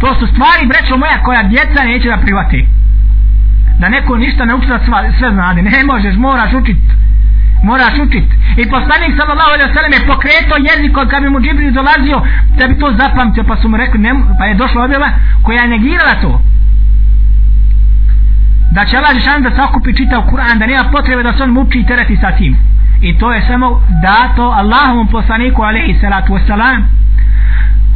[0.01, 2.67] To su stvari brećo moja koja djeca neće da private
[3.79, 4.79] da neko ništa ne uči da
[5.19, 5.63] sve znade.
[5.63, 6.77] Ne možeš, moraš učit.
[7.63, 8.29] Moraš učit.
[8.57, 12.19] I poslanik sallallahu alaihi ve sellem je pokreto jezik kad bi mu Džibril dolazio
[12.59, 15.09] da bi to zapamtio pa su mu rekli ne, pa je došla objava
[15.43, 16.41] koja je negirala to
[18.75, 21.79] da će Allah Žešan da sakupi čitav Kur'an, da nema potrebe da se on muči
[21.79, 22.57] i tereti sa tim.
[23.01, 26.83] I to je samo dato Allahovom poslaniku, alaihi salatu wasalam.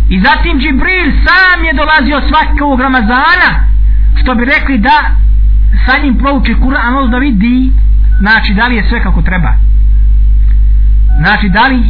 [0.09, 3.51] I zatim Džibril sam je dolazio svakog Ramazana,
[4.21, 4.97] što bi rekli da
[5.87, 7.73] sa njim prouči Kur'an, da vidi,
[8.21, 9.53] znači da li je sve kako treba.
[11.23, 11.83] Znači da li,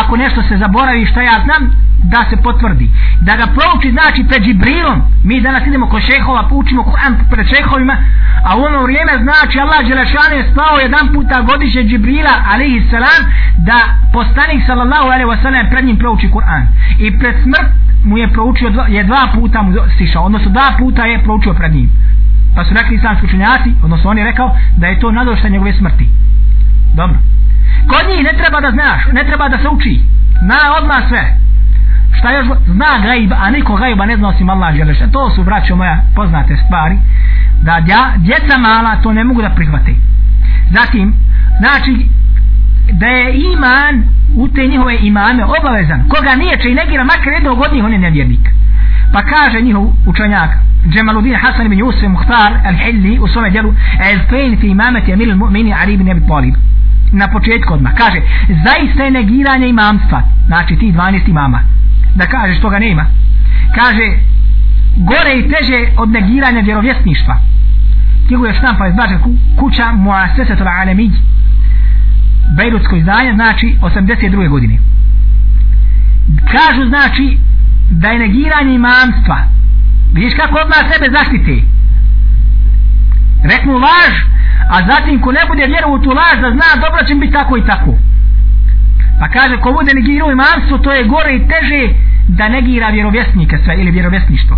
[0.00, 1.72] ako nešto se zaboravi šta ja znam,
[2.02, 2.90] da se potvrdi.
[3.20, 5.02] Da ga prouči znači pred Džibrilom.
[5.24, 7.96] Mi danas idemo kod šehova učimo Kur'an pred šehovima
[8.44, 13.22] a u ono vrijeme znači Allah Đelešan je spao jedan puta godišnje Džibrila alihi salam
[13.56, 13.78] da
[14.12, 16.62] postanik sallallahu alaihi wasallam pred njim prouči Kur'an.
[16.98, 17.70] I pred smrt
[18.04, 21.72] mu je proučio dva, je dva puta mu stišao odnosno dva puta je proučio pred
[21.74, 21.90] njim.
[22.54, 26.08] Pa su rekli islamski učenjaci odnosno on je rekao da je to nadošta njegove smrti.
[26.94, 27.18] Dobro.
[27.90, 30.00] Kod njih ne treba da znaš ne treba da se uči.
[30.42, 31.36] Na odmah sve
[32.22, 35.10] šta još zna gajb, a niko gajba ne zna osim Allah Đelešan.
[35.10, 36.96] To su, braćo moja, poznate stvari,
[37.62, 39.94] da dja, djeca mala to ne mogu da prihvate.
[40.70, 41.14] Zatim,
[41.58, 42.08] znači,
[42.92, 44.04] da je iman
[44.36, 46.08] u te njihove imame obavezan.
[46.08, 48.48] Koga nije će i negira, makar jednog od njih, on je nevjernik.
[49.12, 50.50] Pa kaže njihov učenjak,
[50.92, 53.74] Džemaludin Hasan ibn Jusuf Muhtar al-Hilli u svome djelu,
[54.10, 56.54] Elfejn fi imameti Amir al-Mu'mini Ali ibn Abi Talib.
[57.12, 58.20] Na početku odmah kaže,
[58.64, 61.81] zaista je negiranje imamstva, znači ti 12 imama
[62.14, 63.06] da kažeš toga nema.
[63.74, 64.06] Kaže
[64.96, 67.36] gore i teže od negiranja vjerovjesništva.
[68.26, 69.18] Knjigu je štampa iz Bača
[69.58, 71.10] kuća Muasesetova Alemij
[72.56, 74.48] Bejrutsko izdanje znači 82.
[74.48, 74.78] godine.
[76.54, 77.38] Kažu znači
[77.90, 79.38] da je negiranje imamstva.
[80.12, 81.54] Vidiš kako odmah sebe zaštite?
[83.52, 84.14] Reknu laž
[84.70, 87.66] a zatim ko ne bude vjerovu tu laž da zna dobro će biti tako i
[87.66, 87.92] tako
[89.22, 91.82] pa kaže ko bude negirao imamstvo to je gore i teže
[92.28, 94.56] da negira vjerovjesnike sve ili vjerovjesništvo.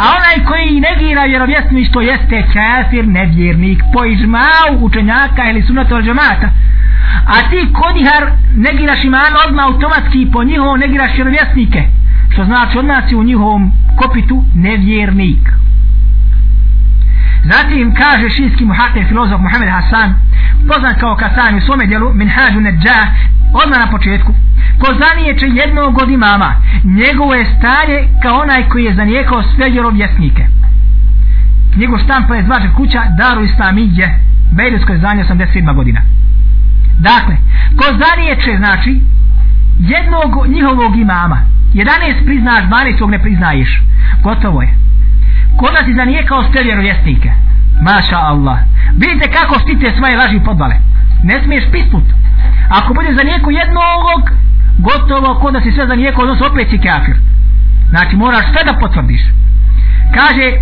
[0.00, 6.48] A onaj koji negira vjerovjesništvo jeste kafir nevjernik po ižmau učenjaka ili sunata od džemata
[7.26, 8.22] a ti kodihar
[8.56, 11.82] negiraš iman odmah automatski po njihovo negiraš vjerovjesnike.
[12.32, 15.48] Što znači od nas je u njihovom kopitu nevjernik
[17.50, 20.14] zatim kaže šijski muhakir filozof Muhammed Hasan
[20.68, 22.98] poznat kao Kasan u svome dijelu Minhađu Nedža
[23.62, 24.32] odmah na početku.
[24.80, 26.54] Ko zaniječe jednog od imama.
[26.84, 30.46] Njegovo je stanje kao onaj koji je zanijekao sve vjerovjesnike.
[31.76, 34.18] Njegov štampa je zvačak kuća Daru Islamidje
[34.52, 35.74] Bejljusko je zdanje 87.
[35.74, 36.00] godina.
[36.98, 37.36] Dakle
[37.76, 39.00] ko zaniječe znači
[39.78, 41.38] jednog njihovog imama.
[41.74, 43.82] 11 priznaš 12 ne priznaješ.
[44.22, 44.68] Gotovo je
[45.58, 47.30] ko da ti zanijekao ste vjerovjesnike.
[47.82, 48.58] Maša Allah.
[48.96, 50.76] Vidite kako štite svoje laži podvale.
[51.22, 52.04] Ne smiješ pisnut
[52.70, 54.22] ako bude za nijeku jednog
[54.78, 57.16] gotovo ko da si sve za nijeku odnosno opet si kafir.
[57.90, 59.22] Znači moraš sve da potvrdiš.
[60.14, 60.52] Kaže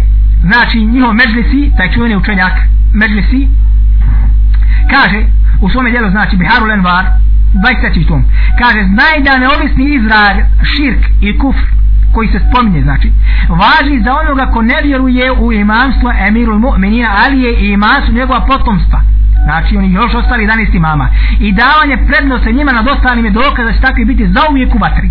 [0.42, 2.52] znači njihov međlisi taj čuveni učenjak
[2.94, 3.48] međlisi
[4.90, 5.26] kaže
[5.60, 7.04] u svome dijelu znači Biharu Lenvar
[7.54, 8.08] 23.
[8.08, 8.24] tom
[8.58, 10.36] kaže znaj da neovisni izraz
[10.76, 11.66] širk i kufr
[12.14, 13.12] koji se spominje znači
[13.48, 18.40] važi za onoga ko ne vjeruje u imamstvo emirul mu'minina ali je i imamstvo njegova
[18.46, 19.00] potomstva.
[19.44, 21.08] Znači oni još ostali 11 imama.
[21.40, 25.10] I davanje prednose njima nad ostalim je dokaz da će takvi biti zauvijek u vatri.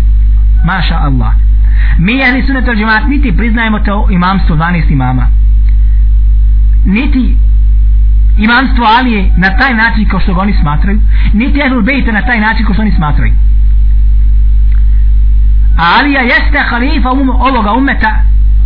[0.64, 1.32] Maša Allah.
[1.98, 5.26] Mi ehli sunet al džemat niti priznajemo to imamstvo 12 imama.
[6.84, 7.36] Niti
[8.38, 11.00] imamstvo Alije na taj način kao što ga oni smatraju
[11.32, 13.32] niti Ehlul Bejte na taj način kao što oni smatraju.
[15.76, 18.10] Alija jeste halifa um, ovoga umeta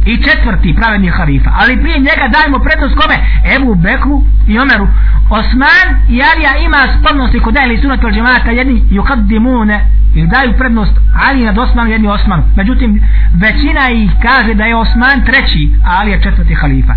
[0.06, 1.50] i četvrti pravedni halifa.
[1.60, 3.16] Ali prije njega dajmo prednost kome?
[3.56, 4.88] Ebu Bekru i Omeru.
[5.30, 9.80] Osman i Alija ima spodnosti kod dajeli sunat al džemata jedni yukaddimune
[10.14, 10.92] i daju prednost
[11.28, 12.42] Ali nad Osmanu jedni Osmanu.
[12.56, 13.00] Međutim
[13.34, 16.94] većina ih kaže da je Osman treći a Ali je četvrti halifa.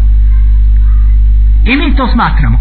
[1.65, 2.57] I mi to smatramo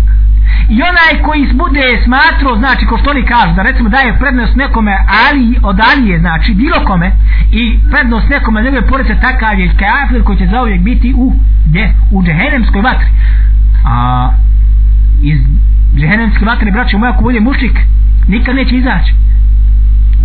[0.68, 4.94] i onaj koji bude smatrao znači ko što oni kažu da recimo daje prednost nekome
[5.26, 7.12] ali od Alije znači bilo kome
[7.52, 11.34] i prednost nekome njegove porece takav je kafir koji će zauvijek biti u
[11.66, 11.94] gdje?
[12.10, 13.08] u džehenemskoj vatri
[13.84, 14.30] a
[15.22, 15.38] iz
[15.96, 17.78] džehenemske vatre braće moja ako bude mušik
[18.28, 19.12] nikad neće izaći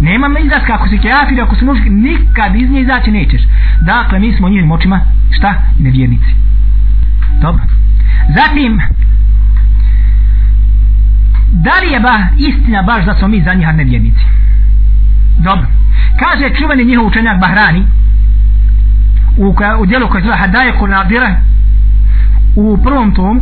[0.02, 3.42] nema me izlaska ako si kafir ako si mušik nikad iz nje izaći nećeš
[3.82, 5.00] dakle mi smo njim očima
[5.32, 5.54] šta?
[5.80, 6.32] nevjernici
[7.42, 7.64] dobro
[8.36, 8.82] zatim
[11.56, 14.26] da li je ba istina baš da smo mi za njih nevjernici
[15.38, 15.68] dobro.
[16.20, 17.84] Kaže čuveni njihov učenjak Bahrani
[19.38, 21.36] u, u dijelu koje zove Hadaje Kunadira
[22.56, 23.42] u prvom tomu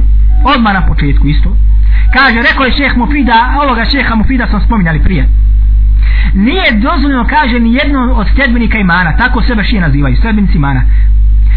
[0.55, 1.57] odmah na početku isto
[2.13, 5.27] kaže rekao je šeh Mufida ovoga šeha Mufida sam spominjali prije.
[6.33, 10.81] Nije dozvoljeno kaže ni jedno od sljedbenika imana tako sebe šije nazivaju sljedbenici imana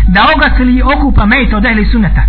[0.08, 2.22] da ogasili okupa mejta od ehli suneta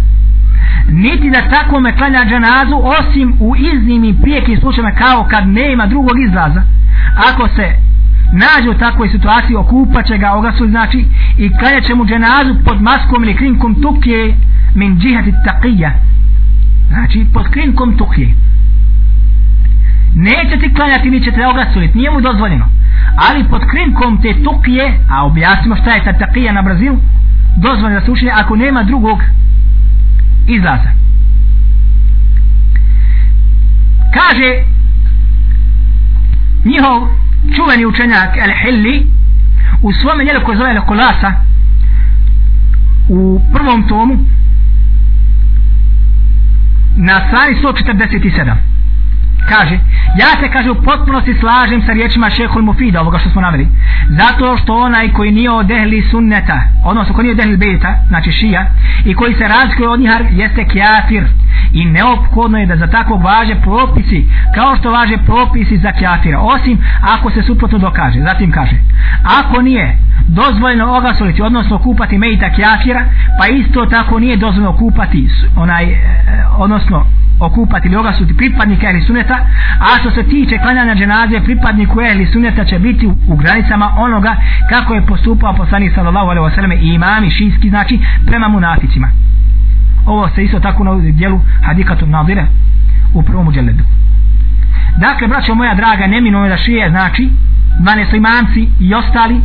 [0.90, 6.62] niti da takvome klanja džanazu osim u iznimnim prijekim slučajima kao kad nema drugog izlaza.
[7.30, 7.76] Ako se
[8.34, 11.06] nađe u takvoj situaciji okupaće ga ogasu znači
[11.38, 14.36] i klanja će mu džanazu pod maskom ili krinkom tukje
[14.76, 15.92] min džihati taqija
[16.88, 18.34] znači pod krinkom tukje.
[20.16, 22.66] Neće ti klanjati ni će te ogasuliti nije mu dozvoljeno.
[23.30, 26.98] Ali pod krinkom te tukije a objasnimo šta je ta taqija na Brazilu
[27.58, 29.20] dozvoljeno da se učinje ako nema drugog
[30.48, 30.90] izlaza.
[34.14, 34.64] Kaže
[36.66, 37.08] njihov
[37.56, 39.08] čuveni učenjak El Hilli
[39.82, 41.34] u svome njelu koje zove Lekolasa
[43.10, 44.18] u prvom tomu
[46.98, 48.77] na strani 147
[49.50, 49.80] kaže
[50.20, 53.68] ja se kaže u potpunosti slažem sa riječima šehol Mufida ovoga što smo naveli.
[54.10, 58.32] Zato što onaj koji nije od ehli sunneta odnosno koji nije od ehli bejta znači
[58.32, 58.66] šija
[59.06, 61.24] i koji se razlikuje od njihar jeste kjafir
[61.72, 66.78] i neophodno je da za takvog važe propisi kao što važe propisi za kjafira osim
[67.02, 68.22] ako se suprotno dokaže.
[68.22, 68.76] Zatim kaže
[69.42, 73.06] ako nije dozvoljeno ogasoliti odnosno kupati mejta kjafira
[73.40, 75.98] pa isto tako nije dozvoljeno kupati onaj e,
[76.58, 77.06] odnosno
[77.40, 79.38] okupati ili ogasuti pripadnika ehli suneta
[79.80, 84.36] a što se tiče klanjanja dženaze pripadniku ehli suneta će biti u, u granicama onoga
[84.70, 89.08] kako je postupao poslanik sallallahu alaihi wasallam i imami šijski znači prema munaficima
[90.08, 92.46] ovo se isto tako na dijelu hadikatu nadire
[93.14, 93.84] u prvom uđeledu.
[94.98, 97.30] Dakle braćo moja draga nemino je da šije znači
[97.80, 99.42] 12 imamci i ostali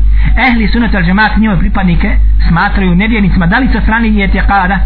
[0.48, 2.16] ehli sunet al džemat njove pripadnike
[2.48, 3.46] smatraju nevjernicima.
[3.46, 4.78] Da li sa strani je tijekada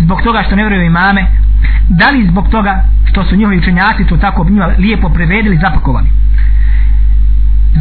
[0.00, 1.26] zbog toga što ne vjeruju imame?
[1.88, 6.08] Da li zbog toga što su njihovi učenjaci to tako njima lijepo prevedili zapakovali?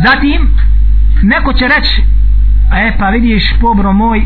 [0.05, 0.49] Zatim
[1.23, 2.03] neko će reći
[2.73, 4.22] e pa vidiš pobro moj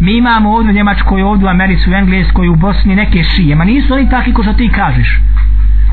[0.00, 3.64] mi imamo ovdje u Njemačkoj, ovdje u Americi, u Engleskoj, u Bosni neke šije, ma
[3.64, 5.20] nisu oni takvi ko što ti kažeš.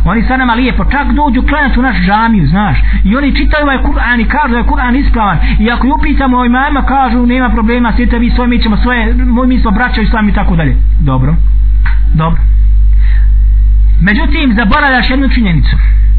[0.06, 2.78] Oni sa nama lijepo, čak dođu klanjati u naš džamiju, znaš.
[3.04, 5.38] I oni čitaju ovaj Kur'an i kažu da je Kur'an ispravan.
[5.60, 9.14] I ako ju upitamo ovoj majma, kažu nema problema, sjete vi svoje, mi ćemo svoje,
[9.48, 10.76] mi smo braća i sami i tako dalje.
[11.00, 11.36] Dobro,
[12.14, 12.42] dobro.
[14.02, 15.76] Međutim, zaboravljaš jednu činjenicu.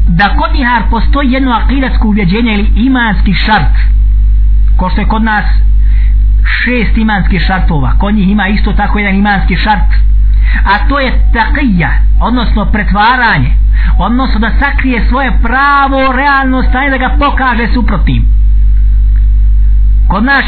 [0.07, 3.75] Da kod njihar postoji jedno akidatsko uvjeđenje ili imanski šart.
[4.77, 5.45] Ko što je kod nas
[6.47, 7.97] šest imanskih šartova.
[7.99, 9.91] Kod njih ima isto tako jedan imanski šart.
[10.65, 11.89] A to je taqija,
[12.21, 13.51] odnosno pretvaranje.
[13.99, 18.25] Odnosno da sakrije svoje pravo, realno stanje, da ga pokaže suprotnim.
[20.07, 20.45] Kod naš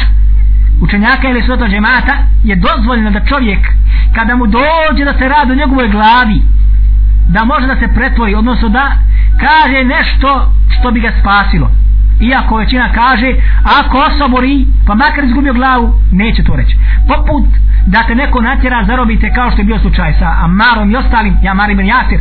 [0.80, 2.14] učenjaka ili sveta džemata
[2.44, 3.66] je dozvoljeno da čovjek
[4.14, 6.42] kada mu dođe da se radi u njegovoj glavi
[7.28, 8.92] da može da se pretvori odnosno da
[9.40, 11.70] kaže nešto što bi ga spasilo
[12.20, 13.34] iako većina kaže
[13.80, 16.76] ako osobori pa makar izgubio glavu neće to reći.
[17.08, 17.44] Poput
[17.86, 21.54] da te neko natjera zarobite kao što je bio slučaj sa Amarom i ostalim ja
[21.54, 22.20] Marim ben Jasir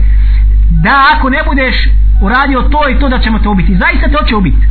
[0.69, 1.75] da ako ne budeš
[2.21, 3.75] uradio to i to da ćemo te ubiti.
[3.75, 4.67] Zaista te hoće ubiti.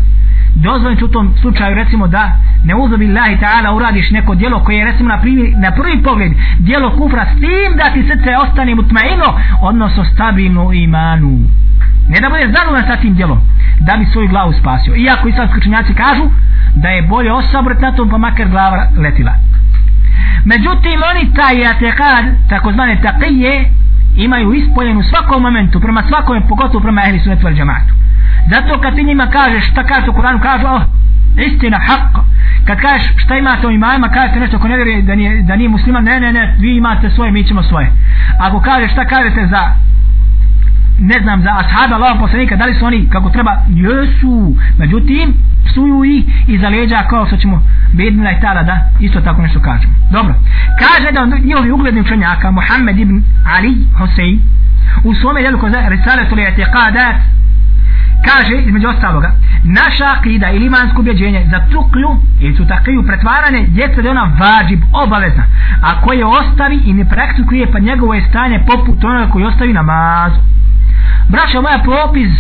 [0.54, 2.32] Dozvoljeno u tom slučaju recimo da
[2.64, 6.32] ne uzobi Allahi ta'ala uradiš neko djelo koje je recimo na, prvi, na prvi pogled
[6.58, 11.38] djelo kufra s tim da ti srce ostane mutmaino odnosno stabilno imanu
[12.08, 13.40] ne da bude zadovoljan sa tim djelom
[13.80, 14.96] da bi svoju glavu spasio.
[14.96, 16.24] Iako islamski učenjaci kažu
[16.74, 19.34] da je bolje osabrat na tom pa makar glava letila.
[20.44, 23.70] Međutim oni taj atekad takozvane takije,
[24.16, 27.94] imaju ispoljenu u svakom momentu prema svakom pogotovo prema ehli sunet vel džamatu
[28.50, 30.82] zato kad ti njima kažeš šta kaže u Kuranu kažu oh
[31.46, 32.24] istina hak
[32.64, 35.68] kad kažeš šta imate o imajima kažete nešto ko ne vjeruje da nije, da nije
[35.68, 37.92] musliman ne ne ne vi imate svoje mi ćemo svoje.
[38.40, 39.62] Ako kažeš šta kažete za
[40.98, 44.56] ne znam za ashaba Allah poslanika da li su oni kako treba jesu.
[44.78, 45.34] Međutim
[45.66, 47.62] psuju ih i leđa kao što ćemo
[47.92, 49.94] bednila i tala da isto tako nešto kažemo.
[50.10, 50.34] Dobro.
[50.78, 53.22] Kaže da njihovi ugledni učenjaka Muhammed ibn
[53.56, 54.40] Ali Hosein
[55.04, 57.16] u svome djelu koja Risale tuli etiqadat
[58.26, 59.32] kaže između ostaloga
[59.64, 62.08] naša akida ili imansko ubjeđenje za tuklju
[62.40, 65.44] ili su takiju pretvarane djeca da je ona vađib obavezna
[65.82, 70.57] a koje ostavi i ne praktikuje pa njegovo je stanje poput onoga koji ostavi namazu
[71.28, 72.32] braćo moja propis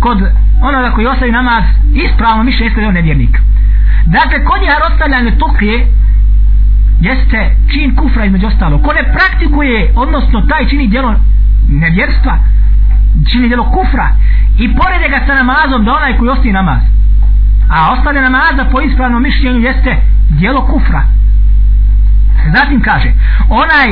[0.00, 0.18] kod
[0.62, 1.64] onoga koji ostavi namaz
[1.94, 3.38] ispravno mišlje jeste da je nevjernik.
[4.06, 5.86] Dakle kod njega ostavljanje tuklje
[7.00, 11.14] jeste čin kufra između ostalo ko ne praktikuje odnosno taj čini djelo
[11.68, 12.38] nevjerstva
[13.30, 14.08] čini djelo kufra
[14.58, 16.82] i porede ga sa namazom da onaj koji ostavi namaz.
[17.70, 19.96] A ostavlja namaza po ispravnom mišljenju jeste
[20.28, 21.02] djelo kufra.
[22.54, 23.12] Zatim kaže
[23.48, 23.88] onaj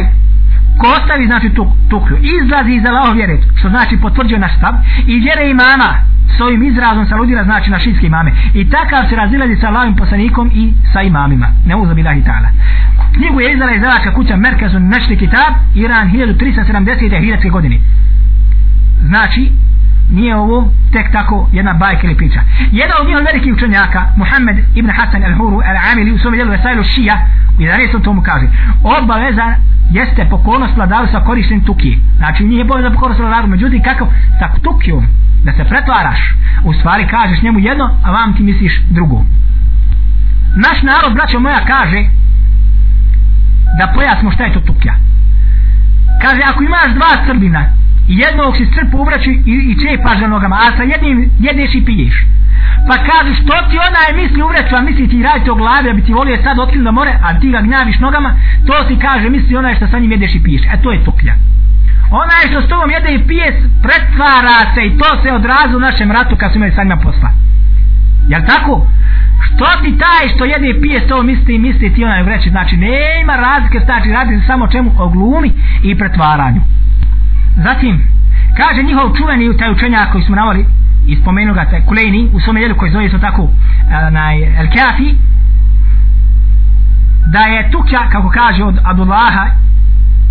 [0.80, 4.74] ko ostavi znači tu, tuklju izlazi iz Allahov vjere što znači potvrđuje naš stav
[5.06, 5.90] i vjere imama.
[6.36, 8.32] S ovim izrazom sa ludira znači na šinske imame.
[8.54, 11.46] I takav se razilazi sa Allahovim poslanikom i sa imamima.
[11.66, 12.48] Ne uzabi ta'ala.
[13.14, 17.20] Knjigu je izdala izdavačka kuća Merkazun Nešli Kitab Iran 1370.
[17.20, 17.78] hiljadske godine.
[19.02, 19.52] Znači
[20.10, 22.40] nije ovo tek tako jedna bajka ili priča.
[22.72, 27.16] Jedan od njihov velikih učenjaka Muhammed ibn Hasan al-Huru al-Amili u svom djelu Vesailu Šija
[27.58, 28.04] u 11.
[28.04, 28.46] tomu kaže
[28.82, 29.54] obaveza
[29.90, 34.08] jeste pokolnost vladaru sa korištenjem tuki znači nije bolje za pokolnost vladaru međutim kako
[34.38, 35.06] sa tukijom
[35.44, 36.20] da se pretvaraš
[36.64, 39.24] u stvari kažeš njemu jedno a vam ti misliš drugo.
[40.56, 42.04] Naš narod braćo moja kaže
[43.78, 44.94] da pojasnimo šta je to tukija.
[46.22, 47.64] Kaže ako imaš dva srbina
[48.22, 52.26] jednog si crpu uvraći i, i čepaš za nogama a sa jednim jedeš i piješ.
[52.88, 56.02] Pa kaže, što ti onaj misli uvreću a misli ti radite o glavi a bi
[56.02, 58.30] ti volio sad otkrili da more a ti ga gnjaviš nogama
[58.66, 60.62] to ti kaže misli onaj što sa njim jedeš i piješ.
[60.62, 61.34] E to je tuklja.
[62.10, 63.46] Onaj što s tobom jede i pije
[63.82, 67.30] pretvara se i to se odrazu u našem ratu kad su imali sa njima posla.
[68.28, 68.86] Jel tako?
[69.46, 73.36] Što ti taj što jede i pije to misli misli ti onaj uvreći znači nema
[73.36, 76.60] razlike znači radi se samo čemu o glumi i pretvaranju
[77.56, 78.00] zatim
[78.56, 80.66] kaže njihov čuveni taj učenjak koji smo navali
[81.06, 83.48] i spomenu ga Kulejni u svome djelu koji zove isto tako
[83.90, 85.14] e, na El Kafi
[87.32, 89.46] da je tukja kako kaže od Abdullaha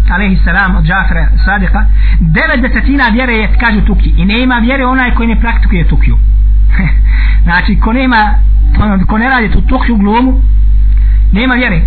[0.10, 1.86] alaihi salam od Džafra Sadika
[2.20, 4.14] devet desetina vjere je kaže tukji.
[4.18, 6.18] I nema vjere onaj koji ne praktikuje tukju.
[7.44, 8.36] Znači ko nema
[9.08, 10.42] ko ne radi tu tukju glumu
[11.32, 11.82] nema vjere.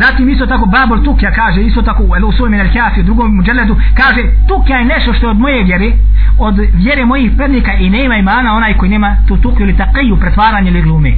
[0.00, 3.36] Zatim isto tako Babel Tukja kaže isto tako u El Sujmen El Kjafi u drugom
[3.36, 5.92] muđeledu kaže Tukja je nešto što je od moje vjere
[6.38, 10.70] od vjere mojih prednika i nema imana onaj koji nema tu Tukju ili takiju pretvaranje
[10.70, 11.12] ili glume.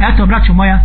[0.00, 0.80] Eto braću moja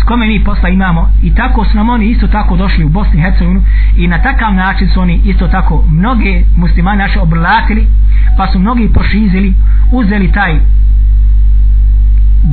[0.00, 1.10] s kome mi posla imamo?
[1.22, 3.62] I tako su nam oni isto tako došli u Bosni i Hercegovinu
[3.96, 7.86] i na takav način su oni isto tako mnoge muslimane naše obrlatili
[8.36, 9.54] pa su mnogi pošizili
[9.92, 10.60] uzeli taj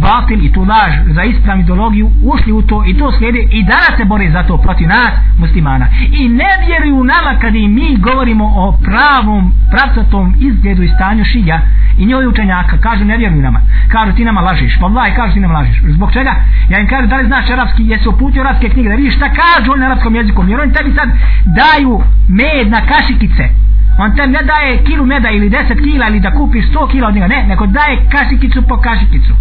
[0.01, 3.93] batil i tu laž za ispravnu ideologiju ušli u to i to slijede i danas
[3.97, 5.87] se bore za to protiv nas muslimana.
[6.11, 11.59] I ne vjeruju nama kad i mi govorimo o pravom pravcatom izgledu i stanju šija
[11.97, 12.77] i njoj učenjaka.
[12.77, 13.59] Kažu ne vjeruju nama.
[13.91, 14.77] Kažu ti nama lažiš.
[14.79, 15.81] Pa vlaj kažu ti nama lažiš.
[15.87, 16.35] Zbog čega?
[16.69, 19.75] Ja im kažu da li znaš arapski jesi uputio arapske knjige da vidiš šta kažu
[19.75, 20.43] na arapskom jeziku.
[20.47, 21.09] Jer oni tebi sad
[21.45, 23.49] daju med na kašikice
[23.97, 27.13] on te ne daje kilu meda ili 10 kila ili da kupiš 100 kila od
[27.13, 27.27] njega.
[27.27, 29.33] Ne, neko daje kašikicu po kašikicu.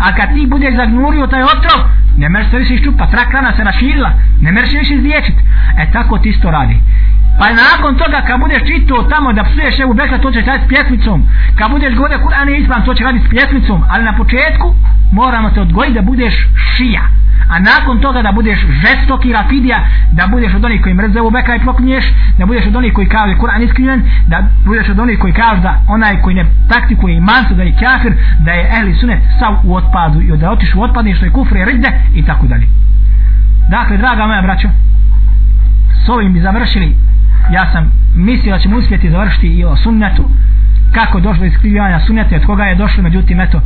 [0.00, 1.80] A kad ti budeš zagnurio taj otrov
[2.16, 4.10] ne mereš se više iščupat rak rana se raširila
[4.40, 5.36] ne mereš se više izliječit.
[5.78, 6.76] E tako ti isto radi.
[7.38, 10.68] Pa nakon toga kad budeš čitao tamo da psuješ evo bekla to ćeš raditi s
[10.68, 11.28] pjesmicom.
[11.58, 13.84] Kad budeš govorio Kur'an i Islam, to ćeš raditi s pjesmicom.
[13.88, 14.74] Ali na početku
[15.12, 16.34] moramo te odgojiti da budeš
[16.76, 17.02] šija
[17.48, 19.78] a nakon toga da budeš žestoki rafidija
[20.12, 22.04] da budeš od onih koji mrze u beka i proklinješ
[22.38, 25.80] da budeš od onih koji kaže Kur'an iskriven da budeš od onih koji kaže da
[25.88, 30.20] onaj koji ne praktikuje imanstvo da je kafir da je ehli sunet sav u otpadu
[30.20, 32.66] i da otiš u otpadni što je kufre, i i tako dalje.
[33.70, 34.68] Dakle draga moja braćo
[36.04, 36.96] s ovim bi završili.
[37.52, 40.30] Ja sam mislio da ćemo uspjeti završiti i o sunnetu.
[40.94, 43.60] Kako je došlo do iskrivljavanja sunneta od koga je došlo međutim eto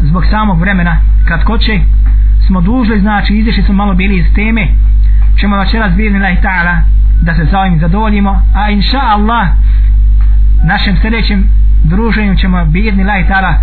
[0.00, 1.80] zbog samog vremena kratkoće
[2.46, 4.68] smo dužili znači izišli smo malo bili iz teme.
[5.40, 6.78] Ćemo večeras bili na ta'ala
[7.22, 8.42] da se za ovim zadovoljimo.
[8.54, 9.48] A inša Allah
[10.64, 11.44] našem sljedećem
[11.84, 13.54] druženju ćemo bidni na ta'ala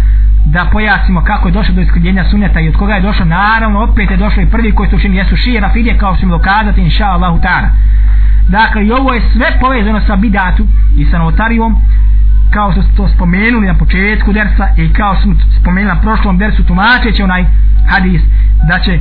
[0.45, 3.26] da pojasnimo kako je došlo do iskrivljenja suneta i od koga je došlo.
[3.26, 6.38] Naravno opet je došlo i prvi koji su učinili jesu šije fidje kao što ćemo
[6.38, 7.70] dokazati inša Allahu ta'ala.
[8.48, 10.68] Dakle i ovo je sve povezano sa bidatu
[10.98, 11.76] i sa novotarijom
[12.53, 16.38] kao što ste to spomenuli na početku dersa i kao što smo spomenuli na prošlom
[16.38, 17.45] dersu tumačeći onaj
[17.90, 18.22] hadis
[18.69, 18.99] da će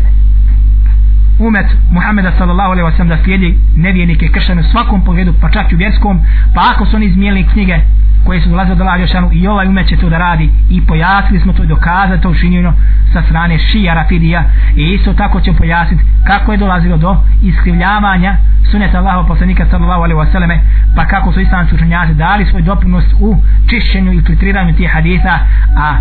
[1.38, 5.74] umet Muhammeda sallallahu alaihi wasallam da slijedi nevijenike kršćane u svakom pogledu pa čak i
[5.74, 6.20] u vjerskom
[6.54, 7.76] pa ako su oni izmijeli knjige
[8.24, 10.50] koje su od do Lađešanu i ovaj umet će to da radi.
[10.70, 12.72] I pojasnili smo to i dokazali to učinjeno
[13.12, 14.44] sa strane šija rafidija.
[14.76, 18.36] I isto tako ćemo pojasniti kako je dolazilo do iskrivljavanja
[18.70, 20.60] suneta Allahov poslanika sallallahu alejhi ve selleme
[20.96, 23.36] pa kako su islamski učenjaci dali svoj doprinos u
[23.70, 25.38] čišćenju i filtriranju tih hadisa
[25.76, 25.96] a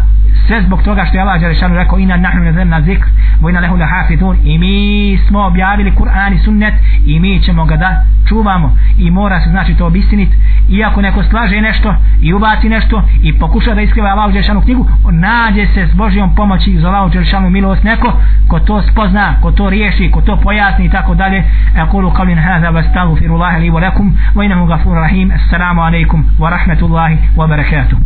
[0.48, 3.08] sve zbog toga što je Allah Đelešanu rekao ina nahnu nazalna zikr
[3.41, 6.74] vojna lehu lahu i mi smo objavili Kur'an i sunnet
[7.06, 8.78] i mi ćemo ga da čuvamo.
[8.98, 10.38] I mora se znači to obistiniti.
[10.70, 15.68] Iako neko slaže nešto i ubaci nešto i pokuša da iskriva Allahu Đelšanu knjigu nađe
[15.73, 18.14] se s Božijom pomoći za Allahu Đelšanu milost neko
[18.48, 21.38] ko to spozna, ko to riješi, ko to pojasni i tako dalje.
[21.76, 25.31] E kulu kavlin hada vas tavu firullahi li volekum vajnamu gafur rahim.
[25.31, 27.99] Assalamu alaikum wa rahmetullahi wa barakatuh.